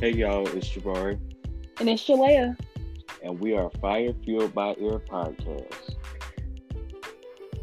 Hey 0.00 0.12
y'all, 0.12 0.48
it's 0.56 0.66
Jabari. 0.66 1.20
And 1.78 1.86
it's 1.86 2.02
Jalea. 2.04 2.56
And 3.22 3.38
we 3.38 3.52
are 3.54 3.68
Fire 3.82 4.14
Fueled 4.24 4.54
by 4.54 4.68
Air 4.80 4.98
Podcast. 4.98 5.96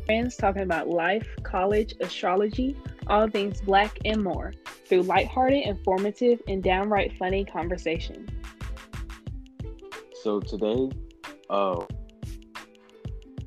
Friends 0.06 0.36
talking 0.38 0.62
about 0.62 0.88
life, 0.88 1.28
college, 1.42 1.96
astrology, 2.00 2.78
all 3.08 3.28
things 3.28 3.60
black, 3.62 3.98
and 4.06 4.24
more 4.24 4.54
through 4.86 5.02
lighthearted, 5.02 5.66
informative, 5.66 6.40
and 6.48 6.62
downright 6.62 7.18
funny 7.18 7.44
conversation. 7.44 8.30
So 10.22 10.40
today, 10.40 10.92
uh, 11.50 11.86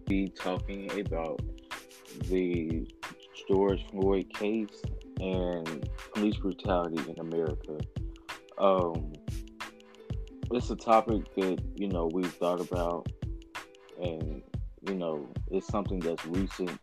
be 0.09 0.31
talking 0.31 0.91
about 0.99 1.41
the 2.23 2.89
George 3.47 3.87
Floyd 3.93 4.35
case 4.35 4.83
and 5.21 5.89
police 6.13 6.39
brutality 6.39 6.99
in 7.09 7.21
America. 7.21 7.79
Um, 8.61 9.13
it's 10.53 10.71
a 10.71 10.77
topic 10.77 11.35
that 11.37 11.61
you 11.77 11.89
know 11.89 12.11
we've 12.13 12.33
thought 12.35 12.61
about, 12.61 13.11
and 14.01 14.43
you 14.87 14.95
know 14.95 15.29
it's 15.51 15.67
something 15.67 15.99
that's 15.99 16.25
recent, 16.27 16.79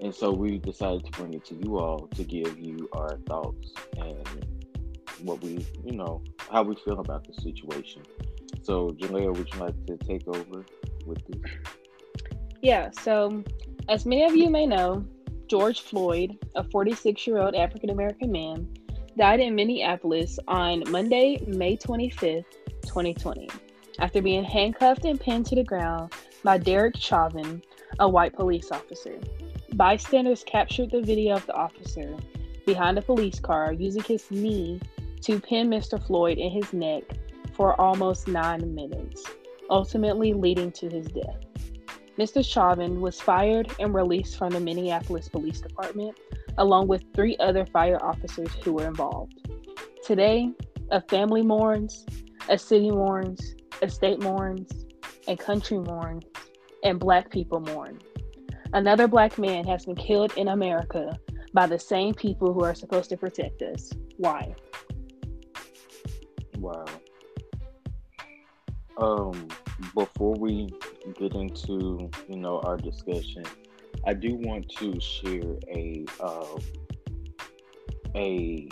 and 0.00 0.14
so 0.14 0.30
we 0.30 0.58
decided 0.58 1.04
to 1.06 1.10
bring 1.12 1.32
it 1.32 1.44
to 1.46 1.54
you 1.54 1.78
all 1.78 2.08
to 2.08 2.24
give 2.24 2.58
you 2.58 2.88
our 2.92 3.16
thoughts 3.26 3.72
and 3.96 4.46
what 5.22 5.42
we, 5.42 5.64
you 5.84 5.92
know, 5.92 6.22
how 6.50 6.62
we 6.62 6.74
feel 6.74 7.00
about 7.00 7.26
the 7.26 7.34
situation. 7.40 8.02
So, 8.62 8.90
Jalea, 8.90 9.34
would 9.36 9.52
you 9.52 9.60
like 9.60 9.86
to 9.86 9.96
take 9.96 10.26
over 10.28 10.64
with 11.06 11.24
this? 11.26 11.52
Yeah. 12.60 12.90
So, 12.90 13.42
as 13.88 14.04
many 14.06 14.24
of 14.24 14.36
you 14.36 14.50
may 14.50 14.66
know, 14.66 15.04
George 15.48 15.80
Floyd, 15.80 16.38
a 16.54 16.64
46 16.64 17.26
year 17.26 17.38
old 17.38 17.54
African 17.54 17.90
American 17.90 18.30
man, 18.30 18.68
died 19.16 19.40
in 19.40 19.54
Minneapolis 19.54 20.38
on 20.48 20.84
Monday, 20.90 21.42
May 21.46 21.76
25th, 21.76 22.44
2020, 22.82 23.48
after 23.98 24.22
being 24.22 24.44
handcuffed 24.44 25.04
and 25.04 25.20
pinned 25.20 25.46
to 25.46 25.54
the 25.54 25.64
ground 25.64 26.12
by 26.42 26.58
Derek 26.58 26.96
Chauvin, 26.96 27.62
a 27.98 28.08
white 28.08 28.34
police 28.34 28.70
officer. 28.70 29.18
Bystanders 29.74 30.44
captured 30.44 30.90
the 30.90 31.00
video 31.00 31.36
of 31.36 31.46
the 31.46 31.54
officer 31.54 32.14
behind 32.66 32.98
a 32.98 33.02
police 33.02 33.38
car 33.38 33.72
using 33.72 34.02
his 34.02 34.30
knee 34.30 34.80
to 35.22 35.40
pin 35.40 35.68
Mr. 35.68 36.04
Floyd 36.04 36.38
in 36.38 36.50
his 36.50 36.72
neck 36.72 37.02
for 37.54 37.80
almost 37.80 38.28
nine 38.28 38.74
minutes, 38.74 39.24
ultimately 39.70 40.32
leading 40.32 40.72
to 40.72 40.88
his 40.88 41.06
death. 41.06 41.36
Mr. 42.18 42.44
Chauvin 42.44 43.00
was 43.00 43.20
fired 43.20 43.70
and 43.78 43.94
released 43.94 44.36
from 44.36 44.50
the 44.50 44.60
Minneapolis 44.60 45.28
Police 45.28 45.60
Department, 45.60 46.16
along 46.58 46.88
with 46.88 47.04
three 47.14 47.36
other 47.38 47.66
fire 47.66 48.02
officers 48.02 48.48
who 48.62 48.74
were 48.74 48.86
involved. 48.86 49.34
Today, 50.04 50.50
a 50.90 51.00
family 51.00 51.42
mourns, 51.42 52.04
a 52.48 52.58
city 52.58 52.90
mourns, 52.90 53.54
a 53.80 53.88
state 53.88 54.20
mourns, 54.20 54.70
a 55.28 55.36
country 55.36 55.78
mourns, 55.78 56.24
and 56.84 56.98
black 56.98 57.30
people 57.30 57.60
mourn. 57.60 57.98
Another 58.72 59.06
black 59.06 59.38
man 59.38 59.64
has 59.64 59.84
been 59.84 59.96
killed 59.96 60.32
in 60.36 60.48
America 60.48 61.18
by 61.52 61.66
the 61.66 61.78
same 61.78 62.14
people 62.14 62.52
who 62.52 62.64
are 62.64 62.74
supposed 62.74 63.10
to 63.10 63.16
protect 63.16 63.62
us. 63.62 63.92
Why? 64.16 64.54
Wow. 66.58 66.86
Um, 68.98 69.48
before 69.94 70.34
we 70.34 70.68
get 71.18 71.34
into 71.34 72.10
you 72.28 72.36
know 72.36 72.60
our 72.60 72.76
discussion, 72.76 73.44
I 74.04 74.14
do 74.14 74.34
want 74.34 74.68
to 74.78 75.00
share 75.00 75.56
a 75.68 76.04
uh, 76.20 76.58
a 78.14 78.68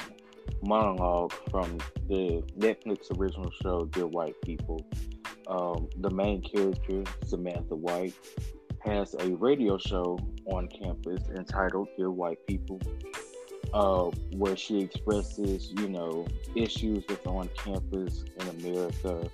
monologue 0.63 1.33
from 1.51 1.79
the 2.09 2.43
Netflix 2.59 3.17
original 3.19 3.51
show 3.63 3.87
Dear 3.87 4.07
White 4.07 4.41
People. 4.43 4.85
Um, 5.47 5.89
the 5.99 6.11
main 6.11 6.43
character 6.43 7.05
Samantha 7.25 7.75
White 7.75 8.15
has 8.85 9.15
a 9.15 9.31
radio 9.37 9.79
show 9.79 10.19
on 10.47 10.69
campus 10.69 11.29
entitled 11.29 11.89
Dear 11.97 12.11
White 12.11 12.45
People, 12.47 12.81
uh, 13.73 14.11
where 14.33 14.57
she 14.57 14.81
expresses, 14.81 15.73
you 15.77 15.89
know, 15.89 16.27
issues 16.55 17.05
that's 17.09 17.27
on 17.27 17.49
campus 17.57 18.25
in 18.41 18.49
America, 18.61 19.31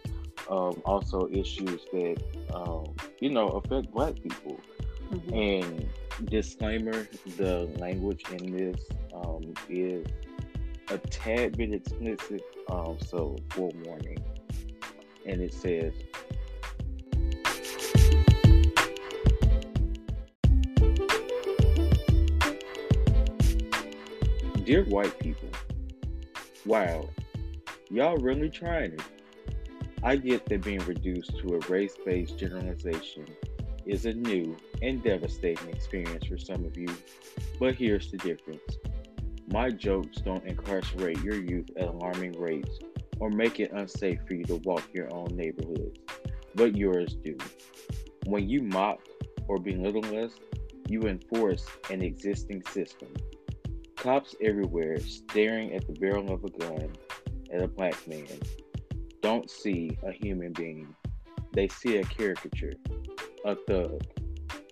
um, 0.51 0.81
also 0.85 1.29
issues 1.31 1.81
that 1.93 2.23
um, 2.55 2.95
you 3.21 3.31
know 3.31 3.49
affect 3.49 3.93
Black 3.93 4.15
people. 4.23 4.61
Mm-hmm. 5.13 5.35
And 5.35 5.89
disclaimer: 6.25 7.07
the 7.37 7.71
language 7.79 8.25
in 8.33 8.57
this 8.57 8.81
um, 9.15 9.55
is 9.69 10.07
a 10.89 10.99
tad 10.99 11.57
bit 11.57 11.73
explicit, 11.73 12.43
um, 12.71 12.99
so 13.05 13.37
forewarning. 13.51 14.19
And 15.27 15.41
it 15.41 15.53
says. 15.53 15.93
Dear 24.65 24.83
white 24.87 25.17
people, 25.21 25.49
wow, 26.65 27.09
y'all 27.89 28.17
really 28.17 28.51
trying 28.51 28.95
it. 28.95 29.03
I 30.03 30.17
get 30.17 30.45
that 30.47 30.63
being 30.63 30.81
reduced 30.81 31.39
to 31.39 31.55
a 31.55 31.59
race 31.69 31.95
based 32.05 32.37
generalization 32.37 33.27
is 33.87 34.07
a 34.07 34.13
new 34.13 34.57
and 34.83 35.03
devastating 35.03 35.69
experience 35.69 36.27
for 36.27 36.39
some 36.39 36.65
of 36.65 36.77
you, 36.77 36.89
but 37.59 37.75
here's 37.75 38.11
the 38.11 38.19
difference. 38.19 38.77
My 39.49 39.71
jokes 39.71 40.19
don't 40.19 40.45
incarcerate 40.45 41.23
your 41.23 41.37
youth 41.37 41.71
at 41.77 41.89
alarming 41.89 42.39
rates 42.39 42.79
or 43.21 43.31
make 43.31 43.61
it 43.61 43.73
unsafe 43.73 44.19
for 44.27 44.35
you 44.35 44.45
to 44.45 44.57
walk 44.57 44.83
your 44.93 45.13
own 45.15 45.29
neighborhoods, 45.35 46.01
but 46.55 46.77
yours 46.77 47.17
do. 47.25 47.37
When 48.27 48.49
you 48.49 48.63
mock 48.63 49.01
or 49.49 49.59
belittle 49.59 50.05
us, 50.25 50.33
you 50.89 51.03
enforce 51.03 51.67
an 51.91 52.03
existing 52.03 52.63
system. 52.71 53.09
Cops 53.97 54.35
everywhere 54.41 54.99
staring 55.01 55.75
at 55.75 55.87
the 55.87 55.95
barrel 55.95 56.33
of 56.33 56.45
a 56.45 56.51
gun 56.51 56.93
at 57.53 57.63
a 57.63 57.69
black 57.69 58.07
man 58.07 58.27
don't 59.27 59.51
see 59.51 59.91
a 60.07 60.13
human 60.13 60.53
being. 60.53 60.95
They 61.53 61.67
see 61.67 61.97
a 61.97 62.05
caricature, 62.05 62.75
a 63.47 63.55
thug, 63.55 64.03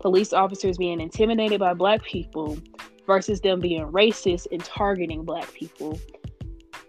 police 0.00 0.32
officers 0.32 0.78
being 0.78 1.00
intimidated 1.00 1.60
by 1.60 1.74
black 1.74 2.02
people 2.02 2.58
versus 3.06 3.40
them 3.40 3.60
being 3.60 3.84
racist 3.86 4.46
and 4.52 4.64
targeting 4.64 5.24
black 5.24 5.52
people? 5.52 5.98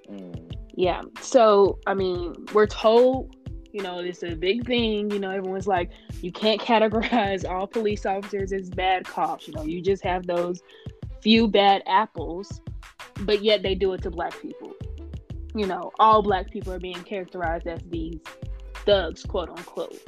Mm. 0.09 0.51
Yeah. 0.75 1.01
So, 1.19 1.79
I 1.85 1.93
mean, 1.93 2.45
we're 2.53 2.67
told, 2.67 3.35
you 3.73 3.81
know, 3.81 3.99
it's 3.99 4.23
a 4.23 4.35
big 4.35 4.65
thing. 4.65 5.11
You 5.11 5.19
know, 5.19 5.31
everyone's 5.31 5.67
like, 5.67 5.89
you 6.21 6.31
can't 6.31 6.61
categorize 6.71 7.49
all 7.49 7.67
police 7.67 8.05
officers 8.05 8.53
as 8.53 8.69
bad 8.69 9.05
cops. 9.05 9.47
You 9.47 9.55
know, 9.55 9.63
you 9.63 9.81
just 9.81 10.03
have 10.03 10.25
those 10.25 10.61
few 11.21 11.47
bad 11.47 11.83
apples, 11.87 12.61
but 13.21 13.43
yet 13.43 13.63
they 13.63 13.75
do 13.75 13.93
it 13.93 14.01
to 14.03 14.11
black 14.11 14.39
people. 14.41 14.73
You 15.55 15.65
know, 15.65 15.91
all 15.99 16.21
black 16.21 16.51
people 16.51 16.73
are 16.73 16.79
being 16.79 17.01
characterized 17.03 17.67
as 17.67 17.81
these 17.89 18.19
thugs, 18.85 19.23
quote 19.23 19.49
unquote. 19.49 19.99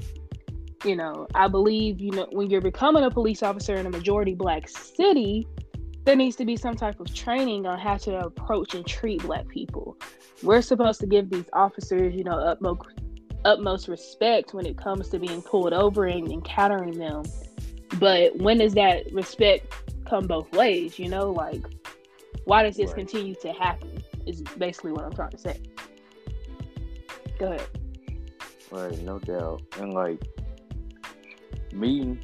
You 0.84 0.96
know, 0.96 1.28
I 1.36 1.48
believe, 1.48 2.00
you 2.00 2.12
know, 2.12 2.28
when 2.32 2.50
you're 2.50 2.62
becoming 2.62 3.04
a 3.04 3.12
police 3.12 3.44
officer 3.44 3.76
in 3.76 3.86
a 3.86 3.90
majority 3.90 4.34
black 4.34 4.68
city, 4.68 5.48
there 6.04 6.16
needs 6.16 6.36
to 6.38 6.46
be 6.46 6.56
some 6.56 6.76
type 6.76 7.00
of 7.00 7.14
training 7.14 7.68
on 7.68 7.78
how 7.78 7.98
to 7.98 8.18
approach 8.18 8.74
and 8.74 8.86
treat 8.86 9.22
black 9.22 9.48
people. 9.48 9.98
We're 10.42 10.64
supposed 10.64 11.00
to 11.02 11.08
give 11.08 11.30
these 11.30 11.46
officers, 11.54 12.16
you 12.16 12.24
know, 12.24 12.38
utmost 12.38 12.82
utmost 13.44 13.88
respect 13.88 14.54
when 14.54 14.66
it 14.68 14.78
comes 14.78 15.10
to 15.10 15.20
being 15.20 15.42
pulled 15.42 15.74
over 15.74 16.06
and 16.06 16.32
encountering 16.32 16.98
them. 16.98 17.24
But 18.00 18.38
when 18.38 18.60
does 18.60 18.74
that 18.76 19.12
respect 19.12 19.74
come 20.12 20.28
both 20.28 20.52
ways? 20.52 21.00
You 21.00 21.08
know, 21.08 21.32
like 21.32 21.64
why 22.44 22.64
does 22.64 22.76
this 22.76 22.88
right. 22.88 22.98
continue 22.98 23.34
to 23.36 23.54
happen? 23.54 24.04
Is 24.28 24.42
basically 24.42 24.92
what 24.92 25.06
I'm 25.06 25.14
trying 25.14 25.32
to 25.32 25.38
say. 25.38 25.60
Go 27.40 27.54
ahead. 27.54 27.68
Right, 28.70 29.00
no 29.00 29.20
doubt. 29.20 29.64
And 29.80 29.94
like 29.94 30.22
me 31.74 32.20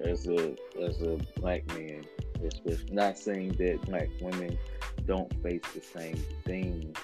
as 0.00 0.26
a 0.26 0.56
as 0.82 1.00
a 1.02 1.18
black 1.36 1.66
man, 1.68 2.04
especially 2.44 2.92
not 2.92 3.16
saying 3.16 3.52
that 3.58 3.80
black 3.82 4.08
women 4.20 4.58
don't 5.06 5.32
face 5.42 5.62
the 5.74 5.80
same 5.80 6.22
thing, 6.44 6.94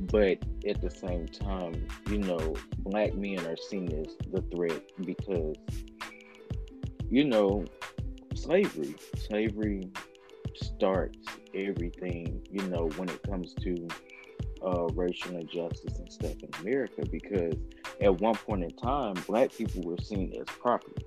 but 0.00 0.38
at 0.66 0.82
the 0.82 0.90
same 0.90 1.28
time, 1.28 1.86
you 2.08 2.18
know, 2.18 2.56
black 2.78 3.14
men 3.14 3.38
are 3.46 3.56
seen 3.56 3.86
as 3.92 4.16
the 4.32 4.42
threat 4.54 4.82
because 5.04 5.56
you 7.10 7.24
know, 7.24 7.64
slavery. 8.40 8.94
Slavery 9.16 9.90
starts 10.54 11.18
everything, 11.54 12.46
you 12.50 12.62
know, 12.68 12.88
when 12.96 13.08
it 13.08 13.22
comes 13.22 13.54
to 13.54 13.88
uh, 14.64 14.86
racial 14.94 15.36
injustice 15.36 15.98
and 15.98 16.12
stuff 16.12 16.36
in 16.42 16.50
America 16.60 17.02
because 17.10 17.54
at 18.00 18.20
one 18.20 18.34
point 18.34 18.64
in 18.64 18.70
time, 18.70 19.14
black 19.26 19.52
people 19.52 19.82
were 19.82 19.98
seen 20.02 20.32
as 20.38 20.46
property. 20.56 21.06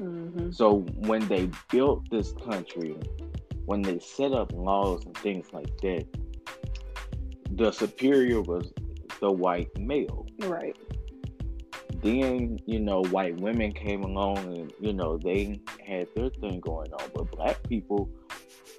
Mm-hmm. 0.00 0.50
So 0.50 0.80
when 1.00 1.26
they 1.28 1.50
built 1.70 2.08
this 2.10 2.32
country, 2.32 2.96
when 3.66 3.82
they 3.82 3.98
set 3.98 4.32
up 4.32 4.52
laws 4.52 5.04
and 5.04 5.16
things 5.18 5.52
like 5.52 5.76
that, 5.78 6.06
the 7.52 7.70
superior 7.72 8.40
was 8.40 8.72
the 9.20 9.30
white 9.30 9.76
male. 9.78 10.26
Right. 10.40 10.76
Then, 12.02 12.58
you 12.66 12.80
know, 12.80 13.02
white 13.04 13.38
women 13.40 13.72
came 13.72 14.02
along 14.02 14.38
and, 14.38 14.72
you 14.80 14.92
know, 14.92 15.18
they 15.18 15.60
had 15.86 16.08
their 16.16 16.30
thing 16.30 16.60
going 16.60 16.92
on. 16.92 17.10
But 17.14 17.30
black 17.30 17.62
people, 17.68 18.08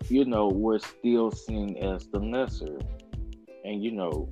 you 0.09 0.25
know, 0.25 0.47
were 0.47 0.79
still 0.79 1.31
seen 1.31 1.77
as 1.77 2.07
the 2.07 2.19
lesser 2.19 2.79
and 3.63 3.83
you 3.83 3.91
know 3.91 4.27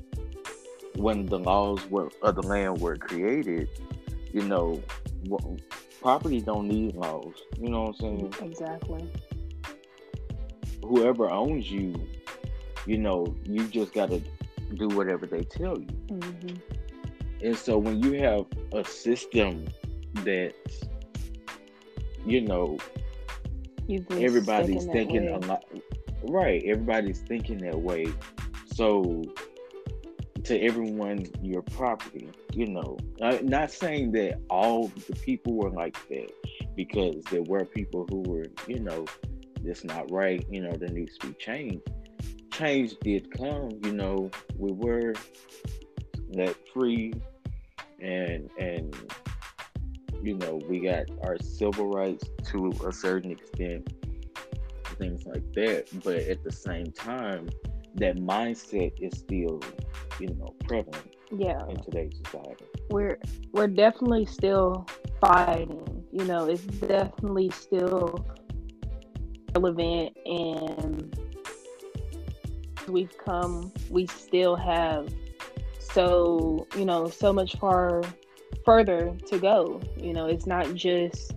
when 0.95 1.25
the 1.25 1.39
laws 1.39 1.86
were 1.89 2.09
of 2.21 2.36
the 2.36 2.41
land 2.41 2.80
were 2.80 2.95
created 2.95 3.69
you 4.33 4.41
know 4.41 4.81
property 6.01 6.42
don't 6.42 6.68
need 6.68 6.95
laws 6.95 7.33
you 7.59 7.69
know 7.69 7.83
what 7.83 7.89
i'm 7.89 7.94
saying 7.95 8.33
exactly 8.42 9.09
whoever 10.83 11.30
owns 11.30 11.69
you 11.69 11.94
you 12.85 12.97
know 12.97 13.35
you 13.44 13.68
just 13.68 13.94
got 13.94 14.09
to 14.09 14.21
do 14.75 14.88
whatever 14.89 15.25
they 15.25 15.44
tell 15.44 15.77
you 15.77 15.88
mm-hmm. 16.07 16.56
And 17.41 17.56
so 17.56 17.77
when 17.77 18.01
you 18.03 18.21
have 18.21 18.45
a 18.74 18.83
system 18.83 19.68
that 20.24 20.53
you 22.25 22.41
know 22.41 22.77
everybody's 24.12 24.86
thinking 24.86 25.27
a 25.30 25.38
lot 25.39 25.63
right 26.24 26.63
everybody's 26.65 27.21
thinking 27.21 27.57
that 27.59 27.80
way. 27.80 28.07
So 28.74 29.24
to 30.44 30.59
everyone 30.62 31.25
your 31.41 31.62
property 31.62 32.30
you 32.53 32.65
know 32.68 32.97
I'm 33.21 33.45
not 33.47 33.71
saying 33.71 34.13
that 34.13 34.39
all 34.50 34.88
the 34.88 35.15
people 35.15 35.53
were 35.53 35.69
like 35.69 35.97
that 36.09 36.31
because 36.75 37.24
there 37.25 37.44
were 37.44 37.65
people 37.65 38.07
who 38.09 38.21
were 38.21 38.47
you 38.68 38.80
know 38.80 39.06
that's 39.63 39.83
not 39.83 40.09
right 40.12 40.45
you 40.50 40.62
know 40.62 40.71
there 40.71 40.89
needs 40.89 41.18
to 41.19 41.27
be 41.27 41.33
change. 41.33 41.81
Change 42.51 42.95
did 43.01 43.31
come 43.31 43.71
you 43.83 43.94
know 43.94 44.30
we 44.57 44.71
were 44.71 45.13
let 46.31 46.56
free 46.74 47.13
and 48.01 48.50
and 48.57 48.96
you 50.22 50.36
know 50.36 50.60
we 50.68 50.80
got 50.80 51.06
our 51.24 51.38
civil 51.40 51.88
rights 51.90 52.25
to 52.46 52.72
a 52.88 52.92
certain 52.92 53.31
extent 53.31 53.94
things 54.98 55.25
like 55.25 55.44
that 55.54 55.88
but 56.04 56.18
at 56.18 56.44
the 56.44 56.51
same 56.51 56.92
time 56.92 57.48
that 57.96 58.18
mindset 58.18 58.94
is 59.00 59.19
still, 59.19 59.62
you 60.19 60.28
know, 60.36 60.54
prevalent. 60.68 61.16
Yeah. 61.31 61.60
In 61.68 61.81
today's 61.84 62.13
society. 62.25 62.66
We're 62.90 63.19
we're 63.51 63.68
definitely 63.68 64.25
still 64.25 64.88
fighting. 65.22 66.04
You 66.12 66.25
know, 66.25 66.48
it's 66.48 66.63
definitely 66.63 67.52
still 67.52 68.25
relevant 69.56 70.16
and 70.25 71.18
we've 72.88 73.16
come 73.18 73.72
we 73.90 74.07
still 74.07 74.56
have 74.56 75.14
so, 75.94 76.68
you 76.76 76.86
know, 76.86 77.08
so 77.08 77.34
much 77.34 77.56
far 77.58 78.04
further 78.66 79.16
to 79.28 79.40
go. 79.40 79.81
You 79.98 80.14
know, 80.14 80.28
it's 80.28 80.46
not 80.46 80.74
just 80.74 81.34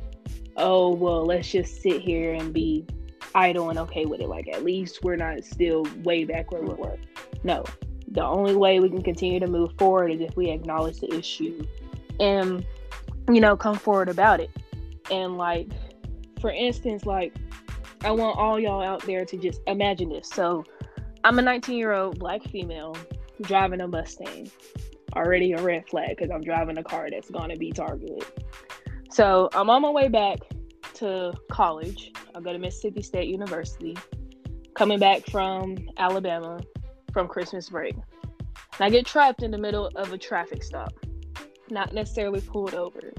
oh 0.59 0.95
well 0.95 1.25
let's 1.25 1.51
just 1.51 1.81
sit 1.81 2.03
here 2.03 2.35
and 2.35 2.53
be 2.53 2.87
idle 3.35 3.71
and 3.71 3.79
okay 3.79 4.05
with 4.05 4.21
it. 4.21 4.29
Like 4.29 4.49
at 4.49 4.65
least 4.65 5.03
we're 5.03 5.17
not 5.17 5.45
still 5.45 5.87
way 6.03 6.25
back 6.25 6.53
where 6.53 6.63
we 6.63 6.75
were. 6.75 6.99
No. 7.45 7.65
The 8.09 8.23
only 8.23 8.55
way 8.55 8.79
we 8.79 8.91
can 8.91 9.03
continue 9.03 9.41
to 9.41 9.47
move 9.47 9.73
forward 9.79 10.11
is 10.11 10.21
if 10.21 10.37
we 10.37 10.51
acknowledge 10.51 11.01
the 11.01 11.15
issue 11.15 11.67
and 12.21 12.65
you 13.29 13.41
know 13.41 13.57
come 13.57 13.77
forward 13.77 14.09
about 14.09 14.41
it. 14.41 14.51
And 15.11 15.39
like 15.39 15.69
for 16.41 16.51
instance, 16.51 17.07
like 17.07 17.35
I 18.05 18.11
want 18.11 18.37
all 18.37 18.59
y'all 18.59 18.83
out 18.83 19.03
there 19.07 19.25
to 19.25 19.37
just 19.37 19.61
imagine 19.67 20.11
this. 20.11 20.29
So 20.29 20.65
I'm 21.25 21.39
a 21.39 21.43
19 21.43 21.79
year 21.79 21.93
old 21.93 22.19
black 22.19 22.43
female 22.43 22.97
driving 23.43 23.81
a 23.81 23.89
Mustang. 23.89 24.51
Already 25.15 25.53
a 25.53 25.63
red 25.63 25.89
flag 25.89 26.17
because 26.17 26.31
I'm 26.31 26.43
driving 26.43 26.79
a 26.79 26.85
car 26.85 27.09
that's 27.11 27.31
gonna 27.31 27.57
be 27.57 27.71
targeted. 27.71 28.25
So 29.11 29.51
I'm 29.53 29.69
on 29.69 29.83
my 29.83 29.91
way 29.91 30.09
back 30.09 30.39
to 30.95 31.35
college. 31.51 32.13
I 32.35 32.41
go 32.41 32.53
to 32.53 32.59
Mississippi 32.59 33.03
State 33.03 33.29
University. 33.29 33.97
Coming 34.75 34.99
back 34.99 35.27
from 35.27 35.77
Alabama 35.99 36.61
from 37.13 37.29
Christmas 37.29 37.69
break. 37.69 37.95
And 37.95 38.81
I 38.81 38.89
get 38.89 39.05
trapped 39.05 39.43
in 39.43 39.51
the 39.51 39.59
middle 39.59 39.91
of 39.97 40.13
a 40.13 40.19
traffic 40.19 40.63
stop, 40.63 40.95
not 41.71 41.93
necessarily 41.93 42.41
pulled 42.41 42.75
over. 42.75 43.13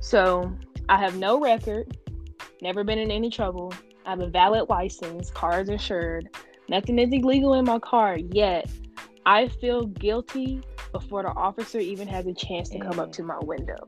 So 0.00 0.52
I 0.88 0.98
have 0.98 1.16
no 1.16 1.40
record, 1.40 1.96
never 2.60 2.82
been 2.82 2.98
in 2.98 3.10
any 3.10 3.30
trouble. 3.30 3.72
I 4.04 4.10
have 4.10 4.20
a 4.20 4.26
valid 4.26 4.68
license, 4.68 5.30
cars 5.30 5.68
insured. 5.68 6.36
Nothing 6.68 6.98
is 6.98 7.12
illegal 7.12 7.54
in 7.54 7.64
my 7.64 7.78
car, 7.78 8.16
yet 8.16 8.68
I 9.26 9.48
feel 9.48 9.86
guilty 9.86 10.62
before 10.92 11.22
the 11.22 11.30
officer 11.30 11.78
even 11.78 12.08
has 12.08 12.26
a 12.26 12.34
chance 12.34 12.68
to 12.70 12.78
come 12.78 12.98
up 12.98 13.12
to 13.12 13.22
my 13.22 13.38
window. 13.40 13.86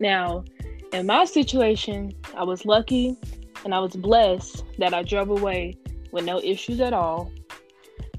Now, 0.00 0.44
in 0.92 1.06
my 1.06 1.24
situation, 1.24 2.12
I 2.36 2.44
was 2.44 2.64
lucky 2.64 3.16
and 3.64 3.74
I 3.74 3.80
was 3.80 3.96
blessed 3.96 4.64
that 4.78 4.94
I 4.94 5.02
drove 5.02 5.30
away 5.30 5.76
with 6.12 6.24
no 6.24 6.40
issues 6.40 6.80
at 6.80 6.92
all. 6.92 7.32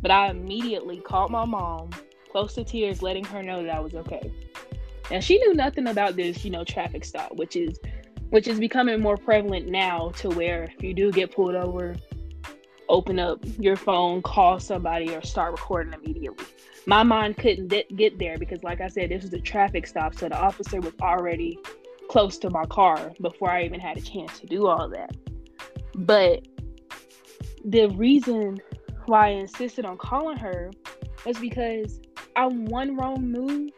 But 0.02 0.12
I 0.12 0.30
immediately 0.30 1.00
called 1.00 1.32
my 1.32 1.46
mom, 1.46 1.90
close 2.32 2.54
to 2.56 2.64
tears, 2.64 3.02
letting 3.02 3.24
her 3.26 3.42
know 3.42 3.64
that 3.64 3.74
I 3.74 3.80
was 3.80 3.96
okay. 3.96 4.32
And 5.10 5.24
she 5.24 5.38
knew 5.40 5.54
nothing 5.54 5.88
about 5.88 6.16
this, 6.16 6.44
you 6.44 6.52
know, 6.52 6.64
traffic 6.64 7.06
stop, 7.06 7.36
which 7.36 7.56
is 7.56 7.80
which 8.30 8.48
is 8.48 8.60
becoming 8.60 9.00
more 9.00 9.16
prevalent 9.16 9.68
now 9.68 10.12
to 10.18 10.30
where 10.30 10.64
if 10.64 10.84
you 10.84 10.94
do 10.94 11.14
get 11.14 11.32
pulled 11.32 11.56
over, 11.56 11.96
open 12.90 13.20
up 13.20 13.44
your 13.60 13.76
phone, 13.76 14.22
call 14.22 14.60
somebody, 14.60 15.14
or 15.14 15.22
start 15.22 15.52
recording 15.52 15.94
immediately. 15.94 16.46
My 16.86 17.04
mind 17.04 17.38
couldn't 17.38 17.68
get 17.68 18.18
there 18.18 18.38
because, 18.38 18.64
like 18.64 18.80
I 18.82 18.88
said, 18.88 19.10
this 19.10 19.24
was 19.24 19.34
a 19.34 19.42
traffic 19.42 19.88
stop, 19.88 20.16
so 20.16 20.30
the 20.30 20.38
officer 20.38 20.80
was 20.80 20.94
already 21.02 21.60
close 22.10 22.38
to 22.38 22.50
my 22.50 22.66
car 22.66 23.12
before 23.22 23.50
I 23.50 23.64
even 23.64 23.80
had 23.80 23.98
a 23.98 24.02
chance 24.02 24.40
to 24.40 24.48
do 24.48 24.68
all 24.68 24.88
that. 24.90 25.16
But 25.96 26.48
the 27.66 27.88
reason 27.88 28.62
why 29.08 29.28
I 29.28 29.32
insisted 29.32 29.84
on 29.84 29.98
calling 29.98 30.38
her 30.38 30.72
was 31.26 31.38
because 31.38 32.00
I'm 32.38 32.66
one 32.66 32.96
wrong 32.96 33.30
move 33.30 33.72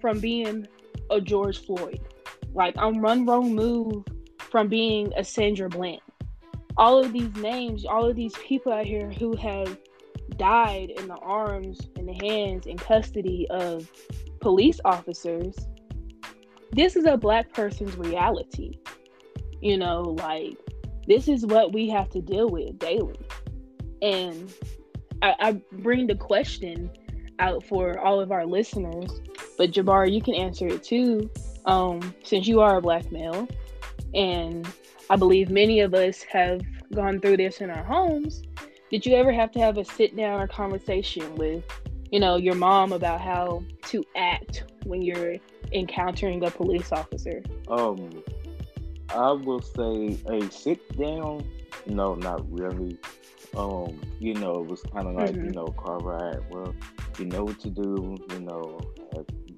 from 0.00 0.20
being 0.20 0.66
a 1.10 1.20
George 1.20 1.64
Floyd. 1.64 2.00
Like 2.52 2.74
I'm 2.76 3.00
one 3.00 3.24
wrong 3.24 3.54
move 3.54 4.04
from 4.38 4.68
being 4.68 5.10
a 5.16 5.24
Sandra 5.24 5.70
Bland. 5.70 6.00
All 6.76 7.02
of 7.02 7.12
these 7.12 7.34
names, 7.36 7.84
all 7.84 8.08
of 8.08 8.16
these 8.16 8.34
people 8.34 8.72
out 8.72 8.86
here 8.86 9.10
who 9.10 9.36
have 9.36 9.78
died 10.36 10.90
in 10.90 11.08
the 11.08 11.16
arms, 11.16 11.80
and 11.96 12.08
the 12.08 12.26
hands, 12.26 12.66
and 12.66 12.78
custody 12.80 13.46
of 13.50 13.90
police 14.40 14.80
officers. 14.84 15.54
This 16.72 16.96
is 16.96 17.04
a 17.04 17.16
black 17.16 17.52
person's 17.52 17.96
reality. 17.96 18.78
You 19.60 19.76
know, 19.76 20.00
like 20.00 20.56
this 21.06 21.28
is 21.28 21.46
what 21.46 21.72
we 21.72 21.88
have 21.90 22.08
to 22.10 22.20
deal 22.20 22.48
with 22.48 22.78
daily. 22.78 23.18
And 24.00 24.52
I, 25.20 25.34
I 25.38 25.62
bring 25.72 26.06
the 26.06 26.16
question 26.16 26.90
out 27.38 27.64
for 27.64 27.98
all 27.98 28.20
of 28.20 28.32
our 28.32 28.46
listeners, 28.46 29.20
but 29.58 29.70
Jabbar, 29.70 30.12
you 30.12 30.22
can 30.22 30.34
answer 30.34 30.66
it 30.66 30.82
too. 30.82 31.30
Um, 31.64 32.14
since 32.24 32.48
you 32.48 32.60
are 32.60 32.78
a 32.78 32.82
black 32.82 33.12
male, 33.12 33.46
and 34.14 34.66
I 35.12 35.16
believe 35.16 35.50
many 35.50 35.80
of 35.80 35.92
us 35.92 36.22
have 36.22 36.62
gone 36.94 37.20
through 37.20 37.36
this 37.36 37.60
in 37.60 37.68
our 37.68 37.84
homes. 37.84 38.40
Did 38.90 39.04
you 39.04 39.14
ever 39.14 39.30
have 39.30 39.52
to 39.52 39.60
have 39.60 39.76
a 39.76 39.84
sit 39.84 40.16
down 40.16 40.40
or 40.40 40.46
conversation 40.46 41.34
with, 41.34 41.62
you 42.10 42.18
know, 42.18 42.36
your 42.36 42.54
mom 42.54 42.94
about 42.94 43.20
how 43.20 43.62
to 43.88 44.02
act 44.16 44.64
when 44.84 45.02
you're 45.02 45.36
encountering 45.70 46.42
a 46.42 46.50
police 46.50 46.92
officer? 46.92 47.42
Um, 47.68 48.22
I 49.10 49.32
will 49.32 49.60
say 49.60 50.18
a 50.30 50.50
sit 50.50 50.80
down. 50.96 51.46
No, 51.84 52.14
not 52.14 52.50
really 52.50 52.96
um, 53.54 54.00
you 54.18 54.32
know, 54.32 54.62
it 54.62 54.66
was 54.66 54.82
kind 54.94 55.08
of 55.08 55.14
like, 55.14 55.32
mm-hmm. 55.32 55.44
you 55.44 55.50
know, 55.50 55.66
car 55.66 55.98
ride. 55.98 56.40
Well, 56.50 56.74
you 57.18 57.26
know 57.26 57.44
what 57.44 57.60
to 57.60 57.70
do, 57.70 58.16
you 58.30 58.40
know, 58.40 58.80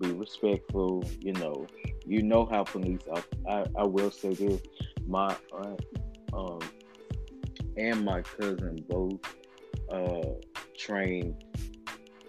be 0.01 0.11
respectful, 0.13 1.05
you 1.21 1.33
know, 1.35 1.67
you 2.05 2.23
know 2.23 2.45
how 2.45 2.65
police. 2.65 3.03
I, 3.15 3.23
I, 3.49 3.67
I 3.79 3.85
will 3.85 4.11
say 4.11 4.35
this, 4.35 4.61
my 5.07 5.37
aunt, 5.53 5.81
um, 6.33 6.61
and 7.77 8.05
my 8.05 8.23
cousin 8.23 8.85
both 8.89 9.21
uh 9.91 10.23
trained 10.77 11.45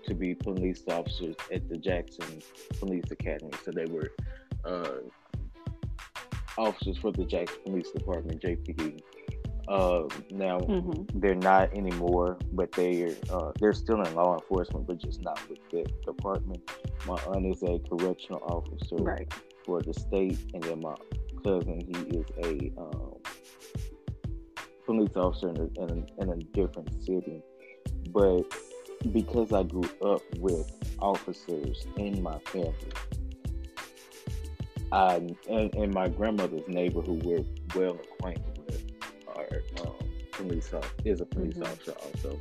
to 0.05 0.13
be 0.13 0.35
police 0.35 0.83
officers 0.89 1.35
at 1.51 1.67
the 1.69 1.77
Jackson 1.77 2.41
Police 2.79 3.09
Academy. 3.11 3.51
So 3.63 3.71
they 3.71 3.85
were 3.85 4.11
uh 4.65 4.99
officers 6.57 6.97
for 6.97 7.11
the 7.11 7.25
Jackson 7.25 7.57
Police 7.65 7.91
Department, 7.91 8.41
JPD. 8.41 9.01
Uh, 9.67 10.03
now 10.29 10.59
mm-hmm. 10.59 11.19
they're 11.19 11.33
not 11.33 11.73
anymore, 11.75 12.37
but 12.53 12.71
they're 12.73 13.15
uh, 13.31 13.51
they're 13.59 13.73
still 13.73 14.01
in 14.01 14.13
law 14.13 14.35
enforcement, 14.35 14.85
but 14.85 14.99
just 14.99 15.23
not 15.23 15.39
with 15.49 15.57
the 15.71 15.83
department. 16.05 16.69
My 17.07 17.15
aunt 17.27 17.47
is 17.47 17.63
a 17.63 17.79
correctional 17.89 18.41
officer 18.43 18.97
right. 18.97 19.31
for 19.65 19.81
the 19.81 19.93
state, 19.93 20.37
and 20.53 20.61
then 20.63 20.81
my 20.81 20.93
cousin 21.45 21.79
he 21.79 22.17
is 22.17 22.25
a 22.43 22.81
um, 22.81 23.13
police 24.85 25.15
officer 25.15 25.49
in 25.49 25.57
a, 25.57 25.83
in 25.83 25.89
a, 25.89 26.21
in 26.21 26.29
a 26.29 26.37
different 26.57 26.91
city. 27.03 27.41
But 28.09 28.43
because 29.11 29.53
I 29.53 29.63
grew 29.63 29.89
up 30.01 30.21
with 30.37 30.71
officers 30.99 31.85
in 31.97 32.21
my 32.23 32.39
family, 32.39 32.73
I 34.91 35.15
and, 35.49 35.75
and 35.75 35.93
my 35.93 36.07
grandmother's 36.07 36.67
neighbor 36.67 37.01
who 37.01 37.13
we're 37.13 37.45
well 37.75 37.99
acquainted 38.03 38.59
with, 38.65 38.83
um, 39.81 39.93
police 40.31 40.73
officer, 40.73 40.93
is 41.03 41.21
a 41.21 41.25
police 41.25 41.55
mm-hmm. 41.55 41.63
officer 41.63 41.93
also. 42.05 42.39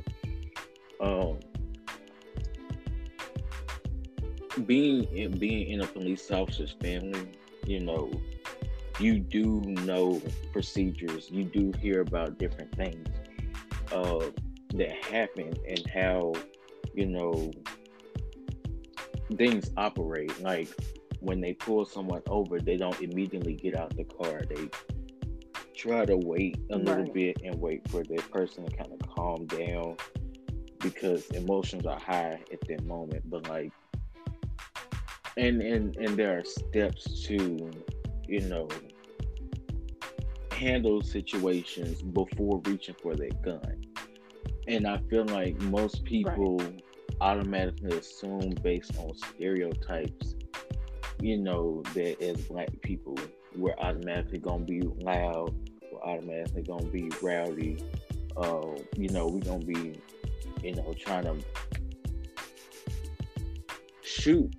Um, 1.01 1.39
being 4.65 5.03
in, 5.15 5.37
being 5.37 5.69
in 5.69 5.81
a 5.81 5.87
police 5.87 6.31
officer's 6.31 6.75
family, 6.81 7.29
you 7.65 7.81
know, 7.81 8.09
you 8.99 9.19
do 9.19 9.61
know 9.61 10.21
procedures. 10.51 11.29
You 11.29 11.43
do 11.43 11.71
hear 11.79 12.01
about 12.01 12.37
different 12.37 12.75
things 12.75 13.07
uh, 13.91 14.25
that 14.73 14.91
happen 15.05 15.53
and 15.67 15.85
how 15.93 16.33
you 16.93 17.07
know 17.07 17.51
things 19.37 19.71
operate. 19.77 20.41
Like 20.41 20.69
when 21.19 21.41
they 21.41 21.53
pull 21.53 21.85
someone 21.85 22.21
over, 22.27 22.59
they 22.59 22.77
don't 22.77 22.99
immediately 23.01 23.53
get 23.53 23.75
out 23.75 23.95
the 23.95 24.03
car. 24.05 24.41
They 24.47 24.69
try 25.75 26.05
to 26.05 26.17
wait 26.17 26.57
a 26.69 26.77
little 26.77 27.03
right. 27.03 27.13
bit 27.13 27.41
and 27.43 27.59
wait 27.59 27.87
for 27.89 28.03
the 28.03 28.15
person 28.31 28.65
to 28.65 28.75
kind 28.75 28.91
of 28.91 29.15
calm 29.15 29.45
down 29.45 29.97
because 30.79 31.25
emotions 31.31 31.85
are 31.85 31.99
high 31.99 32.39
at 32.51 32.61
that 32.67 32.83
moment. 32.85 33.29
But 33.29 33.49
like, 33.49 33.71
and 35.37 35.61
and 35.61 35.95
and 35.97 36.15
there 36.15 36.37
are 36.37 36.43
steps 36.43 37.25
to, 37.25 37.71
you 38.27 38.41
know, 38.41 38.69
handle 40.55 41.01
situations 41.01 42.01
before 42.01 42.61
reaching 42.65 42.95
for 43.01 43.15
their 43.15 43.31
gun. 43.43 43.85
And 44.67 44.87
I 44.87 44.97
feel 45.09 45.25
like 45.25 45.59
most 45.61 46.03
people 46.05 46.57
right. 46.57 46.83
automatically 47.21 47.97
assume 47.97 48.55
based 48.63 48.97
on 48.97 49.13
stereotypes, 49.15 50.35
you 51.21 51.37
know, 51.37 51.83
that 51.93 52.21
as 52.21 52.41
black 52.45 52.69
people, 52.81 53.17
we're 53.55 53.75
automatically 53.77 54.39
gonna 54.39 54.65
be 54.65 54.81
loud, 54.81 55.53
we're 55.91 56.01
automatically 56.01 56.63
gonna 56.63 56.87
be 56.87 57.09
rowdy. 57.21 57.83
Uh, 58.35 58.75
you 58.97 59.09
know, 59.09 59.27
we're 59.27 59.39
gonna 59.39 59.63
be, 59.63 59.99
you 60.61 60.75
know, 60.75 60.93
trying 60.97 61.23
to 61.23 61.37
shoot, 64.01 64.53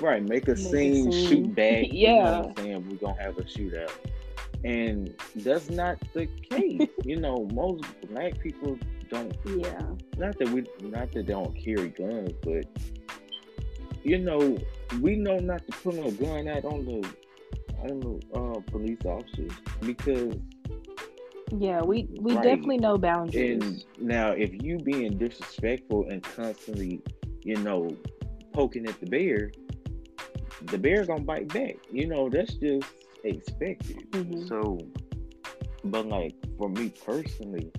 right? 0.00 0.22
Make 0.22 0.48
a, 0.48 0.52
make 0.52 0.58
scene, 0.58 1.08
a 1.08 1.12
scene, 1.12 1.28
shoot 1.28 1.54
back. 1.54 1.86
yeah, 1.90 1.90
you 1.92 2.14
know 2.14 2.54
I'm 2.56 2.64
saying 2.64 2.88
we're 2.88 2.96
gonna 2.96 3.22
have 3.22 3.38
a 3.38 3.42
shootout, 3.42 3.92
and 4.64 5.14
that's 5.36 5.70
not 5.70 5.98
the 6.12 6.26
case. 6.26 6.88
you 7.04 7.16
know, 7.16 7.48
most 7.52 7.84
black 8.08 8.38
people 8.40 8.78
don't. 9.08 9.36
Yeah. 9.44 9.80
Not 10.16 10.38
that 10.38 10.48
we, 10.48 10.64
not 10.82 11.12
that 11.12 11.26
they 11.26 11.32
don't 11.32 11.54
carry 11.56 11.88
guns, 11.88 12.32
but 12.42 12.66
you 14.02 14.18
know, 14.18 14.58
we 15.00 15.16
know 15.16 15.38
not 15.38 15.66
to 15.66 15.72
put 15.78 15.94
a 15.94 16.10
gun 16.12 16.48
out 16.48 16.64
on 16.64 16.84
the 16.84 17.08
on 17.82 18.00
the 18.00 18.38
uh, 18.38 18.60
police 18.70 19.04
officers 19.04 19.52
because 19.80 20.34
yeah, 21.58 21.82
we 21.82 22.08
we 22.20 22.34
right. 22.34 22.42
definitely 22.42 22.78
know 22.78 22.96
boundaries. 22.96 23.62
And 23.62 23.84
now, 23.98 24.30
if 24.30 24.62
you 24.62 24.78
being 24.78 25.18
disrespectful 25.18 26.08
and 26.08 26.22
constantly, 26.22 27.02
you 27.42 27.56
know, 27.56 27.96
poking 28.52 28.86
at 28.86 29.00
the 29.00 29.06
bear, 29.06 29.50
the 30.62 30.78
bear 30.78 31.04
gonna 31.04 31.22
bite 31.22 31.48
back. 31.48 31.76
You 31.90 32.06
know, 32.06 32.28
that's 32.28 32.54
just 32.54 32.86
expected. 33.24 34.10
Mm-hmm. 34.10 34.46
So, 34.46 34.78
but 35.84 36.06
like 36.06 36.34
for 36.58 36.68
me 36.68 36.92
personally, 37.04 37.70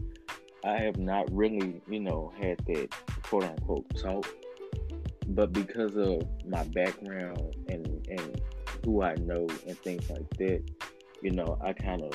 I 0.64 0.78
have 0.78 0.98
not 0.98 1.32
really, 1.32 1.82
you 1.88 2.00
know, 2.00 2.32
had 2.40 2.60
that 2.68 2.90
quote 3.24 3.44
unquote 3.44 3.86
talk. 3.98 4.28
But 5.28 5.54
because 5.54 5.96
of 5.96 6.24
my 6.46 6.64
background 6.66 7.56
and 7.70 7.88
and 8.10 8.42
who 8.84 9.02
I 9.04 9.16
know 9.16 9.48
and 9.68 9.78
things 9.78 10.10
like 10.10 10.30
that, 10.38 10.64
you 11.22 11.32
know, 11.32 11.58
I 11.64 11.74
kind 11.74 12.02
of 12.02 12.12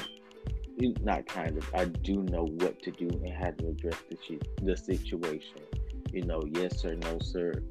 not 1.02 1.26
kind 1.26 1.56
of, 1.56 1.74
I 1.74 1.86
do 1.86 2.22
know 2.24 2.44
what 2.44 2.82
to 2.82 2.90
do 2.90 3.08
and 3.08 3.32
how 3.32 3.50
to 3.50 3.68
address 3.68 3.96
the, 4.10 4.40
the 4.62 4.76
situation. 4.76 5.60
You 6.12 6.22
know, 6.22 6.42
yes 6.50 6.80
sir, 6.80 6.94
no 6.94 7.18
sir, 7.20 7.62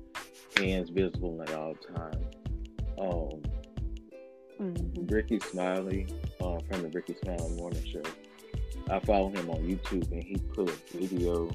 hands 0.57 0.89
visible 0.89 1.41
at 1.41 1.53
all 1.53 1.75
times. 1.75 2.25
Um, 3.00 3.41
mm-hmm. 4.59 5.05
Rickey 5.07 5.39
Smiley 5.39 6.07
uh, 6.41 6.59
from 6.69 6.81
the 6.81 6.89
Rickey 6.89 7.15
Smiley 7.24 7.55
Morning 7.55 7.83
Show. 7.85 8.03
I 8.89 9.00
follow 9.00 9.29
him 9.29 9.50
on 9.50 9.57
YouTube 9.57 10.12
and 10.12 10.24
he 10.24 10.38
put 10.38 10.69
a 10.69 10.97
video 10.97 11.50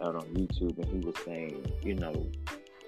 out 0.00 0.16
on 0.16 0.24
YouTube 0.34 0.78
and 0.78 0.86
he 0.86 1.06
was 1.06 1.16
saying, 1.24 1.64
you 1.82 1.94
know, 1.94 2.26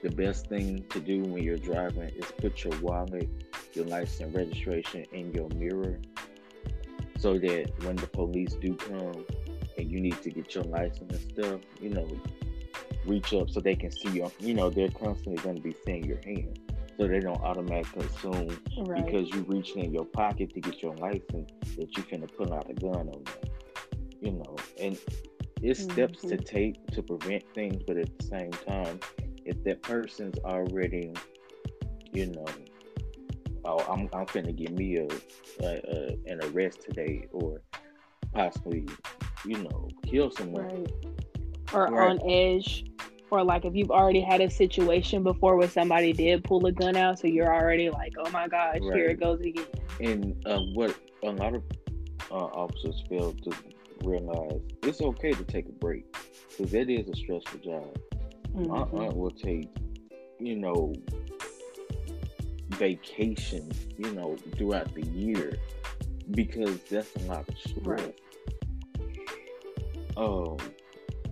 the 0.03 0.11
best 0.11 0.49
thing 0.49 0.85
to 0.91 1.01
do 1.01 1.23
when 1.23 1.43
you're 1.43 1.57
driving 1.57 2.11
is 2.11 2.27
put 2.39 2.65
your 2.65 2.79
wallet, 2.81 3.29
your 3.73 3.87
license 3.87 4.35
registration 4.35 5.05
in 5.13 5.33
your 5.33 5.49
mirror 5.51 5.99
so 7.19 7.39
that 7.39 7.73
when 7.83 7.97
the 7.97 8.07
police 8.07 8.55
do 8.55 8.75
come 8.75 9.25
and 9.79 9.91
you 9.91 10.01
need 10.01 10.21
to 10.23 10.31
get 10.31 10.55
your 10.55 10.65
license 10.65 11.11
and 11.11 11.33
stuff, 11.33 11.61
you 11.81 11.91
know, 11.91 12.07
reach 13.07 13.33
up 13.35 13.51
so 13.51 13.61
they 13.61 13.75
can 13.75 13.91
see 13.91 14.11
your, 14.11 14.31
you 14.39 14.55
know, 14.55 14.71
they're 14.71 14.91
constantly 14.91 15.43
going 15.43 15.57
to 15.57 15.63
be 15.63 15.75
seeing 15.85 16.05
your 16.05 16.21
hand. 16.25 16.59
So 16.99 17.09
they 17.09 17.21
don't 17.21 17.41
automatically 17.43 18.07
assume 18.07 18.57
right. 18.87 19.05
because 19.05 19.29
you 19.31 19.43
reaching 19.49 19.85
in 19.85 19.93
your 19.93 20.05
pocket 20.05 20.55
to 20.55 20.61
get 20.61 20.81
your 20.81 20.95
license 20.97 21.51
that 21.77 21.97
you 21.97 22.03
finna 22.05 22.29
pull 22.37 22.55
out 22.55 22.71
a 22.71 22.75
gun 22.75 22.95
on 22.95 23.07
them. 23.11 23.25
You 24.21 24.33
know, 24.33 24.57
and 24.81 24.99
it's 25.61 25.83
mm-hmm. 25.83 25.93
steps 25.93 26.21
to 26.23 26.37
take 26.37 26.87
to 26.89 27.03
prevent 27.03 27.43
things, 27.55 27.83
but 27.87 27.97
at 27.97 28.17
the 28.19 28.25
same 28.25 28.51
time, 28.51 29.01
if 29.45 29.63
that 29.65 29.83
person's 29.83 30.39
already, 30.45 31.13
you 32.13 32.27
know, 32.27 32.47
oh, 33.65 33.79
I'm 33.91 34.09
I'm 34.13 34.27
finna 34.27 34.55
give 34.55 34.71
me 34.71 34.97
a, 34.97 35.09
a, 35.61 35.67
a 35.67 36.19
an 36.27 36.41
arrest 36.45 36.83
today, 36.83 37.27
or 37.33 37.61
possibly, 38.33 38.87
you 39.45 39.63
know, 39.63 39.89
kill 40.07 40.31
someone, 40.31 40.65
right. 40.65 40.93
or 41.73 41.87
right. 41.87 42.11
on 42.11 42.21
edge, 42.31 42.85
or 43.35 43.45
like 43.45 43.65
if 43.65 43.75
you've 43.75 43.91
already 43.91 44.21
had 44.21 44.41
a 44.41 44.51
situation 44.51 45.23
before 45.23 45.57
where 45.57 45.69
somebody 45.69 46.13
did 46.13 46.45
pull 46.45 46.65
a 46.67 46.73
gun 46.73 46.97
out, 46.97 47.19
so 47.19 47.27
you're 47.27 47.53
already 47.53 47.91
like, 47.91 48.13
oh 48.19 48.31
my 48.31 48.47
gosh, 48.47 48.79
right. 48.81 48.97
here 48.97 49.07
it 49.07 49.21
goes 49.21 49.41
again. 49.41 49.67
And 50.01 50.47
uh, 50.47 50.61
what 50.75 50.97
a 51.25 51.31
lot 51.31 51.55
of 51.55 51.63
uh, 52.31 52.35
officers 52.35 53.03
fail 53.09 53.33
to 53.33 53.53
realize 54.05 54.61
it's 54.83 55.01
okay 55.01 55.33
to 55.33 55.45
take 55.45 55.69
a 55.69 55.73
break 55.73 56.05
because 56.51 56.73
that 56.73 56.89
is 56.89 57.09
a 57.09 57.17
stressful 57.17 57.61
job. 57.61 57.97
Mm-hmm. 58.55 58.97
My 58.97 59.05
aunt 59.05 59.17
will 59.17 59.31
take, 59.31 59.69
you 60.39 60.57
know, 60.57 60.95
vacation, 62.71 63.71
you 63.99 64.13
know, 64.13 64.37
throughout 64.57 64.95
the 64.95 65.03
year 65.09 65.59
because 66.31 66.79
that's 66.85 67.15
a 67.17 67.19
lot 67.21 67.49
of 67.49 67.59
stress. 67.59 67.85
Right. 67.85 68.21
Um, 70.17 70.57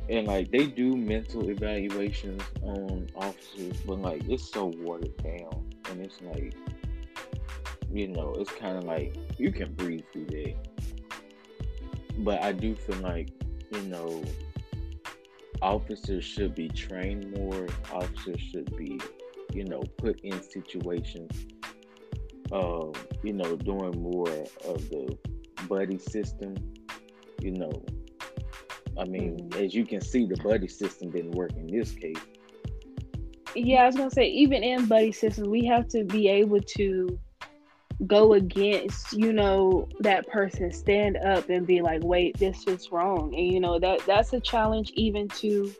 and 0.08 0.26
like 0.26 0.50
they 0.50 0.66
do 0.66 0.96
mental 0.96 1.48
evaluations 1.48 2.42
on 2.62 3.08
officers, 3.14 3.80
but 3.86 4.00
like 4.00 4.22
it's 4.28 4.50
so 4.50 4.66
watered 4.78 5.16
down, 5.22 5.72
and 5.90 6.00
it's 6.00 6.20
like, 6.22 6.54
you 7.92 8.08
know, 8.08 8.34
it's 8.38 8.52
kind 8.52 8.76
of 8.76 8.84
like 8.84 9.16
you 9.38 9.52
can 9.52 9.72
breathe 9.74 10.04
through 10.12 10.26
that 10.26 10.54
but 12.18 12.42
I 12.42 12.52
do 12.52 12.74
feel 12.74 12.96
like 12.96 13.30
you 13.70 13.82
know 13.82 14.22
officers 15.60 16.24
should 16.24 16.54
be 16.54 16.68
trained 16.68 17.36
more. 17.36 17.68
Officers 17.92 18.40
should 18.40 18.76
be 18.76 19.00
you 19.52 19.64
know 19.64 19.82
put 19.98 20.20
in 20.20 20.42
situations. 20.42 21.46
Uh, 22.50 22.92
you 23.22 23.32
know, 23.32 23.56
doing 23.56 24.02
more 24.02 24.28
of 24.28 24.88
the 24.90 25.16
buddy 25.68 25.98
system. 25.98 26.54
You 27.40 27.52
know, 27.52 27.84
I 28.98 29.04
mean, 29.04 29.38
mm-hmm. 29.38 29.64
as 29.64 29.74
you 29.74 29.84
can 29.84 30.00
see, 30.00 30.26
the 30.26 30.36
buddy 30.36 30.68
system 30.68 31.10
didn't 31.10 31.32
work 31.32 31.52
in 31.56 31.66
this 31.66 31.92
case. 31.92 32.16
Yeah, 33.54 33.82
I 33.82 33.86
was 33.86 33.96
gonna 33.96 34.10
say, 34.10 34.28
even 34.28 34.62
in 34.62 34.86
buddy 34.86 35.12
systems, 35.12 35.48
we 35.48 35.64
have 35.66 35.88
to 35.88 36.04
be 36.04 36.28
able 36.28 36.60
to 36.60 37.18
go 38.06 38.32
against 38.32 39.12
you 39.12 39.32
know 39.32 39.88
that 40.00 40.26
person 40.26 40.72
stand 40.72 41.16
up 41.18 41.48
and 41.48 41.66
be 41.66 41.80
like 41.80 42.02
wait 42.02 42.36
this 42.38 42.66
is 42.66 42.90
wrong 42.90 43.32
and 43.36 43.52
you 43.52 43.60
know 43.60 43.78
that 43.78 44.00
that's 44.06 44.32
a 44.32 44.40
challenge 44.40 44.90
even 44.94 45.28
to 45.28 45.72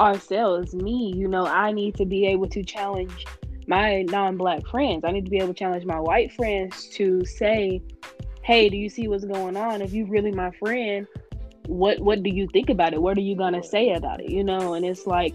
ourselves 0.00 0.74
me 0.74 1.12
you 1.14 1.28
know 1.28 1.46
i 1.46 1.70
need 1.70 1.94
to 1.94 2.04
be 2.04 2.26
able 2.26 2.48
to 2.48 2.64
challenge 2.64 3.24
my 3.68 4.02
non-black 4.02 4.66
friends 4.66 5.04
i 5.04 5.12
need 5.12 5.24
to 5.24 5.30
be 5.30 5.36
able 5.36 5.48
to 5.48 5.54
challenge 5.54 5.84
my 5.84 6.00
white 6.00 6.32
friends 6.32 6.88
to 6.88 7.24
say 7.24 7.80
hey 8.42 8.68
do 8.68 8.76
you 8.76 8.88
see 8.88 9.06
what's 9.06 9.24
going 9.24 9.56
on 9.56 9.80
if 9.80 9.92
you 9.92 10.06
really 10.06 10.32
my 10.32 10.50
friend 10.52 11.06
what 11.66 12.00
what 12.00 12.22
do 12.22 12.30
you 12.30 12.46
think 12.52 12.70
about 12.70 12.92
it? 12.92 13.00
What 13.00 13.16
are 13.16 13.22
you 13.22 13.36
gonna 13.36 13.62
say 13.62 13.92
about 13.92 14.20
it? 14.20 14.30
You 14.30 14.44
know 14.44 14.74
and 14.74 14.84
it's 14.84 15.06
like 15.06 15.34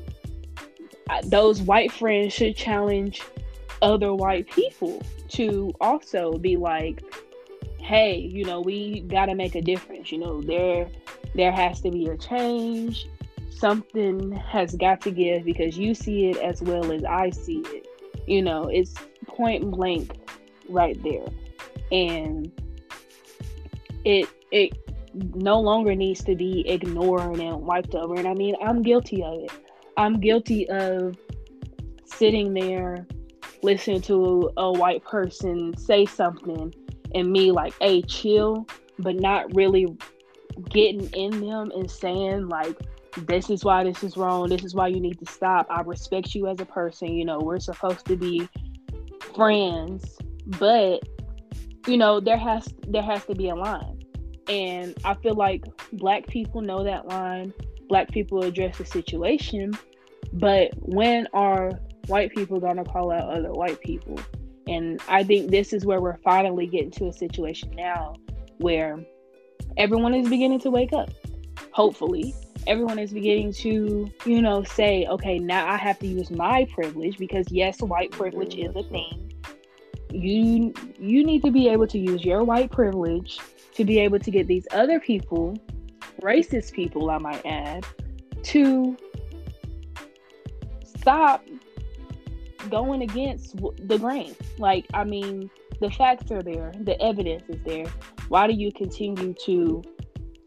those 1.23 1.61
white 1.61 1.91
friends 1.91 2.33
should 2.33 2.55
challenge 2.55 3.21
other 3.81 4.13
white 4.13 4.47
people 4.49 5.01
to 5.29 5.73
also 5.81 6.37
be 6.37 6.57
like 6.57 7.03
hey 7.77 8.17
you 8.17 8.43
know 8.45 8.61
we 8.61 9.01
got 9.01 9.25
to 9.27 9.35
make 9.35 9.55
a 9.55 9.61
difference. 9.61 10.11
You 10.11 10.19
know 10.19 10.41
there 10.41 10.89
there 11.35 11.51
has 11.51 11.81
to 11.81 11.91
be 11.91 12.07
a 12.07 12.17
change. 12.17 13.07
Something 13.49 14.31
has 14.31 14.75
got 14.75 15.01
to 15.01 15.11
give 15.11 15.43
because 15.43 15.77
you 15.77 15.93
see 15.93 16.29
it 16.29 16.37
as 16.37 16.61
well 16.61 16.91
as 16.91 17.03
i 17.03 17.29
see 17.29 17.61
it. 17.65 17.87
You 18.27 18.41
know 18.41 18.67
it's 18.67 18.93
point 19.27 19.71
blank 19.71 20.15
right 20.69 21.01
there. 21.03 21.25
And 21.91 22.51
it 24.05 24.29
it 24.51 24.88
no 25.13 25.59
longer 25.59 25.95
needs 25.95 26.23
to 26.23 26.35
be 26.35 26.67
ignored 26.67 27.39
and 27.39 27.61
wiped 27.61 27.95
over 27.95 28.15
and 28.15 28.27
i 28.27 28.33
mean 28.33 28.55
i'm 28.63 28.81
guilty 28.81 29.23
of 29.23 29.43
it 29.43 29.51
i'm 29.97 30.19
guilty 30.19 30.69
of 30.69 31.17
sitting 32.05 32.53
there 32.53 33.07
listening 33.61 34.01
to 34.01 34.49
a 34.57 34.71
white 34.71 35.03
person 35.03 35.75
say 35.77 36.05
something 36.05 36.73
and 37.15 37.31
me 37.31 37.51
like, 37.51 37.73
hey, 37.81 38.01
chill, 38.01 38.67
but 38.99 39.15
not 39.15 39.53
really 39.55 39.87
getting 40.69 41.09
in 41.11 41.47
them 41.47 41.71
and 41.71 41.89
saying 41.89 42.47
like, 42.47 42.77
this 43.25 43.49
is 43.49 43.63
why 43.65 43.83
this 43.83 44.03
is 44.03 44.15
wrong. 44.17 44.49
This 44.49 44.63
is 44.63 44.75
why 44.75 44.87
you 44.87 44.99
need 44.99 45.19
to 45.19 45.31
stop. 45.31 45.67
I 45.69 45.81
respect 45.81 46.35
you 46.35 46.47
as 46.47 46.59
a 46.59 46.65
person. 46.65 47.09
You 47.09 47.25
know, 47.25 47.39
we're 47.39 47.59
supposed 47.59 48.05
to 48.05 48.15
be 48.15 48.47
friends, 49.35 50.17
but 50.45 51.01
you 51.87 51.97
know, 51.97 52.19
there 52.19 52.37
has 52.37 52.67
there 52.87 53.01
has 53.01 53.25
to 53.25 53.35
be 53.35 53.49
a 53.49 53.55
line. 53.55 53.98
And 54.49 54.97
I 55.05 55.13
feel 55.13 55.35
like 55.35 55.63
black 55.93 56.27
people 56.27 56.61
know 56.61 56.83
that 56.83 57.07
line. 57.07 57.53
Black 57.87 58.11
people 58.11 58.43
address 58.43 58.77
the 58.77 58.85
situation, 58.85 59.71
but 60.33 60.71
when 60.81 61.27
are 61.33 61.79
white 62.07 62.33
people 62.33 62.59
gonna 62.59 62.83
call 62.83 63.11
out 63.11 63.29
other 63.29 63.51
white 63.51 63.79
people. 63.79 64.19
And 64.67 65.01
I 65.07 65.23
think 65.23 65.49
this 65.49 65.73
is 65.73 65.85
where 65.85 66.01
we're 66.01 66.17
finally 66.17 66.67
getting 66.67 66.91
to 66.91 67.07
a 67.07 67.13
situation 67.13 67.71
now 67.75 68.15
where 68.57 69.03
everyone 69.77 70.13
is 70.13 70.27
beginning 70.27 70.59
to 70.61 70.71
wake 70.71 70.93
up. 70.93 71.09
Hopefully, 71.71 72.35
everyone 72.67 72.99
is 72.99 73.11
beginning 73.13 73.53
to, 73.53 74.11
you 74.25 74.41
know, 74.41 74.63
say, 74.63 75.05
okay, 75.07 75.39
now 75.39 75.67
I 75.67 75.77
have 75.77 75.99
to 75.99 76.07
use 76.07 76.29
my 76.29 76.67
privilege 76.73 77.17
because 77.17 77.51
yes, 77.51 77.81
white 77.81 78.11
privilege 78.11 78.55
is 78.55 78.75
a 78.75 78.83
thing. 78.83 79.31
You 80.11 80.73
you 80.99 81.23
need 81.23 81.43
to 81.43 81.51
be 81.51 81.69
able 81.69 81.87
to 81.87 81.99
use 81.99 82.23
your 82.23 82.43
white 82.43 82.71
privilege 82.71 83.39
to 83.79 83.85
be 83.85 83.97
able 83.97 84.19
to 84.19 84.29
get 84.29 84.45
these 84.45 84.67
other 84.71 84.99
people, 84.99 85.57
racist 86.21 86.73
people, 86.73 87.09
I 87.09 87.17
might 87.17 87.45
add, 87.45 87.85
to 88.43 88.97
stop 90.83 91.45
going 92.69 93.03
against 93.03 93.55
the 93.55 93.97
grain. 93.97 94.35
Like, 94.57 94.85
I 94.93 95.05
mean, 95.05 95.49
the 95.79 95.89
facts 95.91 96.29
are 96.29 96.41
there, 96.41 96.73
the 96.81 97.01
evidence 97.01 97.43
is 97.47 97.63
there. 97.63 97.85
Why 98.27 98.47
do 98.47 98.53
you 98.53 98.69
continue 98.73 99.33
to 99.45 99.81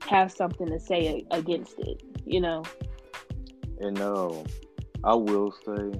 have 0.02 0.30
something 0.30 0.66
to 0.66 0.78
say 0.78 1.24
against 1.30 1.78
it? 1.78 2.02
You 2.26 2.42
know. 2.42 2.64
And 3.80 3.98
um, 4.02 4.44
I 5.04 5.14
will 5.14 5.54
say, 5.64 5.98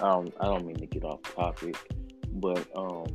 um, 0.00 0.32
I 0.40 0.46
don't 0.46 0.66
mean 0.66 0.78
to 0.78 0.86
get 0.86 1.04
off 1.04 1.22
topic, 1.36 1.76
but 2.32 2.66
um, 2.74 3.06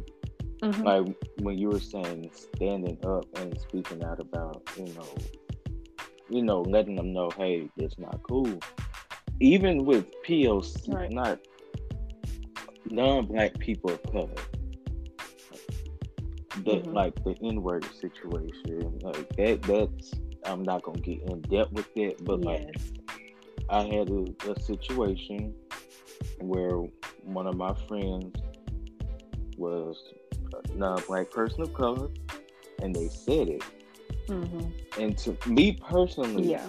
mm-hmm. 0.62 0.84
like 0.84 1.16
when 1.40 1.58
you 1.58 1.70
were 1.70 1.80
saying 1.80 2.30
standing 2.34 2.98
up 3.06 3.26
and 3.38 3.60
speaking 3.60 4.04
out 4.04 4.20
about, 4.20 4.62
you 4.78 4.94
know, 4.94 5.16
you 6.30 6.42
know, 6.44 6.62
letting 6.62 6.96
them 6.96 7.14
know, 7.14 7.30
hey, 7.38 7.70
it's 7.78 7.98
not 8.00 8.22
cool. 8.24 8.60
Even 9.40 9.86
with 9.86 10.06
POC, 10.26 10.94
right. 10.94 11.12
not 11.12 11.40
non-black 12.90 13.58
people 13.60 13.92
of 13.92 14.04
color 14.04 14.30
that 16.66 16.84
mm-hmm. 16.84 16.94
like 16.94 17.16
the 17.24 17.36
n-word 17.44 17.86
situation 18.00 19.00
like 19.02 19.30
that 19.36 19.62
that's 19.64 20.12
i'm 20.46 20.64
not 20.64 20.84
gonna 20.84 21.00
get 21.00 21.22
in 21.30 21.42
depth 21.44 21.72
with 21.72 21.88
it 21.96 22.24
but 22.26 22.44
yes. 22.44 22.66
like 22.66 22.76
i 23.70 23.84
had 23.84 24.10
a, 24.10 24.52
a, 24.52 24.60
situation 24.60 25.54
where 26.40 26.78
one 27.24 27.48
of 27.48 27.56
my 27.56 27.74
friends 27.88 28.36
was 29.58 30.14
a 30.54 30.74
non-black 30.74 31.30
person 31.32 31.62
of 31.62 31.74
color 31.74 32.10
and 32.82 32.96
they 32.96 33.08
said 33.08 33.48
it 33.48 33.64
mm-hmm. 34.28 35.02
and 35.02 35.18
to 35.18 35.36
me 35.48 35.74
personally 35.74 36.52
yeah 36.52 36.66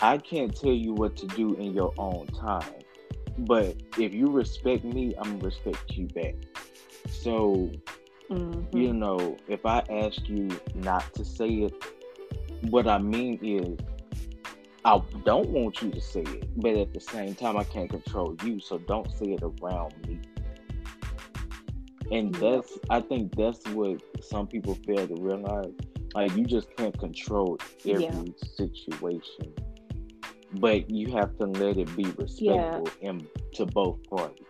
i 0.00 0.16
can't 0.18 0.54
tell 0.54 0.72
you 0.72 0.92
what 0.92 1.16
to 1.16 1.26
do 1.28 1.54
in 1.54 1.72
your 1.72 1.92
own 1.98 2.26
time 2.28 2.72
but 3.38 3.76
if 3.98 4.14
you 4.14 4.30
respect 4.30 4.84
me, 4.84 5.14
I'm 5.18 5.38
gonna 5.38 5.44
respect 5.44 5.92
you 5.92 6.06
back. 6.08 6.34
So, 7.08 7.70
mm-hmm. 8.30 8.76
you 8.76 8.92
know, 8.92 9.36
if 9.46 9.66
I 9.66 9.84
ask 9.90 10.26
you 10.28 10.48
not 10.74 11.12
to 11.14 11.24
say 11.24 11.48
it, 11.48 11.74
what 12.70 12.88
I 12.88 12.98
mean 12.98 13.38
is, 13.42 13.78
I 14.84 15.02
don't 15.24 15.50
want 15.50 15.82
you 15.82 15.90
to 15.90 16.00
say 16.00 16.22
it, 16.22 16.48
but 16.60 16.76
at 16.76 16.94
the 16.94 17.00
same 17.00 17.34
time, 17.34 17.56
I 17.56 17.64
can't 17.64 17.90
control 17.90 18.36
you, 18.44 18.60
so 18.60 18.78
don't 18.78 19.10
say 19.12 19.32
it 19.32 19.42
around 19.42 19.94
me. 20.06 20.20
And 22.10 22.34
that's, 22.34 22.78
I 22.90 23.00
think 23.00 23.34
that's 23.36 23.66
what 23.68 24.00
some 24.22 24.46
people 24.46 24.74
fail 24.86 25.06
to 25.06 25.14
realize. 25.16 25.72
Like, 26.14 26.34
you 26.36 26.44
just 26.44 26.74
can't 26.76 26.96
control 26.98 27.58
every 27.84 28.04
yeah. 28.04 28.22
situation 28.56 29.52
but 30.52 30.88
you 30.90 31.12
have 31.12 31.36
to 31.38 31.46
let 31.46 31.76
it 31.76 31.94
be 31.96 32.04
respectful 32.04 32.88
yeah. 33.00 33.08
and 33.08 33.26
to 33.54 33.66
both 33.66 34.02
parties. 34.08 34.42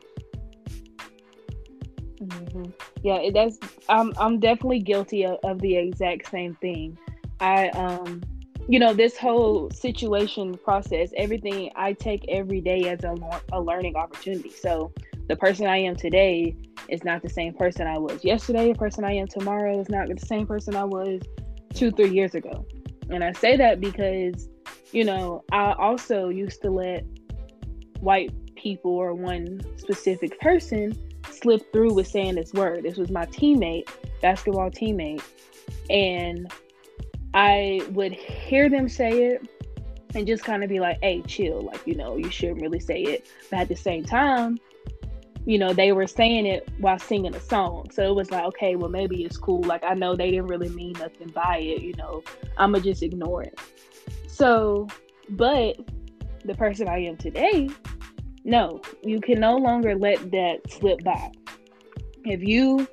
Mm-hmm. 2.21 2.71
Yeah, 3.03 3.31
that's 3.33 3.59
I'm 3.89 4.13
I'm 4.19 4.41
definitely 4.41 4.81
guilty 4.81 5.25
of, 5.25 5.39
of, 5.45 5.61
the 5.61 5.77
exact 5.77 6.31
same 6.31 6.55
thing. 6.57 6.99
I 7.41 7.69
um 7.71 8.23
you 8.69 8.81
know, 8.81 8.93
this 8.93 9.17
whole 9.17 9.71
situation 9.71 10.55
process, 10.55 11.11
everything 11.17 11.71
I 11.77 11.93
take 11.93 12.25
every 12.29 12.61
day 12.61 12.89
as 12.89 13.05
a, 13.05 13.15
a 13.53 13.61
learning 13.61 13.95
opportunity. 13.95 14.51
So 14.51 14.93
the 15.29 15.37
person 15.37 15.67
I 15.67 15.77
am 15.77 15.95
today 15.95 16.57
is 16.89 17.05
not 17.05 17.23
the 17.23 17.29
same 17.29 17.55
person 17.55 17.87
I 17.87 17.99
was 17.99 18.25
yesterday. 18.25 18.73
The 18.73 18.79
person 18.79 19.05
I 19.05 19.13
am 19.13 19.27
tomorrow 19.27 19.81
is 19.81 19.89
not 19.89 20.09
the 20.09 20.19
same 20.27 20.47
person 20.47 20.77
I 20.77 20.85
was 20.85 21.21
two, 21.75 21.91
three 21.91 22.11
years 22.11 22.35
ago. 22.35 22.67
And 23.11 23.23
I 23.23 23.33
say 23.33 23.57
that 23.57 23.81
because, 23.81 24.49
you 24.93 25.05
know, 25.05 25.45
I 25.53 25.73
also 25.73 26.29
used 26.29 26.63
to 26.63 26.71
let 26.71 27.05
white 28.01 28.33
people 28.57 28.93
or 28.93 29.15
one 29.15 29.61
specific 29.77 30.39
person 30.41 30.97
slip 31.31 31.73
through 31.73 31.95
with 31.95 32.07
saying 32.07 32.35
this 32.35 32.53
word. 32.53 32.83
This 32.85 32.97
was 32.97 33.11
my 33.11 33.27
teammate, 33.27 33.89
basketball 34.23 34.71
teammate. 34.71 35.23
And 35.91 36.51
I 37.35 37.83
would 37.91 38.13
hear 38.13 38.69
them 38.69 38.89
say 38.89 39.27
it 39.27 39.49
and 40.15 40.27
just 40.27 40.45
kind 40.45 40.65
of 40.65 40.71
be 40.71 40.81
like, 40.81 40.99
hey, 41.03 41.23
chill. 41.23 41.63
Like, 41.63 41.87
you 41.87 41.95
know, 41.95 42.17
you 42.17 42.31
shouldn't 42.31 42.63
really 42.63 42.81
say 42.81 43.03
it. 43.03 43.27
But 43.51 43.61
at 43.61 43.69
the 43.69 43.77
same 43.77 44.05
time, 44.05 44.59
you 45.47 45.59
know, 45.59 45.73
they 45.73 45.93
were 45.93 46.09
saying 46.09 46.45
it 46.45 46.69
while 46.79 46.99
singing 46.99 47.35
a 47.35 47.41
song. 47.41 47.89
So 47.93 48.03
it 48.03 48.15
was 48.15 48.31
like, 48.31 48.45
okay, 48.47 48.75
well, 48.75 48.91
maybe 48.91 49.25
it's 49.25 49.37
cool. 49.37 49.63
Like, 49.63 49.85
I 49.85 49.95
know 49.95 50.17
they 50.17 50.31
didn't 50.31 50.49
really 50.49 50.69
mean 50.69 50.93
nothing 50.99 51.29
by 51.29 51.59
it, 51.59 51.83
you 51.83 51.95
know, 51.95 52.23
I'm 52.59 52.73
going 52.73 52.83
to 52.83 52.91
just 52.91 53.03
ignore 53.03 53.45
it. 53.45 53.59
So, 54.27 54.89
but 55.31 55.77
the 56.45 56.55
person 56.55 56.89
I 56.89 56.99
am 57.05 57.17
today, 57.17 57.71
no, 58.45 58.81
you 59.03 59.21
can 59.21 59.41
no 59.41 59.57
longer 59.57 59.95
let 59.95 60.31
that 60.33 60.61
slip 60.69 61.03
by. 61.05 61.31
If 62.25 62.43
you 62.43 62.87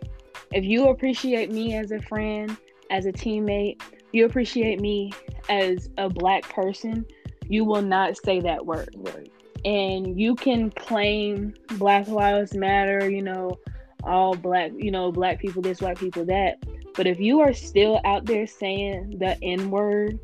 if 0.51 0.63
you 0.63 0.89
appreciate 0.89 1.51
me 1.51 1.75
as 1.75 1.91
a 1.91 1.99
friend, 1.99 2.55
as 2.91 3.07
a 3.07 3.11
teammate, 3.11 3.81
you 4.11 4.25
appreciate 4.25 4.79
me 4.79 5.11
as 5.49 5.89
a 5.97 6.07
black 6.07 6.47
person, 6.49 7.05
you 7.47 7.65
will 7.65 7.81
not 7.81 8.15
say 8.17 8.39
that 8.41 8.63
word. 8.63 8.95
Right. 8.95 9.31
And 9.65 10.19
you 10.19 10.35
can 10.35 10.69
claim 10.71 11.53
Black 11.77 12.07
Lives 12.07 12.53
Matter, 12.53 13.09
you 13.09 13.21
know, 13.21 13.57
all 14.03 14.35
black, 14.35 14.71
you 14.75 14.91
know, 14.91 15.11
black 15.11 15.39
people 15.39 15.61
this, 15.61 15.81
white 15.81 15.97
people 15.97 16.25
that. 16.25 16.57
But 16.95 17.07
if 17.07 17.19
you 17.19 17.39
are 17.39 17.53
still 17.53 18.01
out 18.05 18.25
there 18.25 18.45
saying 18.45 19.17
the 19.19 19.41
N 19.41 19.71
word, 19.71 20.19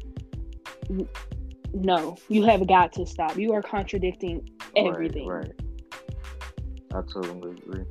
no, 1.74 2.18
you 2.28 2.44
have 2.44 2.68
got 2.68 2.92
to 2.94 3.06
stop. 3.06 3.38
You 3.38 3.54
are 3.54 3.62
contradicting 3.62 4.50
everything. 4.76 5.28
Right, 5.28 5.46
right. 5.46 5.70
I 6.94 7.02
totally 7.12 7.52
agree. 7.52 7.86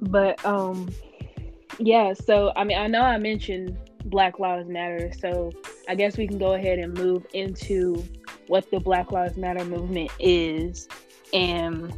But 0.00 0.44
um 0.44 0.88
yeah, 1.78 2.12
so 2.14 2.52
I 2.56 2.64
mean 2.64 2.78
I 2.78 2.86
know 2.86 3.02
I 3.02 3.18
mentioned 3.18 3.76
Black 4.04 4.38
Lives 4.38 4.68
Matter, 4.68 5.12
so 5.18 5.50
I 5.88 5.94
guess 5.94 6.18
we 6.18 6.28
can 6.28 6.38
go 6.38 6.52
ahead 6.52 6.78
and 6.78 6.92
move 6.92 7.26
into 7.32 8.04
what 8.46 8.70
the 8.70 8.78
Black 8.78 9.10
Lives 9.10 9.38
Matter 9.38 9.64
movement 9.64 10.10
is 10.18 10.86
and 11.32 11.92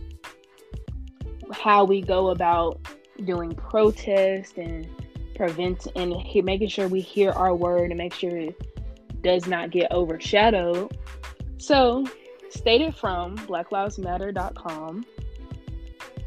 how 1.53 1.85
we 1.85 2.01
go 2.01 2.31
about 2.31 2.81
doing 3.25 3.53
protest 3.55 4.57
and 4.57 4.89
prevent 5.35 5.89
and 5.97 6.15
he, 6.15 6.41
making 6.41 6.69
sure 6.69 6.87
we 6.87 7.01
hear 7.01 7.33
our 7.33 7.55
word 7.55 7.91
and 7.91 7.99
make 7.99 8.15
sure 8.15 8.37
it 8.37 9.23
does 9.23 9.49
not 9.49 9.71
get 9.71 9.91
overshadowed. 9.91 10.97
So, 11.59 12.07
stated 12.49 12.95
from 12.95 13.37
blacklivesmatter.com, 13.39 15.05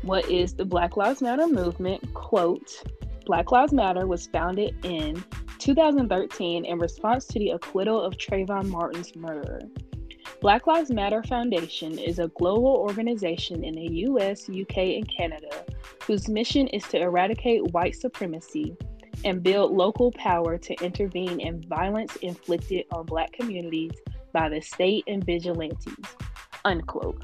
what 0.01 0.29
is 0.29 0.53
the 0.53 0.65
Black 0.65 0.97
Lives 0.97 1.21
Matter 1.21 1.47
movement? 1.47 2.13
Quote, 2.13 2.83
Black 3.25 3.51
Lives 3.51 3.71
Matter 3.71 4.05
was 4.05 4.27
founded 4.27 4.75
in 4.83 5.23
2013 5.63 6.65
in 6.65 6.77
response 6.77 7.25
to 7.25 7.39
the 7.39 7.51
acquittal 7.51 8.01
of 8.01 8.17
Trayvon 8.17 8.67
Martin's 8.67 9.15
murderer. 9.15 9.61
Black 10.41 10.67
Lives 10.67 10.91
Matter 10.91 11.23
Foundation 11.23 11.97
is 11.97 12.19
a 12.19 12.27
global 12.37 12.75
organization 12.75 13.63
in 13.63 13.75
the 13.75 13.89
US, 14.07 14.49
UK, 14.49 14.77
and 14.77 15.07
Canada 15.07 15.63
whose 16.05 16.27
mission 16.27 16.67
is 16.67 16.83
to 16.89 16.99
eradicate 16.99 17.63
white 17.71 17.95
supremacy 17.95 18.75
and 19.23 19.41
build 19.41 19.71
local 19.71 20.11
power 20.11 20.57
to 20.57 20.73
intervene 20.83 21.39
in 21.39 21.61
violence 21.69 22.17
inflicted 22.17 22.83
on 22.91 23.05
black 23.05 23.31
communities 23.31 23.91
by 24.33 24.49
the 24.49 24.59
state 24.59 25.05
and 25.07 25.23
vigilantes. 25.25 25.95
Unquote. 26.65 27.23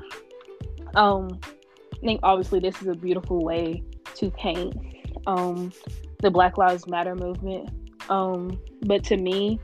Um, 0.96 1.42
I 1.94 2.06
think 2.06 2.22
obviously 2.24 2.62
this 2.62 2.82
is 2.82 2.88
a 2.88 2.96
beautiful 2.96 3.44
way 3.44 3.84
to 4.16 4.32
paint 4.32 4.78
um, 5.28 5.74
the 6.22 6.32
Black 6.32 6.58
Lives 6.58 6.88
Matter 6.88 7.16
movement. 7.16 7.70
Um, 8.10 8.60
but 8.82 9.04
to 9.06 9.18
me, 9.18 9.60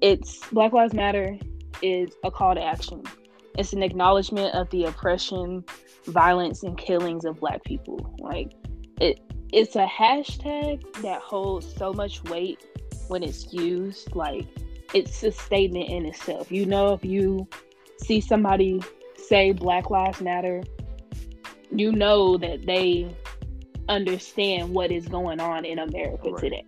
it's 0.00 0.46
Black 0.48 0.72
Lives 0.72 0.94
Matter 0.94 1.38
is 1.82 2.10
a 2.24 2.30
call 2.30 2.54
to 2.54 2.62
action. 2.62 3.02
It's 3.56 3.72
an 3.72 3.82
acknowledgement 3.82 4.54
of 4.54 4.70
the 4.70 4.84
oppression, 4.84 5.64
violence, 6.06 6.62
and 6.62 6.78
killings 6.78 7.24
of 7.24 7.40
Black 7.40 7.64
people. 7.64 8.14
Like 8.20 8.52
it, 9.00 9.20
it's 9.52 9.74
a 9.74 9.86
hashtag 9.86 11.02
that 11.02 11.20
holds 11.20 11.74
so 11.74 11.92
much 11.92 12.22
weight 12.24 12.64
when 13.08 13.22
it's 13.22 13.52
used. 13.52 14.14
Like 14.14 14.46
it's 14.94 15.22
a 15.22 15.32
statement 15.32 15.88
in 15.88 16.06
itself. 16.06 16.52
You 16.52 16.66
know, 16.66 16.92
if 16.92 17.04
you 17.04 17.48
see 17.98 18.20
somebody 18.20 18.82
say 19.16 19.52
Black 19.52 19.90
Lives 19.90 20.20
Matter, 20.20 20.62
you 21.70 21.92
know 21.92 22.36
that 22.38 22.66
they 22.66 23.14
understand 23.88 24.74
what 24.74 24.90
is 24.90 25.08
going 25.08 25.40
on 25.40 25.64
in 25.64 25.78
America 25.78 26.30
right. 26.30 26.40
today. 26.40 26.64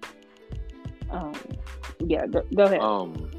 Um, 1.11 1.35
yeah, 2.01 2.27
go, 2.27 2.43
go 2.55 2.65
ahead. 2.65 2.81
Um, 2.81 3.31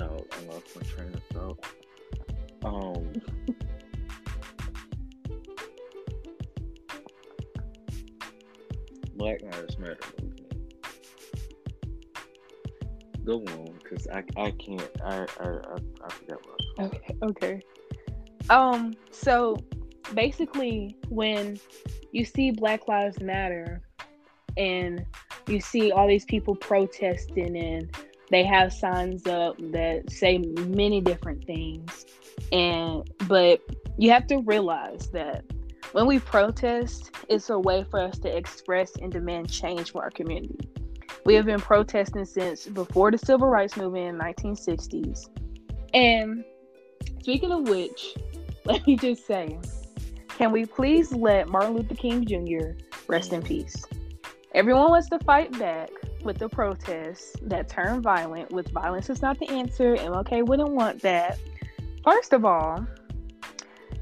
oh, 0.00 0.24
I 0.32 0.52
lost 0.52 0.76
my 0.76 0.82
train 0.82 1.12
of 1.14 1.22
thought. 1.32 1.64
Um, 2.64 3.12
Black 9.16 9.42
Lives 9.42 9.78
Matter 9.78 9.98
movement. 10.22 10.54
Go 13.24 13.38
on, 13.40 13.78
cause 13.88 14.06
I 14.12 14.22
I 14.36 14.50
can't 14.52 14.88
I 15.04 15.26
I 15.40 15.44
I, 15.44 15.76
I 16.04 16.08
forgot 16.08 16.38
what. 16.46 16.60
Okay. 16.86 17.16
Okay. 17.22 17.60
Um. 18.48 18.94
So 19.10 19.56
basically, 20.14 20.96
when 21.08 21.58
you 22.12 22.24
see 22.24 22.50
Black 22.50 22.88
Lives 22.88 23.20
Matter, 23.20 23.82
and 24.56 25.04
you 25.46 25.60
see 25.60 25.92
all 25.92 26.08
these 26.08 26.24
people 26.24 26.54
protesting, 26.56 27.56
and 27.56 27.94
they 28.30 28.44
have 28.44 28.72
signs 28.72 29.26
up 29.26 29.56
that 29.72 30.10
say 30.10 30.38
many 30.38 31.00
different 31.00 31.44
things, 31.44 32.06
and 32.52 33.08
but 33.28 33.60
you 33.98 34.10
have 34.10 34.26
to 34.28 34.38
realize 34.38 35.08
that 35.12 35.44
when 35.92 36.06
we 36.06 36.20
protest, 36.20 37.10
it's 37.28 37.50
a 37.50 37.58
way 37.58 37.84
for 37.90 38.00
us 38.00 38.18
to 38.20 38.36
express 38.36 38.94
and 38.96 39.10
demand 39.10 39.50
change 39.50 39.90
for 39.90 40.02
our 40.02 40.10
community. 40.10 40.58
We 41.24 41.34
have 41.34 41.46
been 41.46 41.60
protesting 41.60 42.24
since 42.24 42.66
before 42.66 43.10
the 43.10 43.18
civil 43.18 43.48
rights 43.48 43.76
movement 43.76 44.06
in 44.06 44.18
the 44.18 44.24
1960s. 44.24 45.28
And 45.92 46.44
speaking 47.20 47.50
of 47.50 47.68
which, 47.68 48.16
let 48.64 48.86
me 48.86 48.96
just 48.96 49.26
say, 49.26 49.58
can 50.40 50.52
we 50.52 50.64
please 50.64 51.12
let 51.12 51.50
Martin 51.50 51.74
Luther 51.74 51.94
King 51.94 52.24
Jr. 52.24 52.70
rest 53.08 53.34
in 53.34 53.42
peace? 53.42 53.84
Everyone 54.54 54.88
wants 54.88 55.10
to 55.10 55.18
fight 55.18 55.52
back 55.58 55.90
with 56.24 56.38
the 56.38 56.48
protests 56.48 57.36
that 57.42 57.68
turn 57.68 58.00
violent, 58.00 58.50
with 58.50 58.70
violence 58.70 59.10
is 59.10 59.20
not 59.20 59.38
the 59.38 59.46
answer. 59.50 59.96
MLK 59.96 60.46
wouldn't 60.46 60.70
want 60.70 61.02
that. 61.02 61.38
First 62.02 62.32
of 62.32 62.46
all, 62.46 62.86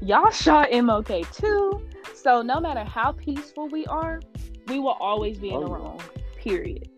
y'all 0.01 0.31
shot 0.31 0.69
MLK 0.69 1.29
too. 1.35 1.85
So 2.15 2.41
no 2.41 2.61
matter 2.61 2.85
how 2.85 3.11
peaceful 3.11 3.67
we 3.67 3.85
are, 3.87 4.21
we 4.67 4.79
will 4.79 4.95
always 5.01 5.39
be 5.39 5.49
in 5.49 5.55
oh. 5.55 5.59
the 5.65 5.69
wrong. 5.69 6.01
Period. 6.37 6.88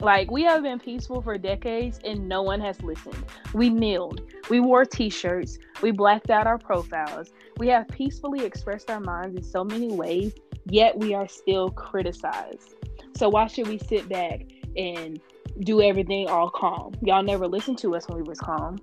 Like 0.00 0.30
we 0.30 0.42
have 0.42 0.62
been 0.62 0.78
peaceful 0.78 1.22
for 1.22 1.38
decades 1.38 1.98
and 2.04 2.28
no 2.28 2.42
one 2.42 2.60
has 2.60 2.80
listened. 2.82 3.24
We 3.54 3.70
kneeled. 3.70 4.20
We 4.50 4.60
wore 4.60 4.84
t-shirts. 4.84 5.58
We 5.82 5.90
blacked 5.90 6.30
out 6.30 6.46
our 6.46 6.58
profiles. 6.58 7.30
We 7.56 7.68
have 7.68 7.88
peacefully 7.88 8.44
expressed 8.44 8.90
our 8.90 9.00
minds 9.00 9.36
in 9.36 9.42
so 9.42 9.64
many 9.64 9.88
ways, 9.88 10.34
yet 10.66 10.98
we 10.98 11.14
are 11.14 11.26
still 11.28 11.70
criticized. 11.70 12.74
So 13.16 13.28
why 13.30 13.46
should 13.46 13.66
we 13.68 13.78
sit 13.78 14.08
back 14.08 14.42
and 14.76 15.18
do 15.60 15.80
everything 15.80 16.28
all 16.28 16.50
calm? 16.50 16.92
Y'all 17.00 17.22
never 17.22 17.48
listened 17.48 17.78
to 17.78 17.96
us 17.96 18.06
when 18.08 18.18
we 18.18 18.28
was 18.28 18.38
calm. 18.38 18.78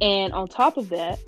And 0.00 0.32
on 0.32 0.48
top 0.48 0.76
of 0.76 0.88
that, 0.88 1.20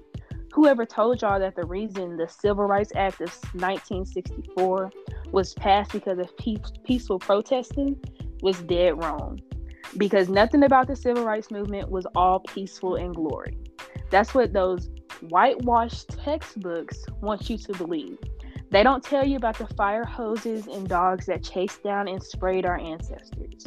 whoever 0.53 0.85
told 0.85 1.23
y'all 1.23 1.39
that 1.39 1.55
the 1.55 1.65
reason 1.65 2.17
the 2.17 2.27
Civil 2.27 2.65
Rights 2.65 2.91
Act 2.97 3.21
of 3.21 3.31
1964 3.53 4.91
was 5.31 5.55
passed 5.55 5.93
because 5.93 6.19
of 6.19 6.37
pe- 6.37 6.57
peaceful 6.85 7.21
protesting 7.21 7.97
was 8.43 8.61
dead 8.63 9.03
wrong. 9.03 9.41
Because 9.97 10.29
nothing 10.29 10.65
about 10.65 10.89
the 10.89 10.97
civil 10.97 11.25
rights 11.25 11.51
movement 11.51 11.91
was 11.91 12.07
all 12.15 12.41
peaceful 12.41 12.97
and 12.97 13.15
glory. 13.15 13.57
That's 14.11 14.35
what 14.35 14.53
those 14.53 14.91
whitewashed 15.21 16.09
textbooks 16.09 17.05
want 17.21 17.49
you 17.49 17.59
to 17.59 17.73
believe. 17.75 18.19
They 18.71 18.83
don't 18.83 19.03
tell 19.03 19.25
you 19.25 19.37
about 19.37 19.59
the 19.59 19.67
fire 19.69 20.05
hoses 20.05 20.67
and 20.67 20.89
dogs 20.89 21.27
that 21.27 21.43
chased 21.43 21.83
down 21.83 22.09
and 22.09 22.23
sprayed 22.23 22.67
our 22.67 22.79
ancestors. 22.79 23.67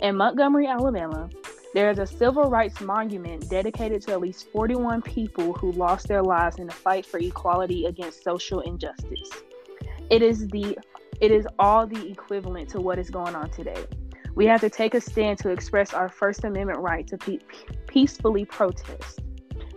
In 0.00 0.16
Montgomery, 0.16 0.66
Alabama, 0.66 1.28
there 1.74 1.90
is 1.90 1.98
a 1.98 2.06
civil 2.06 2.44
rights 2.44 2.80
monument 2.80 3.48
dedicated 3.50 4.00
to 4.02 4.12
at 4.12 4.20
least 4.20 4.48
41 4.52 5.02
people 5.02 5.52
who 5.52 5.72
lost 5.72 6.08
their 6.08 6.22
lives 6.22 6.56
in 6.58 6.66
the 6.66 6.72
fight 6.72 7.04
for 7.04 7.18
equality 7.18 7.84
against 7.84 8.24
social 8.24 8.60
injustice. 8.60 9.30
It 10.10 10.22
is 10.22 10.48
the 10.48 10.78
it 11.20 11.30
is 11.32 11.46
all 11.58 11.86
the 11.86 12.10
equivalent 12.10 12.68
to 12.70 12.80
what 12.80 12.98
is 12.98 13.10
going 13.10 13.34
on 13.34 13.50
today. 13.50 13.84
We 14.38 14.46
have 14.46 14.60
to 14.60 14.70
take 14.70 14.94
a 14.94 15.00
stand 15.00 15.38
to 15.38 15.48
express 15.48 15.92
our 15.92 16.08
First 16.08 16.44
Amendment 16.44 16.78
right 16.78 17.04
to 17.08 17.18
pe- 17.18 17.40
peacefully 17.88 18.44
protest. 18.44 19.18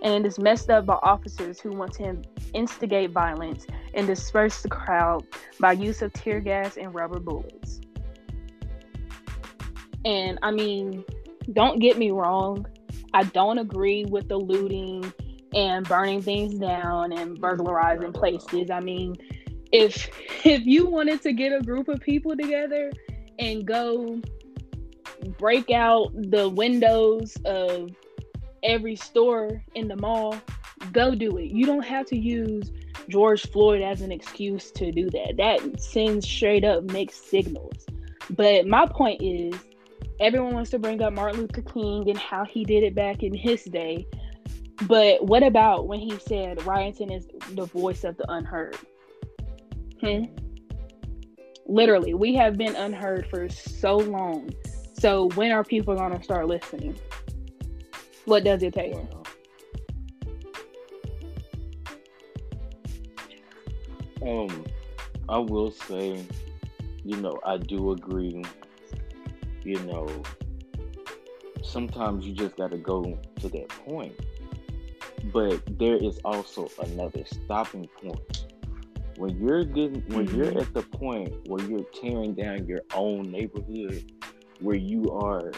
And 0.03 0.23
it 0.23 0.27
is 0.27 0.37
messed 0.37 0.69
up 0.69 0.85
by 0.85 0.99
officers 1.01 1.59
who 1.59 1.71
want 1.71 1.93
to 1.93 2.21
instigate 2.53 3.09
violence 3.09 3.65
and 3.95 4.05
disperse 4.05 4.61
the 4.61 4.69
crowd 4.69 5.25
by 5.59 5.71
use 5.71 6.03
of 6.03 6.13
tear 6.13 6.39
gas 6.39 6.77
and 6.77 6.93
rubber 6.93 7.19
bullets. 7.19 7.81
And 10.05 10.37
I 10.43 10.51
mean, 10.51 11.05
don't 11.53 11.79
get 11.79 11.97
me 11.97 12.11
wrong, 12.11 12.67
I 13.15 13.23
don't 13.23 13.57
agree 13.57 14.05
with 14.05 14.29
the 14.29 14.37
looting 14.37 15.11
and 15.55 15.87
burning 15.87 16.21
things 16.21 16.59
down 16.59 17.13
and 17.13 17.41
burglarizing 17.41 18.13
places. 18.13 18.69
I 18.69 18.79
mean, 18.79 19.15
if 19.71 20.07
if 20.45 20.67
you 20.67 20.85
wanted 20.85 21.23
to 21.23 21.33
get 21.33 21.51
a 21.51 21.61
group 21.61 21.87
of 21.87 21.99
people 21.99 22.37
together 22.37 22.91
and 23.39 23.65
go 23.65 24.21
break 25.37 25.69
out 25.69 26.11
the 26.13 26.49
windows 26.49 27.37
of 27.45 27.89
every 28.63 28.95
store 28.95 29.63
in 29.75 29.87
the 29.87 29.95
mall, 29.95 30.35
go 30.91 31.15
do 31.15 31.37
it. 31.37 31.51
You 31.51 31.65
don't 31.65 31.85
have 31.85 32.05
to 32.07 32.17
use 32.17 32.71
George 33.09 33.49
Floyd 33.51 33.81
as 33.81 34.01
an 34.01 34.11
excuse 34.11 34.71
to 34.71 34.91
do 34.91 35.09
that. 35.09 35.35
That 35.37 35.81
sends 35.81 36.27
straight 36.27 36.63
up 36.63 36.83
mixed 36.85 37.29
signals. 37.29 37.85
But 38.29 38.67
my 38.67 38.85
point 38.85 39.21
is, 39.21 39.53
everyone 40.19 40.53
wants 40.53 40.69
to 40.71 40.79
bring 40.79 41.01
up 41.01 41.13
Martin 41.13 41.41
Luther 41.41 41.61
King 41.61 42.09
and 42.09 42.17
how 42.17 42.45
he 42.45 42.63
did 42.63 42.83
it 42.83 42.95
back 42.95 43.23
in 43.23 43.33
his 43.33 43.63
day. 43.65 44.05
But 44.87 45.25
what 45.25 45.43
about 45.43 45.87
when 45.87 45.99
he 45.99 46.17
said 46.19 46.65
rioting 46.65 47.11
is 47.11 47.27
the 47.53 47.65
voice 47.65 48.03
of 48.03 48.17
the 48.17 48.31
unheard? 48.31 48.77
Hmm? 49.99 50.25
Literally, 51.67 52.13
we 52.13 52.33
have 52.35 52.57
been 52.57 52.75
unheard 52.75 53.27
for 53.29 53.47
so 53.49 53.97
long. 53.97 54.49
So 55.01 55.29
when 55.29 55.51
are 55.51 55.63
people 55.63 55.95
going 55.95 56.15
to 56.15 56.23
start 56.23 56.47
listening? 56.47 56.95
What 58.25 58.43
does 58.43 58.61
it 58.61 58.75
take? 58.75 58.93
Um, 64.21 64.63
I 65.27 65.39
will 65.39 65.71
say, 65.71 66.23
you 67.03 67.17
know, 67.17 67.39
I 67.43 67.57
do 67.57 67.93
agree. 67.93 68.43
You 69.63 69.79
know, 69.85 70.07
sometimes 71.63 72.27
you 72.27 72.33
just 72.35 72.55
got 72.55 72.69
to 72.69 72.77
go 72.77 73.17
to 73.39 73.49
that 73.49 73.69
point. 73.69 74.13
But 75.33 75.63
there 75.79 75.95
is 75.95 76.19
also 76.23 76.69
another 76.79 77.23
stopping 77.25 77.87
point. 78.03 78.45
When 79.17 79.35
you're 79.43 79.63
getting, 79.63 80.03
when 80.09 80.27
mm-hmm. 80.27 80.37
you're 80.37 80.61
at 80.61 80.75
the 80.75 80.83
point 80.83 81.33
where 81.47 81.65
you're 81.67 81.87
tearing 81.99 82.35
down 82.35 82.67
your 82.67 82.81
own 82.93 83.31
neighborhood, 83.31 84.11
where 84.61 84.75
you 84.75 85.11
are, 85.11 85.51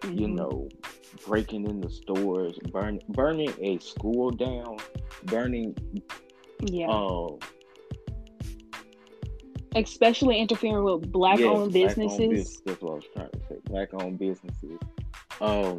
mm-hmm. 0.00 0.18
you 0.18 0.28
know, 0.28 0.68
breaking 1.26 1.66
in 1.68 1.80
the 1.80 1.90
stores, 1.90 2.58
burn, 2.70 3.00
burning 3.08 3.52
a 3.60 3.78
school 3.78 4.30
down, 4.30 4.76
burning, 5.24 5.76
yeah. 6.62 6.88
Uh, 6.88 7.36
especially 9.76 10.38
interfering 10.38 10.82
with 10.82 11.10
black-owned 11.10 11.72
businesses. 11.72 12.16
Black-owned 12.16 12.30
business, 12.30 12.62
that's 12.64 12.82
what 12.82 12.90
I 12.90 12.94
was 12.94 13.04
trying 13.14 13.30
to 13.30 13.40
say. 13.48 13.56
Black-owned 13.64 14.18
businesses. 14.18 14.78
Um, 15.40 15.78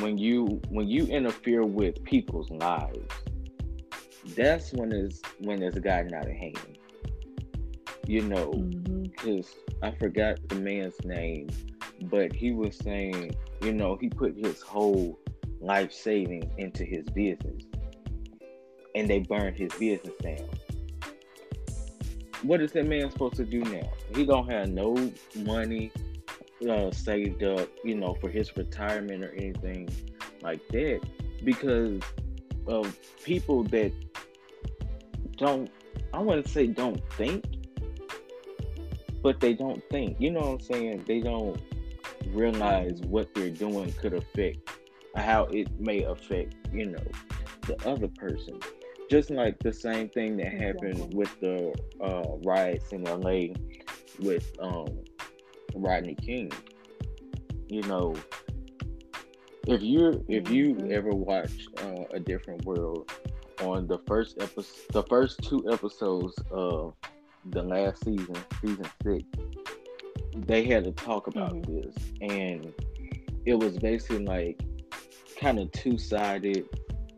when 0.00 0.18
you 0.18 0.60
when 0.70 0.88
you 0.88 1.06
interfere 1.06 1.64
with 1.64 2.02
people's 2.04 2.50
lives, 2.50 3.12
that's 4.36 4.72
when 4.72 4.92
it's 4.92 5.20
when 5.40 5.62
it's 5.62 5.78
gotten 5.78 6.14
out 6.14 6.26
of 6.26 6.32
hand. 6.32 6.78
You 8.06 8.22
know, 8.22 8.50
because 8.52 9.46
mm-hmm. 9.46 9.63
I 9.84 9.92
forgot 9.98 10.38
the 10.48 10.56
man's 10.56 11.04
name, 11.04 11.50
but 12.02 12.32
he 12.32 12.52
was 12.52 12.76
saying, 12.76 13.36
you 13.60 13.72
know, 13.72 13.96
he 14.00 14.08
put 14.08 14.36
his 14.36 14.60
whole 14.62 15.18
life 15.60 15.92
savings 15.92 16.52
into 16.58 16.84
his 16.84 17.08
business, 17.10 17.62
and 18.94 19.08
they 19.08 19.20
burned 19.20 19.56
his 19.56 19.72
business 19.74 20.14
down 20.22 20.48
what 22.44 22.60
is 22.60 22.72
that 22.72 22.86
man 22.86 23.10
supposed 23.10 23.36
to 23.36 23.44
do 23.44 23.62
now? 23.64 23.90
He 24.14 24.24
don't 24.24 24.48
have 24.50 24.68
no 24.68 25.10
money 25.34 25.90
uh, 26.68 26.90
saved 26.90 27.42
up, 27.42 27.68
you 27.82 27.94
know, 27.94 28.14
for 28.20 28.28
his 28.28 28.54
retirement 28.56 29.24
or 29.24 29.32
anything 29.32 29.88
like 30.42 30.60
that 30.68 31.00
because 31.42 32.02
of 32.66 32.96
people 33.24 33.64
that 33.64 33.92
don't. 35.36 35.70
I 36.12 36.18
want 36.18 36.44
to 36.44 36.50
say 36.50 36.66
don't 36.66 37.00
think, 37.14 37.44
but 39.24 39.40
they 39.40 39.54
don't 39.54 39.82
think. 39.90 40.20
You 40.20 40.30
know 40.30 40.40
what 40.40 40.48
I'm 40.52 40.60
saying? 40.60 41.04
They 41.08 41.20
don't 41.20 41.60
realize 42.28 43.00
what 43.08 43.34
they're 43.34 43.50
doing 43.50 43.92
could 43.94 44.14
affect 44.14 44.70
how 45.16 45.44
it 45.44 45.68
may 45.80 46.02
affect, 46.02 46.54
you 46.72 46.86
know, 46.86 47.04
the 47.66 47.88
other 47.88 48.08
person 48.08 48.60
just 49.10 49.30
like 49.30 49.58
the 49.60 49.72
same 49.72 50.08
thing 50.08 50.36
that 50.36 50.52
happened 50.52 51.12
with 51.14 51.38
the 51.40 51.74
uh, 52.00 52.24
riots 52.44 52.92
in 52.92 53.04
LA 53.04 53.54
with 54.18 54.50
um, 54.60 54.88
Rodney 55.74 56.14
King. 56.14 56.50
You 57.68 57.82
know, 57.82 58.14
if 59.66 59.82
you 59.82 60.24
if 60.28 60.50
you 60.50 60.74
mm-hmm. 60.74 60.92
ever 60.92 61.10
watch 61.10 61.66
uh, 61.82 62.04
a 62.12 62.20
different 62.20 62.64
world 62.64 63.10
on 63.60 63.86
the 63.86 63.98
first 64.06 64.40
episode, 64.40 64.92
the 64.92 65.02
first 65.04 65.42
two 65.42 65.70
episodes 65.70 66.34
of 66.50 66.94
the 67.46 67.62
last 67.62 68.04
season, 68.04 68.36
season 68.60 68.86
six, 69.02 69.24
they 70.36 70.64
had 70.64 70.84
to 70.84 70.92
talk 70.92 71.26
about 71.26 71.52
mm-hmm. 71.52 71.80
this, 71.80 71.94
and 72.20 72.72
it 73.46 73.54
was 73.54 73.78
basically 73.78 74.24
like 74.24 74.60
kind 75.38 75.58
of 75.58 75.70
two 75.72 75.98
sided 75.98 76.66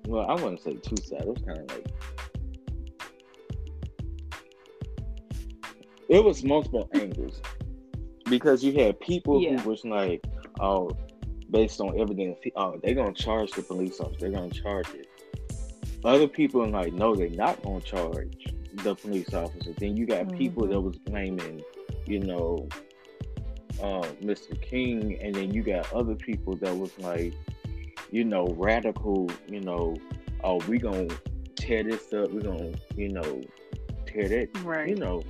well, 0.06 0.26
I 0.28 0.34
wouldn't 0.34 0.62
say 0.62 0.74
two 0.74 0.96
sided. 1.02 1.24
It 1.24 1.28
was 1.28 1.42
kind 1.44 1.58
of 1.58 1.68
like 1.68 1.86
it 6.08 6.22
was 6.22 6.44
multiple 6.44 6.88
angles 6.94 7.40
because 8.26 8.62
you 8.62 8.72
had 8.72 9.00
people 9.00 9.40
yeah. 9.42 9.58
who 9.58 9.70
was 9.70 9.84
like, 9.84 10.24
oh, 10.60 10.90
based 11.50 11.80
on 11.80 11.98
evidence, 11.98 12.38
oh, 12.54 12.78
they're 12.82 12.94
gonna 12.94 13.12
charge 13.12 13.50
the 13.52 13.62
police 13.62 14.00
officer. 14.00 14.20
They're 14.20 14.30
gonna 14.30 14.50
charge 14.50 14.88
it. 14.90 15.08
Other 16.04 16.28
people 16.28 16.62
are 16.62 16.68
like, 16.68 16.92
no, 16.92 17.14
they're 17.16 17.28
not 17.30 17.60
gonna 17.62 17.80
charge 17.80 18.54
the 18.82 18.94
police 18.94 19.32
officer. 19.34 19.72
Then 19.78 19.96
you 19.96 20.06
got 20.06 20.26
mm-hmm. 20.26 20.36
people 20.36 20.66
that 20.66 20.74
mm-hmm. 20.74 20.86
was 20.86 20.98
blaming, 20.98 21.62
you 22.06 22.20
know, 22.20 22.68
uh, 23.82 24.06
Mr. 24.22 24.60
King, 24.60 25.18
and 25.20 25.34
then 25.34 25.52
you 25.52 25.62
got 25.62 25.92
other 25.92 26.14
people 26.14 26.56
that 26.56 26.76
was 26.76 26.96
like, 26.98 27.34
you 28.10 28.24
know, 28.24 28.46
radical, 28.56 29.30
you 29.48 29.60
know, 29.60 29.96
oh, 30.44 30.58
we 30.68 30.78
gonna 30.78 31.08
tear 31.56 31.82
this 31.82 32.12
up, 32.12 32.30
we 32.30 32.40
gonna, 32.40 32.72
you 32.96 33.08
know, 33.08 33.40
tear 34.06 34.28
that, 34.28 34.48
right. 34.62 34.88
you 34.88 34.96
know. 34.96 35.22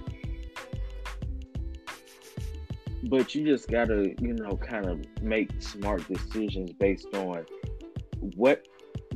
But 3.04 3.34
you 3.34 3.44
just 3.44 3.68
gotta, 3.68 4.14
you 4.20 4.34
know, 4.34 4.56
kind 4.56 4.86
of 4.86 5.22
make 5.22 5.50
smart 5.60 6.06
decisions 6.08 6.72
based 6.72 7.14
on 7.14 7.46
what 8.34 8.66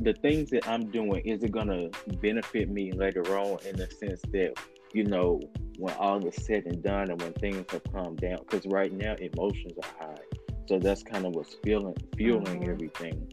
the 0.01 0.13
things 0.13 0.49
that 0.51 0.67
I'm 0.67 0.89
doing. 0.91 1.25
Is 1.25 1.43
it 1.43 1.51
gonna 1.51 1.89
benefit 2.21 2.69
me 2.69 2.91
later 2.91 3.23
on 3.37 3.59
in 3.65 3.75
the 3.75 3.87
sense 3.87 4.21
that, 4.31 4.53
you 4.93 5.03
know, 5.03 5.39
when 5.77 5.93
all 5.95 6.25
is 6.25 6.35
said 6.45 6.65
and 6.65 6.83
done 6.83 7.11
and 7.11 7.21
when 7.21 7.33
things 7.33 7.65
have 7.71 7.83
calmed 7.91 8.19
down? 8.19 8.39
Because 8.39 8.65
right 8.67 8.91
now 8.91 9.15
emotions 9.15 9.73
are 9.83 10.07
high, 10.07 10.23
so 10.67 10.79
that's 10.79 11.03
kind 11.03 11.25
of 11.25 11.35
what's 11.35 11.55
feeling 11.63 11.95
fueling 12.15 12.61
mm-hmm. 12.61 12.71
everything 12.71 13.31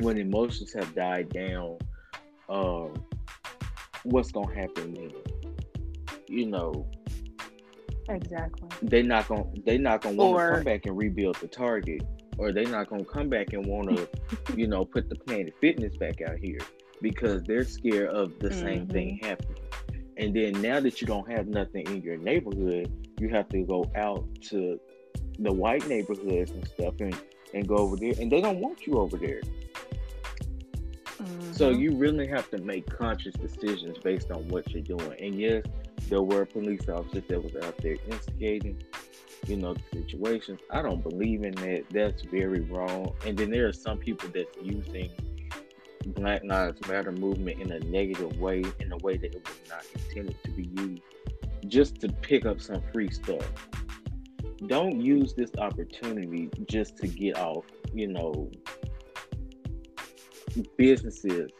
when 0.00 0.18
emotions 0.18 0.72
have 0.72 0.94
died 0.94 1.28
down, 1.30 1.78
um, 2.48 2.92
what's 4.04 4.32
gonna 4.32 4.54
happen 4.54 4.94
then? 4.94 5.10
You 6.28 6.46
know, 6.46 6.86
exactly. 8.08 8.68
they're 8.82 9.02
not 9.02 9.28
gonna 9.28 9.46
they 9.64 9.78
not 9.78 10.02
gonna 10.02 10.16
want 10.16 10.38
to 10.38 10.54
come 10.56 10.64
back 10.64 10.86
and 10.86 10.96
rebuild 10.96 11.36
the 11.36 11.48
target, 11.48 12.02
or 12.38 12.52
they're 12.52 12.68
not 12.68 12.88
gonna 12.88 13.04
come 13.04 13.28
back 13.28 13.52
and 13.52 13.66
want 13.66 13.88
to, 13.96 14.08
you 14.56 14.66
know, 14.66 14.84
put 14.84 15.08
the 15.08 15.16
Planet 15.16 15.54
Fitness 15.60 15.96
back 15.96 16.20
out 16.22 16.36
here 16.36 16.60
because 17.00 17.42
they're 17.44 17.64
scared 17.64 18.08
of 18.08 18.38
the 18.38 18.48
mm-hmm. 18.48 18.60
same 18.60 18.86
thing 18.86 19.18
happening. 19.22 19.62
And 20.16 20.34
then 20.34 20.62
now 20.62 20.80
that 20.80 21.00
you 21.00 21.06
don't 21.06 21.30
have 21.30 21.48
nothing 21.48 21.86
in 21.86 22.02
your 22.02 22.16
neighborhood, 22.16 22.90
you 23.18 23.28
have 23.30 23.48
to 23.48 23.62
go 23.62 23.90
out 23.96 24.24
to 24.50 24.78
the 25.38 25.52
white 25.52 25.86
neighborhoods 25.88 26.52
and 26.52 26.66
stuff 26.68 26.94
and, 27.00 27.16
and 27.52 27.66
go 27.66 27.76
over 27.76 27.96
there, 27.96 28.14
and 28.20 28.30
they 28.30 28.40
don't 28.40 28.60
want 28.60 28.86
you 28.86 28.98
over 28.98 29.16
there. 29.16 29.40
Mm-hmm. 31.18 31.52
So 31.52 31.70
you 31.70 31.96
really 31.96 32.26
have 32.28 32.50
to 32.50 32.58
make 32.58 32.86
conscious 32.86 33.34
decisions 33.34 33.98
based 33.98 34.30
on 34.30 34.48
what 34.48 34.70
you're 34.70 34.82
doing. 34.82 35.14
And 35.20 35.34
yes, 35.34 35.64
there 36.08 36.22
were 36.22 36.44
police 36.44 36.88
officers 36.88 37.24
that 37.28 37.42
was 37.42 37.56
out 37.64 37.76
there 37.78 37.96
instigating, 38.08 38.82
you 39.46 39.56
know, 39.56 39.74
situations. 39.92 40.60
I 40.70 40.82
don't 40.82 41.02
believe 41.02 41.44
in 41.44 41.54
that. 41.56 41.84
That's 41.90 42.22
very 42.22 42.60
wrong. 42.60 43.14
And 43.26 43.36
then 43.36 43.50
there 43.50 43.66
are 43.66 43.72
some 43.72 43.98
people 43.98 44.28
that's 44.32 44.56
using 44.62 45.10
Black 46.06 46.42
Lives 46.44 46.80
Matter 46.88 47.12
movement 47.12 47.60
in 47.60 47.72
a 47.72 47.80
negative 47.80 48.38
way, 48.38 48.62
in 48.80 48.92
a 48.92 48.96
way 48.98 49.16
that 49.16 49.34
it 49.34 49.48
was 49.48 49.68
not 49.68 49.84
intended 49.94 50.36
to 50.44 50.50
be 50.50 50.68
used, 50.80 51.02
just 51.66 52.00
to 52.00 52.08
pick 52.08 52.46
up 52.46 52.60
some 52.60 52.82
free 52.92 53.10
stuff. 53.10 53.50
Don't 54.66 55.00
use 55.00 55.34
this 55.34 55.50
opportunity 55.58 56.48
just 56.68 56.96
to 56.98 57.08
get 57.08 57.36
off, 57.38 57.64
you 57.92 58.08
know, 58.08 58.50
businesses. 60.76 61.50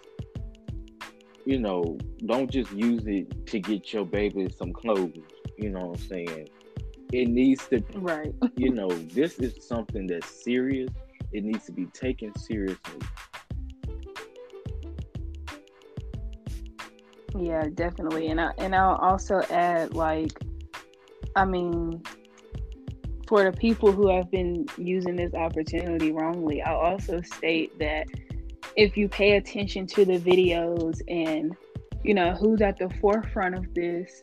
You 1.44 1.58
know, 1.58 1.98
don't 2.24 2.50
just 2.50 2.72
use 2.72 3.06
it 3.06 3.46
to 3.48 3.60
get 3.60 3.92
your 3.92 4.06
baby 4.06 4.48
some 4.56 4.72
clothes. 4.72 5.18
You 5.58 5.70
know 5.70 5.86
what 5.86 6.00
I'm 6.00 6.08
saying? 6.08 6.48
It 7.12 7.28
needs 7.28 7.66
to, 7.68 7.82
right? 7.94 8.34
You 8.56 8.70
know, 8.70 8.88
this 8.88 9.38
is 9.38 9.66
something 9.66 10.06
that's 10.06 10.44
serious. 10.44 10.90
It 11.32 11.44
needs 11.44 11.66
to 11.66 11.72
be 11.72 11.86
taken 11.86 12.36
seriously. 12.38 13.00
Yeah, 17.36 17.66
definitely. 17.74 18.28
And 18.28 18.40
I 18.40 18.52
and 18.58 18.74
I'll 18.74 18.96
also 18.96 19.42
add 19.50 19.94
like 19.94 20.32
I 21.34 21.44
mean 21.44 22.02
for 23.26 23.42
the 23.42 23.52
people 23.52 23.90
who 23.90 24.14
have 24.14 24.30
been 24.30 24.66
using 24.76 25.16
this 25.16 25.34
opportunity 25.34 26.12
wrongly, 26.12 26.62
I'll 26.62 26.76
also 26.76 27.20
state 27.22 27.76
that 27.78 28.06
if 28.76 28.96
you 28.96 29.08
pay 29.08 29.36
attention 29.36 29.86
to 29.88 30.04
the 30.04 30.18
videos 30.18 31.00
and 31.08 31.56
you 32.02 32.14
know 32.14 32.34
who's 32.34 32.60
at 32.60 32.78
the 32.78 32.90
forefront 33.00 33.56
of 33.56 33.74
this, 33.74 34.22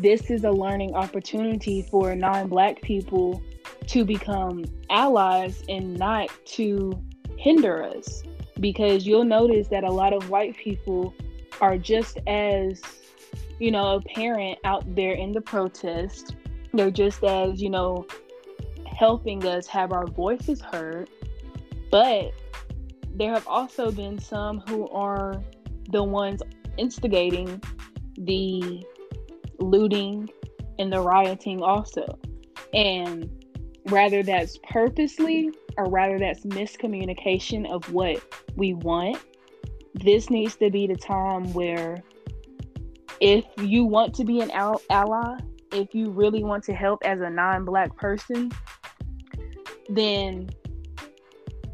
this 0.00 0.30
is 0.30 0.44
a 0.44 0.50
learning 0.50 0.94
opportunity 0.94 1.82
for 1.82 2.14
non-black 2.14 2.82
people 2.82 3.42
to 3.86 4.04
become 4.04 4.64
allies 4.90 5.62
and 5.68 5.96
not 5.96 6.28
to 6.46 6.92
hinder 7.36 7.82
us 7.82 8.22
because 8.60 9.06
you'll 9.06 9.24
notice 9.24 9.68
that 9.68 9.84
a 9.84 9.90
lot 9.90 10.12
of 10.12 10.30
white 10.30 10.56
people 10.56 11.14
are 11.60 11.76
just 11.76 12.18
as, 12.26 12.80
you 13.58 13.70
know, 13.70 13.96
apparent 13.96 14.58
out 14.64 14.82
there 14.94 15.14
in 15.14 15.32
the 15.32 15.40
protest. 15.40 16.36
They're 16.72 16.90
just 16.90 17.22
as, 17.24 17.60
you 17.60 17.70
know, 17.70 18.06
helping 18.86 19.46
us 19.46 19.66
have 19.66 19.92
our 19.92 20.06
voices 20.06 20.60
heard. 20.60 21.10
But 21.90 22.32
there 23.14 23.32
have 23.32 23.46
also 23.46 23.90
been 23.90 24.18
some 24.18 24.60
who 24.68 24.88
are 24.88 25.42
the 25.90 26.02
ones 26.02 26.42
instigating 26.76 27.62
the 28.16 28.84
looting 29.58 30.28
and 30.78 30.92
the 30.92 31.00
rioting 31.00 31.62
also. 31.62 32.18
And 32.72 33.30
rather 33.86 34.22
that's 34.22 34.58
purposely 34.70 35.50
or 35.76 35.88
rather 35.88 36.18
that's 36.18 36.44
miscommunication 36.46 37.68
of 37.70 37.92
what 37.92 38.22
we 38.56 38.74
want 38.74 39.18
this 39.94 40.28
needs 40.28 40.56
to 40.56 40.70
be 40.70 40.86
the 40.86 40.96
time 40.96 41.52
where 41.54 42.02
if 43.20 43.44
you 43.60 43.84
want 43.84 44.14
to 44.14 44.24
be 44.24 44.40
an 44.40 44.50
ally, 44.50 45.36
if 45.72 45.94
you 45.94 46.10
really 46.10 46.42
want 46.42 46.64
to 46.64 46.74
help 46.74 47.02
as 47.04 47.20
a 47.20 47.30
non-black 47.30 47.96
person, 47.96 48.50
then 49.88 50.50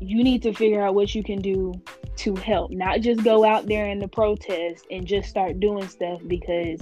you 0.01 0.23
need 0.23 0.43
to 0.43 0.53
figure 0.53 0.83
out 0.83 0.95
what 0.95 1.15
you 1.15 1.25
can 1.25 1.41
do 1.41 1.73
to 2.17 2.35
help. 2.37 2.71
Not 2.71 3.01
just 3.01 3.25
go 3.25 3.45
out 3.45 3.67
there 3.67 3.87
in 3.87 3.99
the 3.99 4.09
protest 4.09 4.87
and 4.91 5.07
just 5.07 5.29
start 5.29 5.59
doing 5.59 5.89
stuff 5.89 6.21
because 6.27 6.81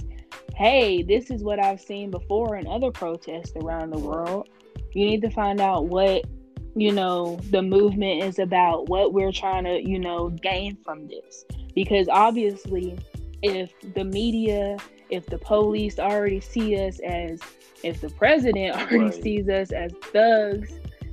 hey, 0.59 1.01
this 1.01 1.31
is 1.31 1.41
what 1.41 1.57
I've 1.57 1.81
seen 1.81 2.11
before 2.11 2.57
in 2.57 2.67
other 2.67 2.91
protests 2.91 3.53
around 3.55 3.91
the 3.91 3.97
world. 3.97 4.49
You 4.93 5.05
need 5.05 5.21
to 5.21 5.29
find 5.29 5.61
out 5.61 5.87
what 5.87 6.25
you 6.75 6.91
know, 6.91 7.37
the 7.49 7.61
movement 7.61 8.23
is 8.23 8.39
about, 8.39 8.89
what 8.89 9.13
we're 9.13 9.31
trying 9.31 9.63
to, 9.65 9.81
you 9.81 9.99
know, 9.99 10.29
gain 10.29 10.77
from 10.83 11.07
this. 11.07 11.43
Because 11.73 12.07
obviously, 12.07 12.97
if 13.41 13.73
the 13.95 14.03
media, 14.03 14.77
if 15.09 15.25
the 15.25 15.37
police 15.37 15.99
already 15.99 16.39
see 16.39 16.77
us 16.79 16.99
as, 16.99 17.41
if 17.83 18.01
the 18.01 18.09
president 18.09 18.75
already 18.79 18.97
right. 18.97 19.23
sees 19.23 19.49
us 19.49 19.71
as 19.71 19.91
thugs 20.13 20.71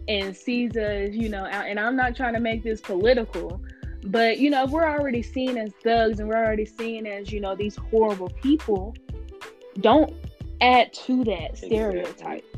and 0.09 0.37
sees 0.37 0.77
us, 0.77 1.11
you 1.13 1.29
know, 1.29 1.47
and 1.47 1.81
I'm 1.81 1.97
not 1.97 2.15
trying 2.15 2.35
to 2.35 2.41
make 2.41 2.63
this 2.63 2.81
political, 2.81 3.61
but, 4.05 4.39
you 4.39 4.51
know, 4.51 4.65
if 4.65 4.71
we're 4.71 4.89
already 4.89 5.23
seen 5.23 5.57
as 5.57 5.73
thugs 5.83 6.21
and 6.21 6.29
we're 6.29 6.37
already 6.37 6.67
seen 6.67 7.07
as, 7.07 7.33
you 7.33 7.41
know, 7.41 7.57
these 7.57 7.77
horrible 7.77 8.29
people, 8.29 8.95
don't 9.81 10.13
add 10.61 10.93
to 10.93 11.25
that 11.25 11.57
stereotype. 11.57 12.45
Exactly 12.45 12.57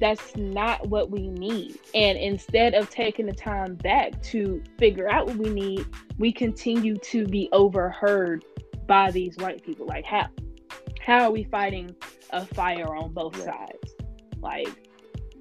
that's 0.00 0.36
not 0.36 0.88
what 0.88 1.10
we 1.10 1.28
need. 1.28 1.78
And 1.94 2.18
instead 2.18 2.74
of 2.74 2.90
taking 2.90 3.26
the 3.26 3.32
time 3.32 3.74
back 3.74 4.20
to 4.24 4.62
figure 4.78 5.10
out 5.10 5.26
what 5.26 5.36
we 5.36 5.50
need, 5.50 5.86
we 6.18 6.32
continue 6.32 6.96
to 6.98 7.26
be 7.26 7.48
overheard 7.52 8.44
by 8.86 9.10
these 9.10 9.36
white 9.36 9.64
people. 9.64 9.86
Like 9.86 10.04
how 10.04 10.28
how 11.00 11.24
are 11.24 11.30
we 11.30 11.44
fighting 11.44 11.94
a 12.30 12.44
fire 12.44 12.94
on 12.94 13.12
both 13.12 13.36
yeah. 13.38 13.44
sides? 13.44 13.94
Like 14.40 14.68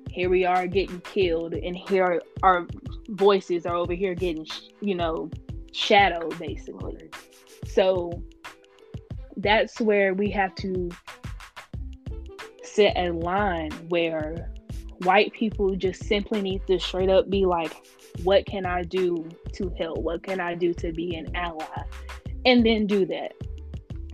here 0.09 0.29
we 0.29 0.45
are 0.45 0.65
getting 0.65 0.99
killed 1.01 1.53
and 1.53 1.75
here 1.75 2.21
our 2.41 2.65
voices 3.09 3.65
are 3.65 3.75
over 3.75 3.93
here 3.93 4.15
getting 4.15 4.47
you 4.81 4.95
know 4.95 5.29
shadowed 5.71 6.37
basically. 6.39 7.09
So 7.65 8.23
that's 9.37 9.79
where 9.79 10.13
we 10.13 10.29
have 10.31 10.53
to 10.55 10.89
set 12.63 12.97
a 12.97 13.11
line 13.11 13.71
where 13.89 14.51
white 15.03 15.33
people 15.33 15.75
just 15.75 16.03
simply 16.05 16.41
need 16.41 16.65
to 16.67 16.79
straight 16.79 17.09
up 17.09 17.29
be 17.29 17.45
like, 17.45 17.73
what 18.23 18.45
can 18.45 18.65
I 18.65 18.83
do 18.83 19.27
to 19.53 19.69
help? 19.77 19.99
What 19.99 20.23
can 20.23 20.39
I 20.39 20.55
do 20.55 20.73
to 20.75 20.91
be 20.91 21.15
an 21.15 21.35
ally? 21.35 21.65
And 22.45 22.65
then 22.65 22.87
do 22.87 23.05
that. 23.05 23.33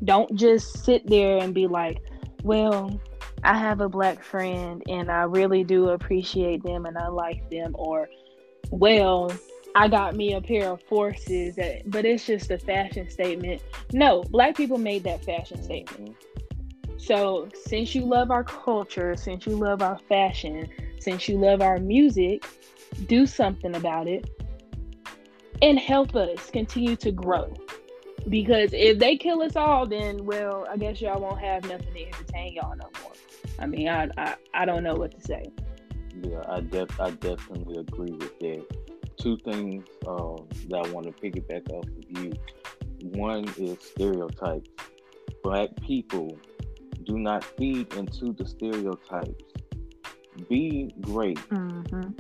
Don't 0.04 0.36
just 0.36 0.84
sit 0.84 1.08
there 1.08 1.38
and 1.38 1.54
be 1.54 1.68
like, 1.68 2.02
well, 2.44 3.00
I 3.44 3.58
have 3.58 3.82
a 3.82 3.90
black 3.90 4.24
friend 4.24 4.84
and 4.90 5.10
I 5.10 5.24
really 5.24 5.64
do 5.64 5.90
appreciate 5.90 6.64
them 6.64 6.86
and 6.86 6.98
I 6.98 7.08
like 7.08 7.50
them, 7.50 7.76
or, 7.78 8.10
well, 8.70 9.32
I 9.76 9.88
got 9.88 10.16
me 10.16 10.34
a 10.34 10.42
pair 10.42 10.70
of 10.70 10.82
forces, 10.84 11.56
that, 11.56 11.90
but 11.90 12.06
it's 12.06 12.26
just 12.26 12.52
a 12.52 12.58
fashion 12.58 13.10
statement. 13.10 13.62
No, 13.92 14.24
black 14.24 14.56
people 14.56 14.78
made 14.78 15.04
that 15.04 15.26
fashion 15.26 15.62
statement. 15.64 16.16
So, 16.98 17.50
since 17.66 17.96
you 17.96 18.06
love 18.06 18.32
our 18.32 18.44
culture, 18.44 19.16
since 19.16 19.46
you 19.46 19.56
love 19.56 19.82
our 19.82 20.00
fashion, 20.08 20.70
since 21.00 21.28
you 21.28 21.38
love 21.38 21.62
our 21.62 21.80
music, 21.80 22.46
do 23.08 23.26
something 23.26 23.76
about 23.76 24.08
it 24.08 24.30
and 25.62 25.80
help 25.80 26.16
us 26.16 26.50
continue 26.52 26.96
to 26.98 27.12
grow. 27.12 27.54
Because 28.30 28.72
if 28.74 29.00
they 29.00 29.18
kill 29.18 29.42
us 29.42 29.56
all, 29.56 29.86
then 29.86 30.26
well, 30.26 30.66
I 30.70 30.78
guess 30.78 31.02
y'all 31.02 31.22
won't 31.22 31.40
have 31.40 31.64
nothing 31.68 31.94
to 31.94 32.06
entertain 32.06 32.54
y'all 32.54 32.76
no 32.76 32.90
more. 33.02 33.14
I 33.60 33.66
mean, 33.66 33.90
I 33.90 34.10
I, 34.18 34.36
I 34.54 34.66
don't 34.66 34.84
know 34.84 34.96
what 34.96 35.12
to 35.12 35.22
say. 35.22 35.44
Yeah, 36.22 36.44
I 36.48 36.62
def 36.62 37.00
I 37.00 37.12
definitely 37.12 37.80
agree 37.80 38.12
with 38.12 38.40
that. 38.40 38.66
Two 39.18 39.38
things 39.38 39.86
um, 40.08 40.48
that 40.70 40.86
I 40.86 40.90
want 40.92 41.06
to 41.06 41.14
piggyback 41.14 41.70
off 41.72 41.86
of 41.86 42.22
you. 42.22 42.34
One 43.12 43.46
is 43.58 43.78
stereotypes. 43.82 44.70
Black 45.44 45.70
people 45.82 46.38
do 47.04 47.18
not 47.20 47.44
feed 47.44 47.94
into 47.94 48.34
the 48.34 48.46
stereotypes. 48.46 49.44
Be 50.50 50.94
great. 51.02 51.38
Mm-hmm. 51.50 52.12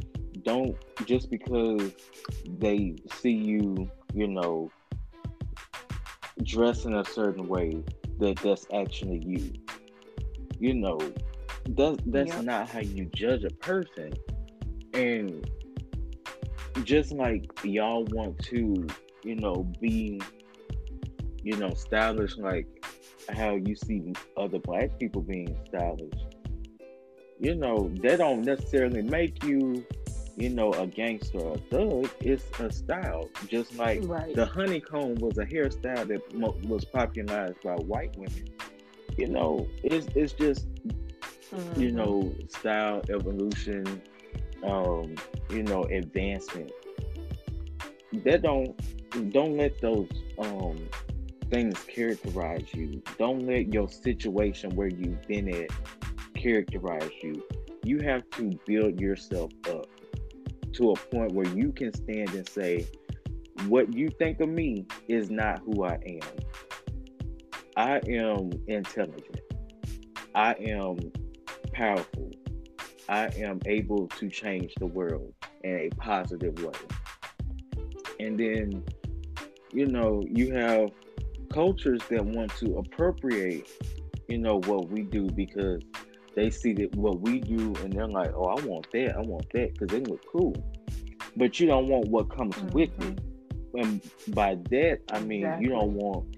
Don't 0.43 0.75
just 1.06 1.29
because 1.29 1.91
they 2.60 2.95
see 3.15 3.32
you, 3.32 3.89
you 4.13 4.27
know, 4.27 4.71
dress 6.44 6.85
in 6.85 6.96
a 6.96 7.06
certain 7.06 7.48
way 7.48 7.83
that 8.19 8.37
that's 8.37 8.67
actually 8.73 9.23
you. 9.25 9.54
You 10.60 10.75
know, 10.75 11.00
that 11.69 12.02
that's 12.06 12.33
yep. 12.33 12.44
not 12.44 12.69
how 12.69 12.79
you 12.79 13.06
judge 13.13 13.44
a 13.44 13.50
person. 13.50 14.13
And 14.94 15.50
just 16.84 17.12
like 17.12 17.50
y'all 17.63 18.06
want 18.12 18.40
to, 18.46 18.88
you 19.24 19.36
know, 19.36 19.63
be, 19.80 20.21
you 21.44 21.58
know, 21.58 21.74
stylish 21.74 22.38
like 22.38 22.67
how 23.30 23.56
you 23.56 23.76
see 23.76 24.13
other 24.38 24.60
black 24.60 25.00
people 25.00 25.21
being 25.21 25.56
stylish. 25.67 26.19
You 27.40 27.56
know, 27.56 27.92
they 28.02 28.15
don't 28.15 28.44
necessarily 28.44 29.02
make 29.02 29.44
you, 29.44 29.86
you 30.38 30.50
know, 30.50 30.71
a 30.74 30.88
gangster 30.88 31.40
or 31.40 31.56
a 31.56 31.58
thug. 31.69 32.10
It's 32.19 32.46
a 32.60 32.71
style. 32.71 33.30
Just 33.48 33.78
like 33.78 34.02
right. 34.04 34.34
the 34.36 34.46
honeycomb 34.46 35.15
was 35.15 35.38
a 35.38 35.46
hairstyle 35.46 36.08
that 36.08 36.34
mo- 36.34 36.58
was 36.67 36.86
popularized 36.86 37.62
by 37.63 37.74
white 37.74 38.15
women. 38.17 38.50
You 39.17 39.28
know, 39.28 39.67
it's 39.84 40.08
it's 40.15 40.34
just 40.34 40.67
mm-hmm. 41.54 41.82
you 41.82 41.92
know 41.92 42.34
style 42.48 43.02
evolution, 43.10 44.02
um, 44.64 45.16
you 45.50 45.64
know 45.64 45.84
advancement. 45.84 46.72
That 48.26 48.42
don't 48.42 49.32
don't 49.32 49.58
let 49.58 49.80
those 49.82 50.10
um 50.38 50.90
things 51.50 51.80
characterize 51.84 52.74
you. 52.74 53.02
Don't 53.18 53.46
let 53.46 53.74
your 53.74 53.90
situation 53.90 54.72
where 54.76 54.88
you've 54.88 55.22
been 55.28 55.54
at 55.54 55.70
characterize 56.36 57.12
you. 57.22 57.44
You 57.84 58.00
have 58.00 58.30
to 58.32 58.58
build 58.66 59.00
yourself 59.00 59.52
up 59.70 59.88
to 60.74 60.92
a 60.92 60.96
point 60.96 61.34
where 61.34 61.48
you 61.48 61.72
can 61.72 61.94
stand 61.94 62.30
and 62.30 62.48
say, 62.48 62.88
what 63.68 63.94
you 63.94 64.10
think 64.10 64.40
of 64.40 64.50
me 64.50 64.86
is 65.08 65.30
not 65.30 65.60
who 65.60 65.86
I 65.86 66.00
am. 66.06 66.40
I 67.78 68.02
am 68.08 68.52
intelligent. 68.68 69.42
I 70.36 70.54
am 70.54 71.12
powerful. 71.74 72.32
I 73.14 73.28
am 73.38 73.60
able 73.68 74.08
to 74.08 74.28
change 74.28 74.74
the 74.80 74.88
world 74.88 75.32
in 75.64 75.78
a 75.78 75.90
positive 75.98 76.60
way. 76.64 76.74
And 78.20 78.40
then, 78.40 78.84
you 79.72 79.86
know, 79.86 80.24
you 80.28 80.52
have 80.56 80.90
cultures 81.52 82.02
that 82.10 82.26
want 82.26 82.56
to 82.56 82.78
appropriate, 82.80 83.70
you 84.28 84.40
know, 84.40 84.62
what 84.62 84.90
we 84.90 85.04
do 85.04 85.30
because 85.30 85.84
they 86.36 86.50
see 86.50 86.74
that 86.74 86.96
what 86.96 87.20
we 87.20 87.40
do 87.40 87.76
and 87.84 87.94
they're 87.94 88.08
like, 88.08 88.32
oh, 88.34 88.46
I 88.46 88.66
want 88.66 88.88
that, 88.94 89.16
I 89.16 89.22
want 89.22 89.48
that 89.54 89.74
because 89.74 89.90
they 89.90 90.00
look 90.00 90.26
cool. 90.32 90.56
But 91.38 91.60
you 91.60 91.68
don't 91.68 91.88
want 91.90 92.08
what 92.08 92.36
comes 92.36 92.56
mm-hmm. 92.56 92.70
with 92.70 93.00
it. 93.00 93.20
And 93.76 94.02
by 94.30 94.56
that, 94.72 95.02
I 95.12 95.20
mean 95.20 95.44
exactly. 95.44 95.66
you 95.66 95.72
don't 95.72 95.94
want 95.94 96.38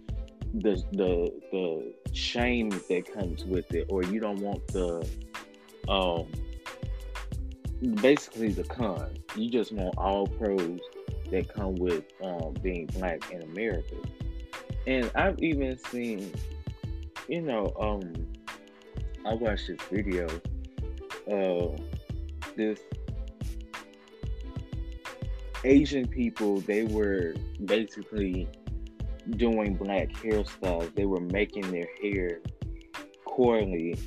the 0.56 0.76
the 0.92 1.32
the 1.54 1.94
shame 2.14 2.70
that 2.70 3.14
comes 3.14 3.46
with 3.46 3.74
it, 3.74 3.86
or 3.90 4.04
you 4.04 4.20
don't 4.20 4.42
want 4.42 4.66
the 4.68 5.08
um 5.88 6.28
basically 7.82 8.50
the 8.50 8.64
con. 8.64 9.18
You 9.36 9.50
just 9.50 9.72
want 9.72 9.98
all 9.98 10.28
pros 10.28 10.80
that 11.32 11.54
come 11.54 11.76
with 11.76 12.04
um, 12.24 12.54
being 12.62 12.86
black 12.88 13.32
in 13.32 13.42
America. 13.42 13.96
And 14.88 15.12
I've 15.16 15.40
even 15.40 15.78
seen, 15.78 16.32
you 17.28 17.42
know, 17.42 17.74
um, 17.80 18.14
I 19.26 19.34
watched 19.34 19.68
this 19.68 19.80
video. 19.92 20.28
Uh, 21.30 21.76
this 22.56 22.80
Asian 25.64 26.08
people, 26.08 26.62
they 26.62 26.84
were 26.84 27.34
basically 27.66 28.48
doing 29.32 29.76
black 29.76 30.10
hairstyles. 30.14 30.94
They 30.94 31.06
were 31.06 31.20
making 31.20 31.72
their 31.72 31.88
hair 32.02 32.40
coily 33.28 34.00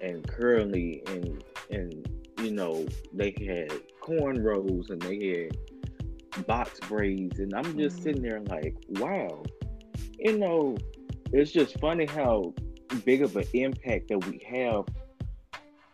and 0.00 0.26
curly 0.26 1.02
and 1.06 1.42
and 1.70 2.13
you 2.38 2.50
know 2.50 2.86
they 3.12 3.30
had 3.30 3.70
cornrows 4.02 4.90
and 4.90 5.00
they 5.02 5.48
had 6.34 6.46
box 6.46 6.80
braids 6.88 7.38
and 7.38 7.54
I'm 7.54 7.76
just 7.78 7.96
mm-hmm. 7.96 8.02
sitting 8.02 8.22
there 8.22 8.40
like 8.40 8.76
wow 8.90 9.42
you 10.18 10.38
know 10.38 10.76
it's 11.32 11.52
just 11.52 11.78
funny 11.80 12.06
how 12.06 12.54
big 13.04 13.22
of 13.22 13.36
an 13.36 13.44
impact 13.54 14.08
that 14.08 14.24
we 14.26 14.44
have 14.48 14.84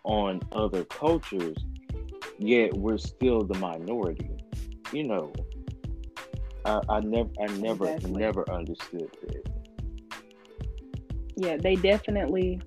on 0.04 0.40
other 0.52 0.84
cultures 0.84 1.56
yet 2.38 2.72
we're 2.74 2.98
still 2.98 3.42
the 3.42 3.58
minority 3.58 4.30
you 4.92 5.04
know 5.04 5.32
I, 6.64 6.80
I 6.88 7.00
never, 7.00 7.30
I 7.40 7.46
never, 7.58 7.84
exactly. 7.86 8.12
never 8.12 8.50
understood 8.50 9.10
that. 9.22 9.48
Yeah, 11.36 11.56
they 11.56 11.76
definitely 11.76 12.60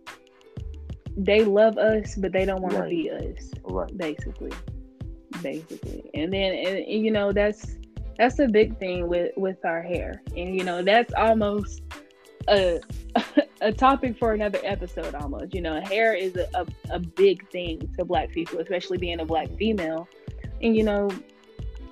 they 1.16 1.44
love 1.44 1.78
us, 1.78 2.16
but 2.16 2.32
they 2.32 2.46
don't 2.46 2.62
want 2.62 2.76
right. 2.76 2.84
to 2.84 2.90
be 2.90 3.12
us. 3.12 3.52
Right. 3.64 3.98
Basically, 3.98 4.52
basically, 5.42 6.10
and 6.14 6.32
then 6.32 6.54
and, 6.54 6.78
and, 6.80 7.06
you 7.06 7.12
know 7.12 7.32
that's 7.32 7.78
that's 8.18 8.40
a 8.40 8.48
big 8.48 8.78
thing 8.80 9.08
with 9.08 9.32
with 9.38 9.64
our 9.66 9.82
hair, 9.82 10.22
and 10.36 10.56
you 10.56 10.64
know 10.64 10.82
that's 10.82 11.14
almost 11.14 11.82
a 12.48 12.82
a 13.62 13.72
topic 13.72 14.18
for 14.18 14.34
another 14.34 14.60
episode. 14.64 15.16
Almost, 15.16 15.54
you 15.54 15.62
know, 15.62 15.80
hair 15.82 16.14
is 16.14 16.36
a, 16.36 16.48
a, 16.56 16.66
a 16.92 17.00
big 17.00 17.50
thing 17.50 17.90
to 17.98 18.06
Black 18.06 18.32
people, 18.32 18.60
especially 18.60 18.98
being 18.98 19.20
a 19.20 19.26
Black 19.26 19.50
female, 19.58 20.08
and 20.62 20.76
you 20.76 20.84
know, 20.84 21.10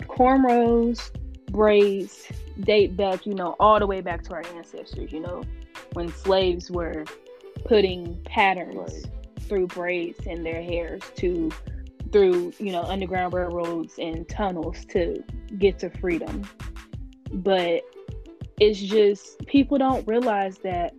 cornrows 0.02 1.12
braids 1.52 2.28
date 2.62 2.96
back, 2.96 3.26
you 3.26 3.34
know, 3.34 3.56
all 3.60 3.80
the 3.80 3.88
way 3.88 4.02
back 4.02 4.24
to 4.24 4.34
our 4.34 4.44
ancestors, 4.56 5.12
you 5.12 5.20
know, 5.20 5.44
when 5.94 6.10
slaves 6.10 6.72
were 6.72 7.06
putting 7.66 8.22
patterns 8.24 8.76
right. 8.76 9.06
through 9.42 9.68
braids 9.68 10.26
in 10.26 10.44
their 10.44 10.62
hairs 10.62 11.02
to 11.16 11.52
through, 12.12 12.52
you 12.60 12.72
know, 12.74 12.84
underground 12.84 13.34
railroads 13.34 13.94
and 13.98 14.28
tunnels 14.28 14.84
to 14.86 15.24
get 15.58 15.80
to 15.80 15.90
freedom. 15.90 16.44
But 17.32 17.84
it's 18.60 18.80
just 18.80 19.40
people 19.48 19.78
don't 19.78 20.06
realize 20.08 20.58
that 20.60 20.94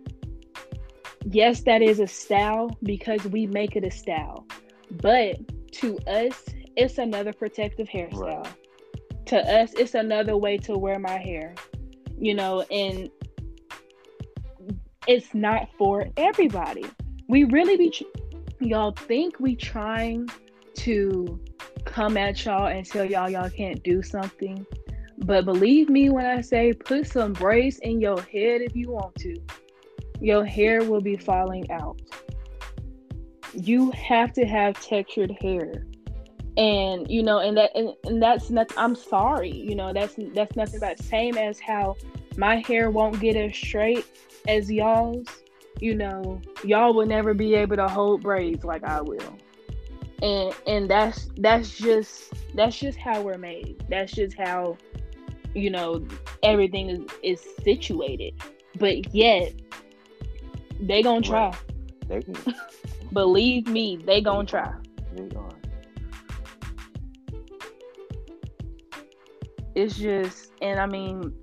yes, 1.29 1.61
that 1.61 1.81
is 1.81 1.99
a 1.99 2.07
style 2.07 2.75
because 2.83 3.23
we 3.25 3.45
make 3.47 3.75
it 3.75 3.83
a 3.83 3.91
style. 3.91 4.45
But 4.89 5.37
to 5.73 5.97
us, 6.07 6.43
it's 6.75 6.97
another 6.97 7.31
protective 7.33 7.87
hairstyle. 7.87 8.43
Right 8.43 8.57
to 9.25 9.37
us 9.37 9.73
it's 9.73 9.93
another 9.93 10.35
way 10.37 10.57
to 10.57 10.77
wear 10.77 10.99
my 10.99 11.17
hair 11.17 11.55
you 12.19 12.33
know 12.33 12.61
and 12.71 13.09
it's 15.07 15.33
not 15.33 15.69
for 15.77 16.07
everybody. 16.17 16.85
We 17.27 17.43
really 17.45 17.77
be 17.77 18.05
y'all 18.59 18.91
think 18.91 19.39
we 19.39 19.55
trying 19.55 20.29
to 20.75 21.39
come 21.85 22.17
at 22.17 22.45
y'all 22.45 22.67
and 22.67 22.85
tell 22.85 23.05
y'all 23.05 23.29
y'all 23.29 23.49
can't 23.49 23.83
do 23.83 24.01
something. 24.01 24.65
But 25.19 25.45
believe 25.45 25.89
me 25.89 26.09
when 26.09 26.25
i 26.25 26.41
say 26.41 26.73
put 26.73 27.07
some 27.07 27.33
braids 27.33 27.79
in 27.79 28.01
your 28.01 28.21
head 28.21 28.61
if 28.61 28.75
you 28.75 28.91
want 28.91 29.15
to. 29.15 29.35
Your 30.19 30.45
hair 30.45 30.83
will 30.83 31.01
be 31.01 31.17
falling 31.17 31.69
out. 31.71 31.99
You 33.53 33.91
have 33.91 34.33
to 34.33 34.45
have 34.45 34.79
textured 34.81 35.31
hair. 35.41 35.85
And 36.55 37.09
you 37.09 37.23
know 37.23 37.39
and 37.39 37.57
that 37.57 37.71
and, 37.75 37.93
and 38.05 38.21
that's 38.21 38.51
i'm 38.77 38.95
sorry 38.95 39.51
you 39.51 39.73
know 39.73 39.91
that's 39.91 40.13
that's 40.35 40.55
nothing 40.55 40.79
but 40.79 40.99
same 40.99 41.35
as 41.35 41.59
how 41.59 41.95
my 42.37 42.57
hair 42.67 42.89
won't 42.89 43.19
get 43.19 43.35
as 43.35 43.55
straight 43.55 44.05
as 44.47 44.71
y'all's. 44.71 45.27
You 45.79 45.95
know 45.95 46.41
y'all 46.63 46.93
will 46.93 47.05
never 47.05 47.33
be 47.33 47.55
able 47.55 47.75
to 47.75 47.87
hold 47.87 48.21
braids 48.21 48.63
like 48.63 48.83
i 48.83 49.01
will. 49.01 49.37
And 50.21 50.53
and 50.67 50.89
that's 50.89 51.29
that's 51.37 51.77
just 51.77 52.33
that's 52.55 52.77
just 52.77 52.97
how 52.97 53.21
we're 53.21 53.37
made. 53.37 53.83
That's 53.89 54.13
just 54.13 54.37
how 54.37 54.77
you 55.53 55.69
know 55.69 56.05
everything 56.43 56.89
is 56.89 57.01
is 57.23 57.47
situated. 57.63 58.35
But 58.79 59.13
yet 59.13 59.53
they 60.79 61.01
gonna 61.01 61.21
try. 61.21 61.53
They 62.07 62.21
can. 62.21 62.35
believe 63.13 63.67
me 63.67 63.97
they 64.05 64.21
gonna 64.21 64.47
try. 64.47 64.73
They 65.15 65.35
are. 65.35 65.49
it's 69.75 69.97
just 69.97 70.51
and 70.61 70.79
i 70.79 70.85
mean 70.85 71.33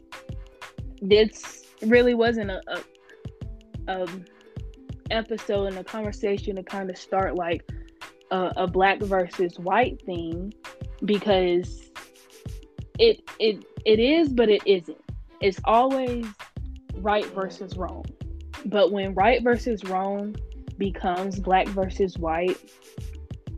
this 1.01 1.65
really 1.83 2.15
wasn't 2.15 2.51
a, 2.51 2.61
a, 2.69 4.03
a 4.03 4.09
episode 5.11 5.67
and 5.67 5.79
a 5.79 5.85
conversation 5.85 6.57
to 6.57 6.63
kind 6.63 6.91
of 6.91 6.97
start 6.97 7.35
like 7.35 7.69
a, 8.31 8.53
a 8.57 8.67
black 8.67 9.01
versus 9.01 9.59
white 9.59 10.01
thing 10.05 10.53
because 11.05 11.91
it 12.99 13.23
it 13.39 13.65
it 13.85 13.99
is 13.99 14.29
but 14.29 14.49
it 14.49 14.63
isn't. 14.67 14.99
It's 15.41 15.61
always 15.65 16.27
right 16.97 17.27
versus 17.27 17.77
wrong. 17.77 18.05
But 18.67 18.93
when 18.93 19.15
right 19.15 19.43
versus 19.43 19.85
wrong 19.85 20.37
becomes 20.77 21.41
black 21.41 21.67
versus 21.69 22.19
white 22.19 22.59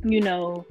you 0.04 0.20
know 0.20 0.66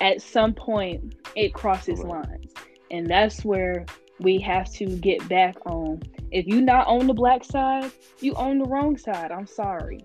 at 0.00 0.20
some 0.20 0.54
point 0.54 1.14
it 1.36 1.54
crosses 1.54 2.00
lines. 2.00 2.52
And 2.90 3.08
that's 3.08 3.44
where 3.44 3.86
we 4.22 4.38
have 4.40 4.70
to 4.74 4.86
get 4.86 5.26
back 5.28 5.56
on. 5.66 6.02
If 6.30 6.46
you're 6.46 6.60
not 6.60 6.86
on 6.86 7.06
the 7.06 7.14
black 7.14 7.44
side, 7.44 7.90
you 8.20 8.34
on 8.34 8.58
the 8.58 8.64
wrong 8.64 8.96
side. 8.96 9.30
I'm 9.30 9.46
sorry. 9.46 10.04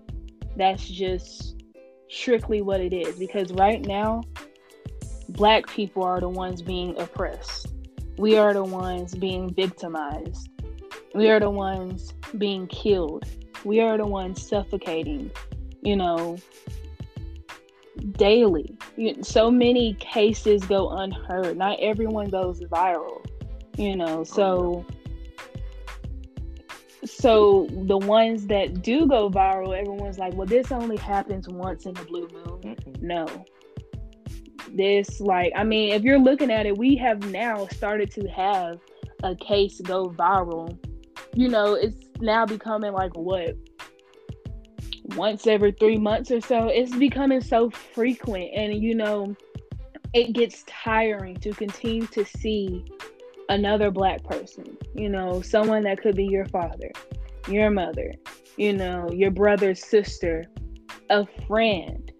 That's 0.56 0.86
just 0.88 1.62
strictly 2.08 2.62
what 2.62 2.80
it 2.80 2.92
is. 2.92 3.18
Because 3.18 3.52
right 3.52 3.84
now, 3.84 4.22
black 5.30 5.66
people 5.68 6.02
are 6.02 6.20
the 6.20 6.28
ones 6.28 6.62
being 6.62 6.98
oppressed. 7.00 7.68
We 8.18 8.36
are 8.36 8.52
the 8.52 8.64
ones 8.64 9.14
being 9.14 9.54
victimized. 9.54 10.48
We 11.14 11.30
are 11.30 11.40
the 11.40 11.50
ones 11.50 12.12
being 12.36 12.66
killed. 12.66 13.24
We 13.64 13.80
are 13.80 13.96
the 13.96 14.06
ones 14.06 14.46
suffocating, 14.46 15.30
you 15.82 15.96
know, 15.96 16.38
daily 18.12 18.78
so 19.22 19.50
many 19.50 19.94
cases 19.94 20.64
go 20.64 20.90
unheard. 20.90 21.56
Not 21.56 21.78
everyone 21.80 22.30
goes 22.30 22.60
viral, 22.60 23.24
you 23.78 23.96
know. 23.96 24.20
Oh, 24.20 24.24
so, 24.24 24.86
so 27.04 27.68
the 27.70 27.96
ones 27.96 28.46
that 28.48 28.82
do 28.82 29.06
go 29.06 29.30
viral, 29.30 29.78
everyone's 29.78 30.18
like, 30.18 30.34
"Well, 30.34 30.46
this 30.46 30.72
only 30.72 30.96
happens 30.96 31.48
once 31.48 31.86
in 31.86 31.96
a 31.96 32.04
blue 32.04 32.28
moon." 32.32 32.76
No, 33.00 33.26
this 34.74 35.20
like, 35.20 35.52
I 35.56 35.64
mean, 35.64 35.92
if 35.92 36.02
you're 36.02 36.18
looking 36.18 36.50
at 36.50 36.66
it, 36.66 36.76
we 36.76 36.96
have 36.96 37.30
now 37.30 37.66
started 37.68 38.10
to 38.12 38.26
have 38.28 38.78
a 39.22 39.34
case 39.34 39.80
go 39.80 40.06
viral, 40.06 40.78
you 41.34 41.48
know, 41.48 41.74
it's 41.74 42.04
now 42.20 42.46
becoming 42.46 42.92
like 42.92 43.16
what 43.16 43.56
once 45.16 45.46
every 45.46 45.72
three 45.72 45.96
months 45.96 46.30
or 46.30 46.40
so. 46.40 46.68
It's 46.68 46.94
becoming 46.94 47.40
so 47.40 47.70
frequent, 47.70 48.50
and 48.54 48.82
you 48.82 48.94
know, 48.94 49.36
it 50.14 50.32
gets 50.32 50.64
tiring 50.66 51.36
to 51.36 51.52
continue 51.52 52.06
to 52.08 52.24
see 52.24 52.84
another 53.48 53.90
black 53.90 54.22
person, 54.24 54.76
you 54.94 55.08
know, 55.08 55.40
someone 55.40 55.82
that 55.84 56.00
could 56.00 56.16
be 56.16 56.26
your 56.26 56.46
father, 56.46 56.90
your 57.48 57.70
mother, 57.70 58.12
you 58.56 58.72
know, 58.72 59.10
your 59.10 59.30
brother's 59.30 59.84
sister, 59.84 60.44
a 61.10 61.26
friend 61.46 62.12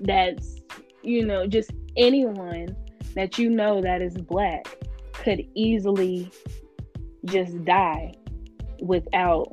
that's, 0.00 0.60
you 1.02 1.24
know, 1.24 1.46
just 1.46 1.70
anyone 1.96 2.76
that 3.14 3.38
you 3.38 3.48
know 3.48 3.80
that 3.80 4.02
is 4.02 4.16
black 4.16 4.66
could 5.12 5.46
easily 5.54 6.30
just 7.24 7.64
die 7.64 8.12
without 8.82 9.48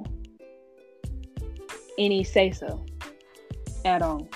any 1.97 2.23
say 2.23 2.51
so 2.51 2.85
at 3.85 4.01
all. 4.01 4.27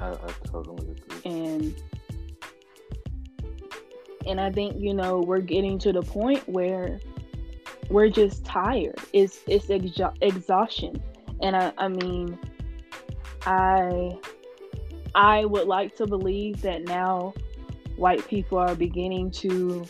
I, 0.00 0.10
I 0.10 0.32
totally 0.44 0.90
agree. 0.90 1.20
And 1.24 1.82
and 4.28 4.40
I 4.40 4.52
think 4.52 4.76
you 4.78 4.94
know 4.94 5.20
we're 5.20 5.40
getting 5.40 5.78
to 5.80 5.92
the 5.92 6.02
point 6.02 6.48
where 6.48 7.00
we're 7.88 8.10
just 8.10 8.44
tired. 8.44 8.98
It's 9.12 9.40
it's 9.46 9.66
exha- 9.66 10.16
exhaustion, 10.20 11.02
and 11.42 11.56
I 11.56 11.72
I 11.78 11.88
mean, 11.88 12.38
I 13.46 14.18
I 15.14 15.44
would 15.44 15.66
like 15.66 15.96
to 15.96 16.06
believe 16.06 16.60
that 16.62 16.84
now 16.84 17.34
white 17.96 18.26
people 18.28 18.58
are 18.58 18.74
beginning 18.74 19.30
to 19.32 19.86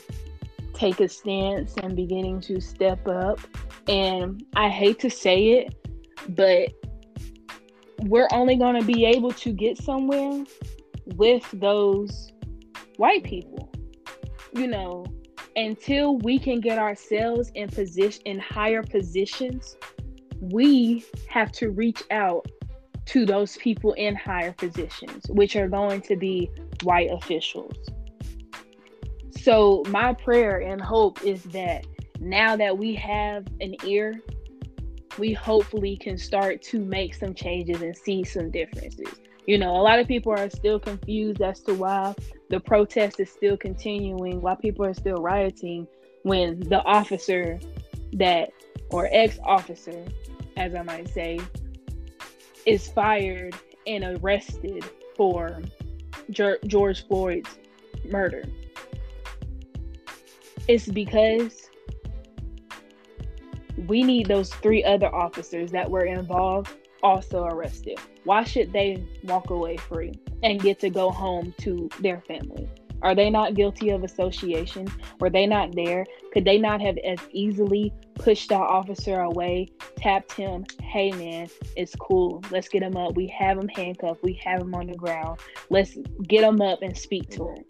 take 0.73 1.01
a 1.01 1.09
stance 1.09 1.75
and 1.83 1.97
beginning 1.97 2.41
to 2.41 2.61
step 2.61 3.07
up. 3.07 3.41
And 3.89 4.45
I 4.55 4.69
hate 4.69 4.99
to 5.01 5.11
say 5.11 5.49
it, 5.51 5.75
but 6.29 6.71
we're 8.03 8.29
only 8.33 8.57
going 8.57 8.79
to 8.81 8.87
be 8.87 9.05
able 9.05 9.33
to 9.33 9.53
get 9.53 9.77
somewhere 9.77 10.45
with 11.17 11.45
those 11.53 12.33
white 12.97 13.25
people. 13.25 13.71
You 14.53 14.67
know, 14.67 15.07
until 15.57 16.19
we 16.19 16.39
can 16.39 16.61
get 16.61 16.79
ourselves 16.79 17.51
in 17.55 17.69
position 17.69 18.23
in 18.25 18.39
higher 18.39 18.83
positions, 18.83 19.77
we 20.41 21.05
have 21.29 21.53
to 21.53 21.71
reach 21.71 22.03
out 22.11 22.47
to 23.07 23.25
those 23.25 23.57
people 23.57 23.95
in 23.95 24.15
higher 24.15 24.53
positions, 24.53 25.25
which 25.31 25.57
are 25.57 25.69
going 25.69 26.01
to 26.03 26.17
be 26.17 26.51
white 26.83 27.11
officials. 27.11 27.75
So, 29.41 29.83
my 29.89 30.13
prayer 30.13 30.59
and 30.59 30.81
hope 30.81 31.25
is 31.25 31.43
that 31.45 31.87
now 32.21 32.57
that 32.57 32.77
we 32.77 32.95
have 32.97 33.47
an 33.61 33.75
ear, 33.85 34.21
we 35.19 35.33
hopefully 35.33 35.97
can 35.97 36.19
start 36.19 36.63
to 36.63 36.81
make 36.81 37.15
some 37.15 37.35
changes 37.35 37.83
and 37.83 37.97
see 37.97 38.25
some 38.25 38.51
differences. 38.51 39.09
You 39.49 39.57
know, 39.57 39.75
a 39.77 39.81
lot 39.81 39.99
of 39.99 40.07
people 40.07 40.33
are 40.33 40.51
still 40.51 40.79
confused 40.79 41.41
as 41.41 41.61
to 41.61 41.73
why 41.73 42.15
the 42.51 42.61
protest 42.61 43.19
is 43.19 43.31
still 43.31 43.57
continuing, 43.57 44.43
why 44.43 44.57
people 44.57 44.85
are 44.85 44.93
still 44.93 45.23
rioting 45.23 45.89
when 46.23 46.61
the 46.61 46.83
officer 46.83 47.59
that, 48.13 48.51
or 48.91 49.09
ex 49.11 49.39
officer, 49.43 50.05
as 50.59 50.75
I 50.75 50.83
might 50.83 51.09
say, 51.09 51.41
is 52.67 52.89
fired 52.89 53.55
and 53.87 54.19
arrested 54.19 54.85
for 55.17 55.63
George 56.31 57.07
Floyd's 57.09 57.59
murder. 58.05 58.45
It's 60.69 60.89
because 60.89 61.71
we 63.87 64.03
need 64.03 64.27
those 64.27 64.53
three 64.53 64.85
other 64.85 65.09
officers 65.15 65.71
that 65.71 65.91
were 65.91 66.05
involved 66.05 66.71
also 67.03 67.45
arrested. 67.45 67.99
Why 68.29 68.45
should 68.45 68.75
they 68.75 69.03
walk 69.25 69.49
away 69.49 69.79
free 69.79 70.13
and 70.43 70.61
get 70.61 70.79
to 70.81 70.91
go 70.91 71.11
home 71.11 71.55
to 71.61 71.89
their 72.01 72.21
family? 72.29 72.69
Are 73.01 73.15
they 73.15 73.31
not 73.31 73.55
guilty 73.55 73.89
of 73.89 74.05
association? 74.05 74.87
Were 75.19 75.31
they 75.31 75.47
not 75.47 75.75
there? 75.75 76.05
Could 76.35 76.45
they 76.45 76.59
not 76.59 76.83
have 76.83 76.99
as 76.99 77.21
easily 77.33 77.91
pushed 78.17 78.51
that 78.51 78.61
officer 78.61 79.21
away, 79.21 79.69
tapped 79.97 80.33
him, 80.33 80.67
hey 80.83 81.11
man, 81.13 81.49
it's 81.75 81.97
cool. 81.97 82.45
Let's 82.51 82.69
get 82.69 82.83
him 82.83 82.99
up. 82.99 83.17
We 83.17 83.29
have 83.29 83.57
him 83.57 83.69
handcuffed. 83.69 84.23
We 84.23 84.35
have 84.45 84.61
him 84.61 84.75
on 84.75 84.89
the 84.89 84.97
ground. 84.97 85.41
Let's 85.71 85.97
get 86.25 86.45
him 86.45 86.61
up 86.61 86.83
and 86.83 86.95
speak 86.95 87.31
to 87.31 87.49
him. 87.49 87.65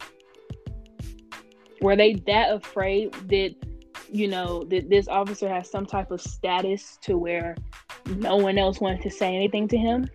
Were 1.79 1.95
they 1.95 2.15
that 2.27 2.51
afraid 2.51 3.13
that, 3.29 3.55
you 4.11 4.27
know, 4.27 4.65
that 4.65 4.89
this 4.89 5.07
officer 5.07 5.47
has 5.47 5.71
some 5.71 5.85
type 5.85 6.11
of 6.11 6.19
status 6.19 6.97
to 7.03 7.17
where 7.17 7.55
no 8.17 8.35
one 8.35 8.57
else 8.57 8.81
wanted 8.81 9.03
to 9.03 9.09
say 9.09 9.33
anything 9.33 9.65
to 9.69 9.77
him? 9.77 10.09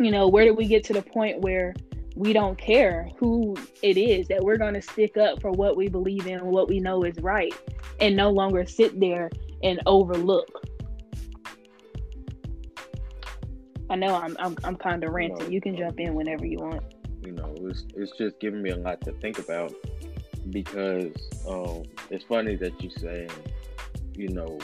You 0.00 0.10
know, 0.10 0.28
where 0.28 0.44
did 0.44 0.56
we 0.56 0.66
get 0.66 0.84
to 0.84 0.92
the 0.92 1.02
point 1.02 1.40
where 1.40 1.74
we 2.14 2.32
don't 2.32 2.56
care 2.58 3.10
who 3.16 3.56
it 3.82 3.96
is 3.96 4.28
that 4.28 4.42
we're 4.42 4.56
going 4.56 4.74
to 4.74 4.82
stick 4.82 5.16
up 5.16 5.40
for 5.40 5.50
what 5.50 5.76
we 5.76 5.88
believe 5.88 6.26
in 6.26 6.38
and 6.38 6.50
what 6.50 6.68
we 6.68 6.80
know 6.80 7.04
is 7.04 7.16
right 7.18 7.54
and 8.00 8.16
no 8.16 8.30
longer 8.30 8.64
sit 8.66 8.98
there 8.98 9.30
and 9.62 9.80
overlook? 9.86 10.64
I 13.90 13.96
know 13.96 14.14
i'm 14.14 14.36
i'm, 14.38 14.56
I'm 14.64 14.76
kind 14.76 15.02
of 15.02 15.12
ranting. 15.12 15.38
you, 15.38 15.44
know, 15.44 15.50
you 15.50 15.60
can 15.60 15.76
jump 15.76 15.98
in 15.98 16.14
whenever 16.14 16.44
you 16.44 16.58
want. 16.58 16.82
you 17.22 17.32
know 17.32 17.54
it's, 17.62 17.84
it's 17.96 18.16
just 18.16 18.38
giving 18.38 18.62
me 18.62 18.70
a 18.70 18.76
lot 18.76 19.00
to 19.02 19.12
think 19.12 19.38
about 19.38 19.72
because 20.50 21.12
um, 21.48 21.84
it's 22.10 22.24
funny 22.24 22.56
that 22.56 22.82
you 22.82 22.90
say 22.90 23.28
you 24.14 24.28
know 24.28 24.58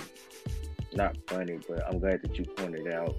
not 0.97 1.17
funny 1.27 1.59
but 1.69 1.87
i'm 1.89 1.99
glad 1.99 2.21
that 2.23 2.39
you 2.39 2.45
pointed 2.45 2.93
out 2.93 3.15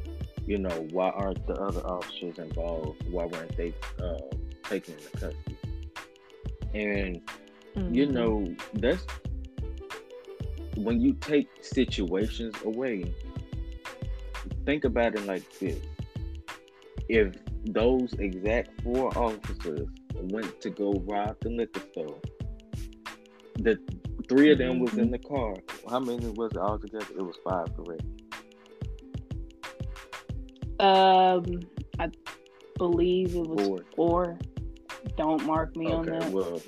you 0.45 0.59
know, 0.59 0.87
why 0.91 1.09
aren't 1.09 1.45
the 1.47 1.55
other 1.55 1.81
officers 1.81 2.37
involved? 2.37 3.03
Why 3.09 3.25
weren't 3.25 3.57
they 3.57 3.73
uh, 4.01 4.19
taken 4.63 4.93
into 4.93 5.09
custody? 5.11 5.57
And 6.73 7.21
mm-hmm. 7.75 7.93
you 7.93 8.05
know, 8.05 8.55
that's 8.73 9.05
when 10.75 11.01
you 11.01 11.13
take 11.13 11.47
situations 11.61 12.53
away. 12.63 13.13
Think 14.65 14.83
about 14.83 15.15
it 15.15 15.25
like 15.25 15.49
this: 15.59 15.79
if 17.09 17.35
those 17.65 18.13
exact 18.13 18.81
four 18.83 19.17
officers 19.17 19.87
went 20.13 20.61
to 20.61 20.69
go 20.69 20.93
rob 21.07 21.37
the 21.39 21.49
liquor 21.49 21.81
store, 21.91 22.19
the 23.55 23.79
three 24.27 24.51
of 24.51 24.57
them 24.57 24.79
was 24.79 24.93
in 24.93 25.09
mm-hmm. 25.09 25.11
the 25.11 25.19
car. 25.19 25.55
How 25.89 25.99
many 25.99 26.27
was 26.29 26.51
it 26.51 26.57
all 26.57 26.77
together? 26.79 27.05
It 27.17 27.21
was 27.21 27.37
five, 27.43 27.67
correct? 27.75 28.03
Um, 30.79 31.61
I 31.99 32.09
believe 32.77 33.35
it 33.35 33.47
was 33.47 33.67
four. 33.67 33.85
four. 33.95 34.39
Don't 35.17 35.45
mark 35.45 35.75
me 35.75 35.87
okay, 35.87 35.93
on 35.93 36.05
that. 36.19 36.31
Well, 36.31 36.61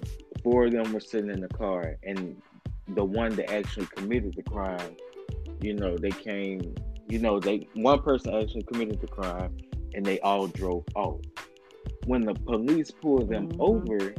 four 0.44 0.66
of 0.66 0.72
them 0.72 0.94
were 0.94 1.00
sitting 1.00 1.30
in 1.30 1.42
the 1.42 1.50
car, 1.50 1.98
and 2.04 2.42
the 2.90 3.04
one 3.04 3.36
that 3.36 3.52
actually 3.52 3.88
committed 3.96 4.34
the 4.36 4.44
crime, 4.44 4.96
you 5.62 5.74
know, 5.74 5.98
they 5.98 6.12
came. 6.12 6.76
You 7.10 7.20
know, 7.20 7.40
they 7.40 7.68
one 7.74 8.02
person 8.02 8.34
actually 8.34 8.64
committed 8.64 9.02
the 9.02 9.08
crime, 9.08 9.58
and 9.94 10.06
they 10.06 10.20
all 10.22 10.48
drove 10.48 10.86
off. 10.96 11.22
When 12.06 12.22
the 12.22 12.34
police 12.34 12.92
pulled 12.92 13.30
them 13.30 13.50
mm-hmm. 13.50 13.62
over, 13.62 14.14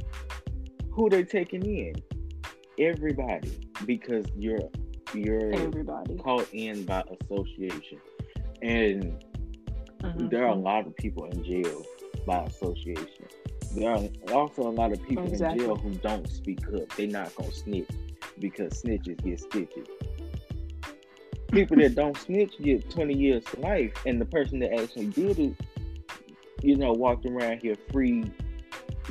who 0.90 1.08
they 1.08 1.22
taking 1.22 1.64
in? 1.64 1.94
Everybody, 2.78 3.52
because 3.86 4.26
you're 4.36 4.70
you're 5.14 5.52
everybody 5.54 6.16
caught 6.16 6.48
in 6.52 6.84
by 6.84 7.02
association, 7.20 7.98
and 8.62 9.24
Mm-hmm. 10.02 10.28
There 10.28 10.44
are 10.46 10.50
a 10.50 10.54
lot 10.54 10.86
of 10.86 10.96
people 10.96 11.24
in 11.24 11.44
jail 11.44 11.82
by 12.26 12.44
association. 12.44 13.26
There 13.74 13.90
are 13.90 14.00
also 14.32 14.62
a 14.62 14.70
lot 14.70 14.92
of 14.92 15.02
people 15.02 15.26
exactly. 15.26 15.64
in 15.64 15.66
jail 15.66 15.76
who 15.76 15.90
don't 15.96 16.28
speak 16.28 16.60
up. 16.68 16.88
They're 16.96 17.08
not 17.08 17.34
gonna 17.34 17.52
snitch 17.52 17.88
because 18.38 18.82
snitches 18.82 19.22
get 19.24 19.40
stitches. 19.40 19.88
People 21.50 21.78
that 21.78 21.94
don't 21.94 22.16
snitch 22.16 22.52
get 22.62 22.88
20 22.90 23.14
years 23.14 23.44
to 23.46 23.60
life, 23.60 23.92
and 24.06 24.20
the 24.20 24.26
person 24.26 24.60
that 24.60 24.72
actually 24.78 25.06
did 25.06 25.38
it, 25.38 25.54
you 26.62 26.76
know, 26.76 26.92
walked 26.92 27.26
around 27.26 27.60
here 27.62 27.76
free. 27.90 28.30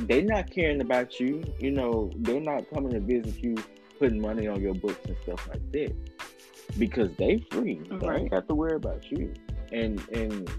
They're 0.00 0.22
not 0.22 0.50
caring 0.50 0.80
about 0.80 1.18
you. 1.18 1.42
You 1.58 1.72
know, 1.72 2.10
they're 2.16 2.40
not 2.40 2.70
coming 2.72 2.92
to 2.92 3.00
visit 3.00 3.42
you, 3.42 3.56
putting 3.98 4.20
money 4.20 4.46
on 4.46 4.60
your 4.60 4.74
books 4.74 5.04
and 5.06 5.16
stuff 5.22 5.48
like 5.48 5.72
that 5.72 5.94
because 6.78 7.14
they 7.16 7.44
free. 7.50 7.80
Right. 7.90 8.00
They 8.00 8.08
ain't 8.08 8.30
got 8.30 8.46
to 8.48 8.54
worry 8.54 8.76
about 8.76 9.10
you. 9.10 9.32
And 9.72 10.00
and 10.10 10.50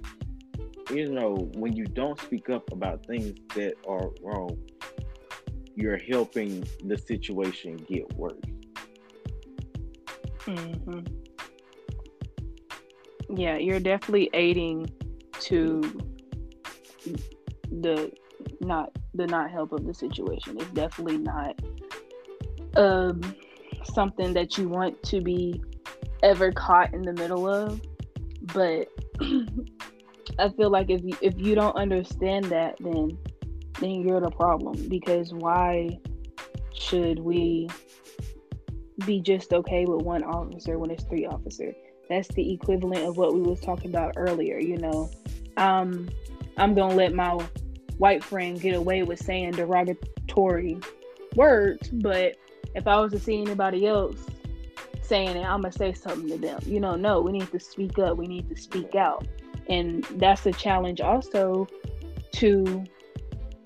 you 0.91 1.11
know, 1.11 1.35
when 1.53 1.75
you 1.75 1.85
don't 1.85 2.19
speak 2.19 2.49
up 2.49 2.71
about 2.71 3.05
things 3.05 3.37
that 3.55 3.75
are 3.87 4.09
wrong, 4.21 4.57
you're 5.75 5.97
helping 5.97 6.63
the 6.83 6.97
situation 6.97 7.77
get 7.77 8.11
worse. 8.15 8.33
Mm-hmm. 10.45 10.99
Yeah, 13.35 13.57
you're 13.57 13.79
definitely 13.79 14.29
aiding 14.33 14.89
to 15.41 15.81
the 17.71 18.11
not 18.59 18.91
the 19.14 19.28
not 19.28 19.51
help 19.51 19.72
of 19.72 19.86
the 19.86 19.93
situation. 19.93 20.57
It's 20.60 20.70
definitely 20.72 21.18
not 21.18 21.60
um 22.76 23.22
something 23.93 24.34
that 24.34 24.57
you 24.57 24.68
want 24.68 25.01
to 25.03 25.22
be 25.22 25.62
ever 26.24 26.51
caught 26.51 26.93
in 26.93 27.01
the 27.01 27.14
middle 27.14 27.47
of. 27.47 27.82
But 28.53 28.89
I 30.39 30.49
feel 30.49 30.70
like 30.70 30.89
if 30.89 31.03
you 31.03 31.18
if 31.22 31.38
you 31.38 31.55
don't 31.55 31.76
understand 31.76 32.45
that, 32.45 32.78
then 32.80 33.18
then 33.80 34.01
you're 34.01 34.22
the 34.22 34.32
problem. 34.32 34.88
Because 34.88 35.34
why 35.34 35.99
should 36.74 37.20
we 37.20 37.70
be 39.05 39.22
just 39.22 39.53
okay 39.53 39.86
with 39.86 40.01
one 40.01 40.24
officer 40.24 40.78
when 40.78 40.91
it's 40.91 41.03
three 41.03 41.26
officers? 41.26 41.76
That's 42.10 42.28
the 42.30 42.53
equivalent 42.53 43.05
of 43.05 43.18
what 43.18 43.34
we 43.34 43.41
was 43.41 43.60
talking 43.62 43.91
about 43.91 44.14
earlier. 44.18 44.60
You 44.60 44.78
know, 44.78 45.12
um, 45.57 46.10
I'm 46.57 46.74
gonna 46.74 46.95
let 46.95 47.14
my 47.14 47.38
white 48.00 48.24
friend 48.24 48.60
get 48.60 48.74
away 48.74 49.04
with 49.04 49.20
saying 49.20 49.52
derogatory 49.52 50.80
words, 51.36 51.89
but 51.89 52.36
if 52.74 52.88
I 52.88 53.00
was 53.00 53.12
to 53.12 53.20
see 53.20 53.41
anybody 53.41 53.86
else 53.86 54.18
saying 55.02 55.36
it, 55.36 55.43
I'm 55.43 55.62
gonna 55.62 55.72
say 55.72 55.93
something 55.93 56.30
to 56.30 56.38
them. 56.38 56.60
You 56.66 56.80
know, 56.80 56.95
no, 56.95 57.22
we 57.22 57.32
need 57.32 57.52
to 57.52 57.60
speak 57.60 58.00
up. 58.00 58.18
We 58.18 58.26
need 58.26 58.50
to 58.50 58.56
speak 58.56 58.95
out, 58.95 59.28
and 59.68 60.04
that's 60.16 60.45
a 60.45 60.52
challenge 60.52 61.02
also 61.02 61.68
to, 62.34 62.84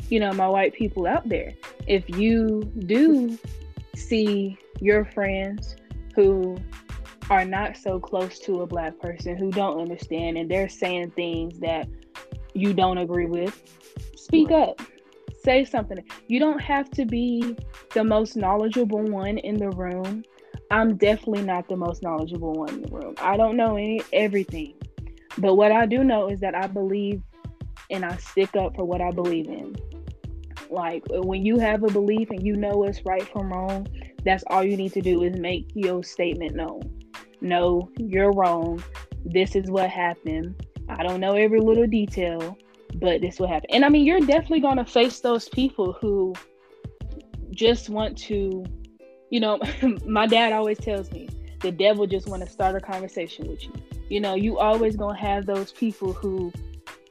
you 0.09 0.19
know, 0.19 0.33
my 0.33 0.47
white 0.47 0.73
people 0.73 1.05
out 1.05 1.29
there. 1.29 1.53
If 1.87 2.09
you 2.09 2.63
do 2.87 3.37
see 3.95 4.57
your 4.79 5.05
friends 5.05 5.75
who 6.15 6.57
are 7.29 7.45
not 7.45 7.77
so 7.77 7.99
close 7.99 8.39
to 8.39 8.61
a 8.61 8.67
black 8.67 8.99
person 8.99 9.37
who 9.37 9.51
don't 9.51 9.79
understand 9.79 10.37
and 10.37 10.49
they're 10.49 10.69
saying 10.69 11.11
things 11.11 11.59
that 11.59 11.87
you 12.53 12.73
don't 12.73 12.97
agree 12.97 13.25
with, 13.25 13.61
speak 14.23 14.51
up. 14.51 14.81
Say 15.43 15.65
something. 15.65 15.97
You 16.27 16.39
don't 16.39 16.61
have 16.61 16.89
to 16.91 17.05
be 17.05 17.55
the 17.93 18.03
most 18.03 18.35
knowledgeable 18.37 19.03
one 19.03 19.37
in 19.37 19.57
the 19.57 19.69
room. 19.71 20.23
I'm 20.71 20.95
definitely 20.95 21.43
not 21.43 21.67
the 21.67 21.75
most 21.75 22.01
knowledgeable 22.01 22.53
one 22.53 22.69
in 22.69 22.81
the 22.83 22.91
room. 22.91 23.15
I 23.19 23.35
don't 23.37 23.57
know 23.57 23.75
any 23.75 24.01
everything. 24.13 24.75
But 25.37 25.55
what 25.55 25.71
I 25.71 25.85
do 25.85 26.03
know 26.03 26.29
is 26.29 26.39
that 26.39 26.55
I 26.55 26.67
believe 26.67 27.21
and 27.89 28.05
I 28.05 28.15
stick 28.17 28.55
up 28.55 28.75
for 28.75 28.85
what 28.85 29.01
I 29.01 29.11
believe 29.11 29.47
in. 29.47 29.75
Like 30.69 31.03
when 31.09 31.45
you 31.45 31.59
have 31.59 31.83
a 31.83 31.87
belief 31.87 32.29
and 32.29 32.43
you 32.43 32.55
know 32.55 32.77
what's 32.77 33.05
right 33.05 33.27
from 33.29 33.51
wrong, 33.51 33.87
that's 34.23 34.43
all 34.47 34.63
you 34.63 34.77
need 34.77 34.93
to 34.93 35.01
do 35.01 35.23
is 35.23 35.37
make 35.37 35.71
your 35.75 36.03
statement 36.03 36.55
known. 36.55 36.81
No, 37.41 37.89
you're 37.97 38.31
wrong. 38.31 38.81
This 39.25 39.55
is 39.55 39.69
what 39.69 39.89
happened. 39.89 40.65
I 40.89 41.03
don't 41.03 41.19
know 41.19 41.33
every 41.33 41.59
little 41.59 41.87
detail, 41.87 42.57
but 43.03 43.19
this 43.19 43.37
will 43.37 43.49
happen. 43.49 43.69
And 43.69 43.83
I 43.83 43.89
mean, 43.89 44.05
you're 44.05 44.21
definitely 44.21 44.61
going 44.61 44.77
to 44.77 44.85
face 44.85 45.19
those 45.19 45.49
people 45.49 45.91
who 45.91 46.33
just 47.51 47.89
want 47.89 48.17
to, 48.19 48.63
you 49.29 49.41
know, 49.41 49.59
my 50.05 50.25
dad 50.25 50.53
always 50.53 50.77
tells 50.77 51.11
me 51.11 51.27
the 51.59 51.71
devil 51.71 52.07
just 52.07 52.27
want 52.27 52.45
to 52.45 52.49
start 52.49 52.77
a 52.77 52.79
conversation 52.79 53.49
with 53.49 53.61
you. 53.61 53.73
You 54.07 54.21
know, 54.21 54.35
you 54.35 54.57
always 54.57 54.95
going 54.95 55.17
to 55.17 55.21
have 55.21 55.45
those 55.45 55.73
people 55.73 56.13
who 56.13 56.53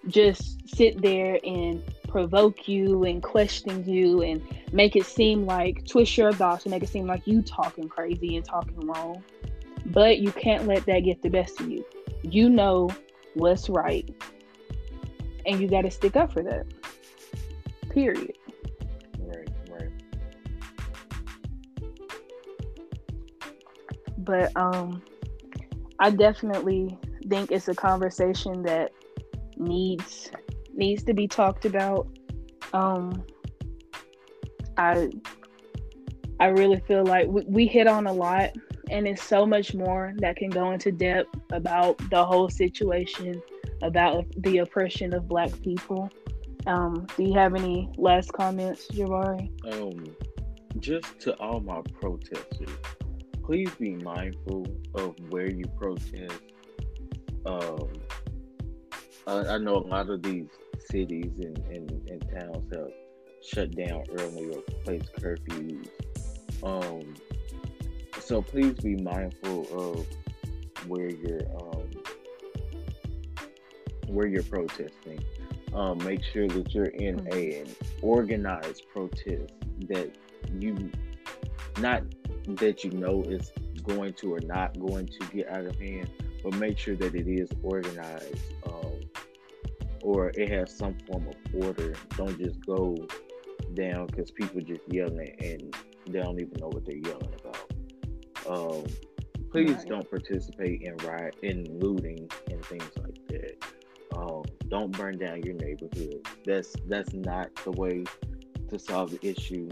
just 0.09 0.67
sit 0.75 1.03
there 1.03 1.39
and 1.45 1.83
provoke 2.09 2.67
you 2.67 3.05
and 3.05 3.23
question 3.23 3.85
you 3.87 4.23
and 4.23 4.43
make 4.73 4.97
it 4.97 5.05
seem 5.05 5.45
like 5.45 5.87
twist 5.87 6.17
your 6.17 6.33
thoughts 6.33 6.65
and 6.65 6.71
make 6.73 6.83
it 6.83 6.89
seem 6.89 7.07
like 7.07 7.27
you 7.27 7.43
talking 7.43 7.87
crazy 7.87 8.37
and 8.37 8.47
talking 8.47 8.81
wrong. 8.87 9.23
But 9.85 10.21
you 10.21 10.33
can't 10.33 10.67
let 10.67 10.87
that 10.87 11.01
get 11.01 11.21
the 11.21 11.29
best 11.29 11.61
of 11.61 11.69
you. 11.69 11.85
You 12.23 12.49
know 12.49 12.89
what's 13.35 13.69
right 13.69 14.09
and 15.47 15.61
you 15.61 15.69
got 15.69 15.83
to 15.83 15.91
stick 15.91 16.17
up 16.17 16.33
for 16.33 16.43
that. 16.43 16.67
Period. 17.91 18.37
Right, 19.19 19.49
right. 19.69 19.91
But 24.19 24.57
um 24.57 25.03
I 25.99 26.11
definitely 26.11 26.99
think 27.29 27.53
it's 27.53 27.69
a 27.69 27.75
conversation 27.75 28.63
that 28.63 28.93
needs 29.57 30.31
needs 30.75 31.03
to 31.05 31.15
be 31.15 31.29
talked 31.29 31.65
about. 31.65 32.09
Um 32.73 33.25
I 34.77 35.11
I 36.41 36.47
really 36.47 36.81
feel 36.81 37.05
like 37.05 37.29
we, 37.29 37.45
we 37.47 37.67
hit 37.67 37.87
on 37.87 38.07
a 38.07 38.13
lot 38.13 38.51
and 38.91 39.07
it's 39.07 39.23
so 39.23 39.47
much 39.47 39.75
more 39.75 40.13
that 40.19 40.37
can 40.37 40.51
go 40.51 40.73
into 40.73 40.93
depth 40.93 41.35
about 41.53 41.99
the 42.11 42.25
whole 42.25 42.49
situation 42.49 43.41
about 43.83 44.25
the 44.39 44.59
oppression 44.59 45.13
of 45.15 45.29
Black 45.29 45.51
people. 45.63 46.09
Um, 46.67 47.07
do 47.17 47.25
you 47.25 47.35
have 47.35 47.55
any 47.55 47.91
last 47.97 48.33
comments, 48.33 48.87
Jabari? 48.89 49.51
Um, 49.73 50.05
just 50.79 51.19
to 51.21 51.35
all 51.39 51.61
my 51.61 51.83
protesters, 52.01 52.69
please 53.43 53.71
be 53.79 53.97
mindful 53.97 54.67
of 54.95 55.15
where 55.31 55.51
you 55.51 55.65
protest. 55.77 56.41
Um, 57.45 57.93
I, 59.27 59.33
I 59.33 59.59
know 59.59 59.77
a 59.77 59.87
lot 59.87 60.09
of 60.09 60.23
these 60.23 60.47
cities 60.79 61.33
and, 61.41 61.59
and, 61.71 62.09
and 62.09 62.31
towns 62.31 62.73
have 62.73 62.91
shut 63.45 63.75
down 63.75 64.05
early 64.19 64.55
or 64.55 64.63
placed 64.85 65.13
curfews. 65.15 65.89
Um, 66.63 67.15
so 68.21 68.41
please 68.41 68.75
be 68.75 68.97
mindful 68.97 69.67
of 69.77 70.07
where 70.87 71.11
you're 71.11 71.43
um, 71.61 71.91
where 74.07 74.27
you're 74.27 74.43
protesting. 74.43 75.25
Um, 75.73 75.99
make 76.05 76.23
sure 76.23 76.49
that 76.49 76.75
you're 76.75 76.87
in 76.87 77.21
mm-hmm. 77.21 77.33
a, 77.33 77.61
an 77.61 77.69
organized 78.03 78.85
protest 78.93 79.53
that 79.89 80.15
you 80.59 80.91
not 81.79 82.03
that 82.47 82.85
you 82.85 82.91
know 82.91 83.23
is 83.23 83.53
going 83.85 84.13
to 84.15 84.35
or 84.35 84.41
not 84.41 84.79
going 84.79 85.07
to 85.07 85.27
get 85.33 85.49
out 85.49 85.65
of 85.65 85.79
hand, 85.79 86.11
but 86.43 86.55
make 86.55 86.79
sure 86.79 86.97
that 86.97 87.15
it 87.15 87.27
is 87.27 87.49
organized 87.63 88.37
um, 88.67 89.01
or 90.03 90.31
it 90.31 90.51
has 90.51 90.77
some 90.77 90.97
form 91.07 91.29
of 91.29 91.65
order. 91.65 91.95
Don't 92.17 92.39
just 92.39 92.65
go 92.67 92.95
down 93.75 94.07
because 94.07 94.31
people 94.31 94.61
just 94.61 94.83
yelling 94.89 95.35
and 95.41 95.75
they 96.07 96.21
don't 96.21 96.41
even 96.41 96.55
know 96.61 96.69
what 96.69 96.85
they're 96.85 96.97
yelling 96.97 97.35
about. 97.41 97.73
Um, 98.47 98.85
please 99.51 99.75
right. 99.77 99.89
don't 99.89 100.11
participate 100.11 100.83
in 100.83 100.97
riot 100.99 101.37
in 101.43 101.79
looting 101.79 102.29
and 102.51 102.65
things 102.65 102.91
like 102.99 103.15
that. 103.15 103.22
Don't 104.73 104.91
burn 104.97 105.19
down 105.19 105.43
your 105.43 105.55
neighborhood. 105.55 106.27
That's 106.47 106.75
that's 106.89 107.13
not 107.13 107.55
the 107.57 107.73
way 107.73 108.05
to 108.71 108.79
solve 108.79 109.11
the 109.11 109.19
issue, 109.23 109.71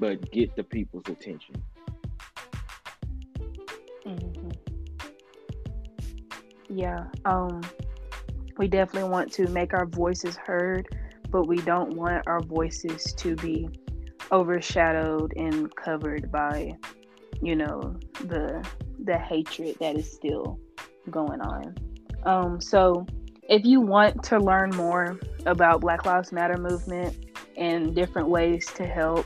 but 0.00 0.32
get 0.32 0.56
the 0.56 0.64
people's 0.64 1.04
attention. 1.08 1.54
Mm-hmm. 4.04 4.48
Yeah, 6.68 7.04
um, 7.24 7.60
we 8.58 8.66
definitely 8.66 9.08
want 9.08 9.32
to 9.34 9.46
make 9.46 9.72
our 9.72 9.86
voices 9.86 10.34
heard, 10.34 10.88
but 11.30 11.46
we 11.46 11.58
don't 11.58 11.94
want 11.94 12.26
our 12.26 12.40
voices 12.40 13.12
to 13.18 13.36
be 13.36 13.68
overshadowed 14.32 15.34
and 15.36 15.74
covered 15.76 16.32
by, 16.32 16.76
you 17.40 17.54
know, 17.54 17.96
the 18.24 18.68
the 19.04 19.16
hatred 19.16 19.76
that 19.78 19.96
is 19.96 20.10
still 20.10 20.58
going 21.12 21.40
on. 21.40 21.76
Um, 22.24 22.60
so 22.60 23.06
if 23.48 23.64
you 23.64 23.80
want 23.80 24.22
to 24.24 24.38
learn 24.38 24.68
more 24.70 25.20
about 25.46 25.80
Black 25.80 26.04
Lives 26.04 26.32
Matter 26.32 26.58
movement 26.58 27.16
and 27.56 27.94
different 27.94 28.28
ways 28.28 28.66
to 28.74 28.84
help, 28.86 29.24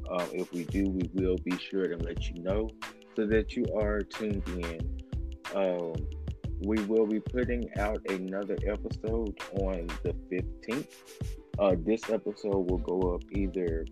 Um, 0.09 0.27
if 0.33 0.51
we 0.51 0.63
do, 0.63 0.89
we 0.89 1.09
will 1.13 1.37
be 1.37 1.57
sure 1.59 1.87
to 1.87 1.97
let 2.03 2.27
you 2.27 2.41
know 2.41 2.69
so 3.15 3.25
that 3.25 3.55
you 3.55 3.65
are 3.77 4.01
tuned 4.01 4.43
in. 4.47 5.01
Um, 5.55 5.93
we 6.63 6.79
will 6.83 7.07
be 7.07 7.19
putting 7.19 7.69
out 7.79 7.99
another 8.09 8.57
episode 8.65 9.35
on 9.53 9.87
the 10.03 10.13
15th. 10.31 10.87
Uh, 11.59 11.75
this 11.79 12.09
episode 12.09 12.69
will 12.69 12.77
go 12.77 13.15
up 13.15 13.23
either 13.31 13.85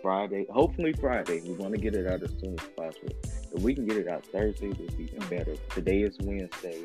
Friday, 0.00 0.46
hopefully 0.50 0.92
Friday. 0.92 1.42
We 1.42 1.54
want 1.54 1.74
to 1.74 1.80
get 1.80 1.94
it 1.94 2.06
out 2.06 2.22
as 2.22 2.30
soon 2.40 2.56
as 2.58 2.66
possible. 2.76 3.12
If 3.52 3.62
we 3.62 3.74
can 3.74 3.86
get 3.86 3.96
it 3.96 4.08
out 4.08 4.24
Thursday, 4.24 4.70
it'll 4.70 4.96
be 4.96 5.04
even 5.04 5.28
better. 5.28 5.56
Today 5.70 6.02
is 6.02 6.16
Wednesday, 6.22 6.84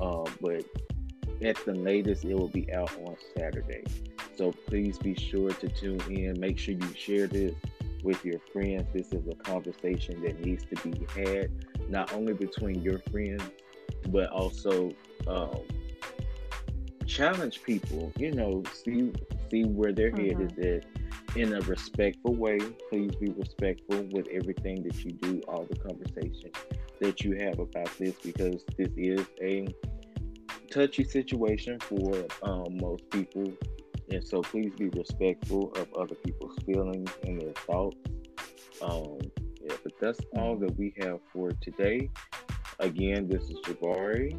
uh, 0.00 0.24
but 0.40 0.64
at 1.42 1.64
the 1.64 1.74
latest, 1.74 2.24
it 2.24 2.34
will 2.34 2.48
be 2.48 2.72
out 2.72 2.90
on 3.04 3.16
Saturday. 3.36 3.84
So 4.36 4.52
please 4.66 4.98
be 4.98 5.14
sure 5.14 5.50
to 5.50 5.68
tune 5.68 6.00
in. 6.08 6.40
Make 6.40 6.58
sure 6.58 6.74
you 6.74 6.94
share 6.94 7.26
this 7.26 7.54
with 8.02 8.24
your 8.24 8.38
friends. 8.52 8.84
This 8.92 9.12
is 9.12 9.26
a 9.28 9.34
conversation 9.34 10.22
that 10.22 10.44
needs 10.44 10.64
to 10.66 10.88
be 10.88 11.06
had, 11.14 11.50
not 11.88 12.12
only 12.12 12.34
between 12.34 12.82
your 12.82 12.98
friends, 13.10 13.42
but 14.08 14.30
also 14.30 14.92
um, 15.26 15.60
challenge 17.06 17.62
people. 17.62 18.12
You 18.16 18.32
know, 18.32 18.62
see 18.72 19.12
see 19.50 19.64
where 19.64 19.92
their 19.92 20.10
head 20.10 20.36
mm-hmm. 20.36 20.60
is 20.60 20.82
at 20.82 21.36
in 21.36 21.54
a 21.54 21.60
respectful 21.62 22.34
way. 22.34 22.58
Please 22.90 23.14
be 23.16 23.30
respectful 23.30 24.02
with 24.12 24.26
everything 24.28 24.82
that 24.82 25.04
you 25.04 25.12
do, 25.12 25.40
all 25.48 25.64
the 25.64 25.76
conversation 25.76 26.50
that 27.00 27.22
you 27.22 27.36
have 27.36 27.58
about 27.58 27.90
this, 27.98 28.14
because 28.22 28.64
this 28.76 28.90
is 28.96 29.26
a 29.40 29.66
touchy 30.70 31.04
situation 31.04 31.78
for 31.80 32.24
um, 32.42 32.76
most 32.78 33.08
people 33.10 33.52
and 34.14 34.26
so 34.26 34.42
please 34.42 34.72
be 34.76 34.88
respectful 34.90 35.72
of 35.76 35.92
other 35.94 36.14
people's 36.14 36.56
feelings 36.66 37.10
and 37.24 37.40
their 37.40 37.52
thoughts. 37.52 37.96
Um, 38.82 39.18
yeah, 39.60 39.74
but 39.82 39.92
that's 40.00 40.20
all 40.36 40.56
that 40.56 40.76
we 40.76 40.92
have 41.00 41.20
for 41.32 41.50
today. 41.60 42.10
Again, 42.78 43.28
this 43.28 43.44
is 43.44 43.58
Jabari. 43.64 44.38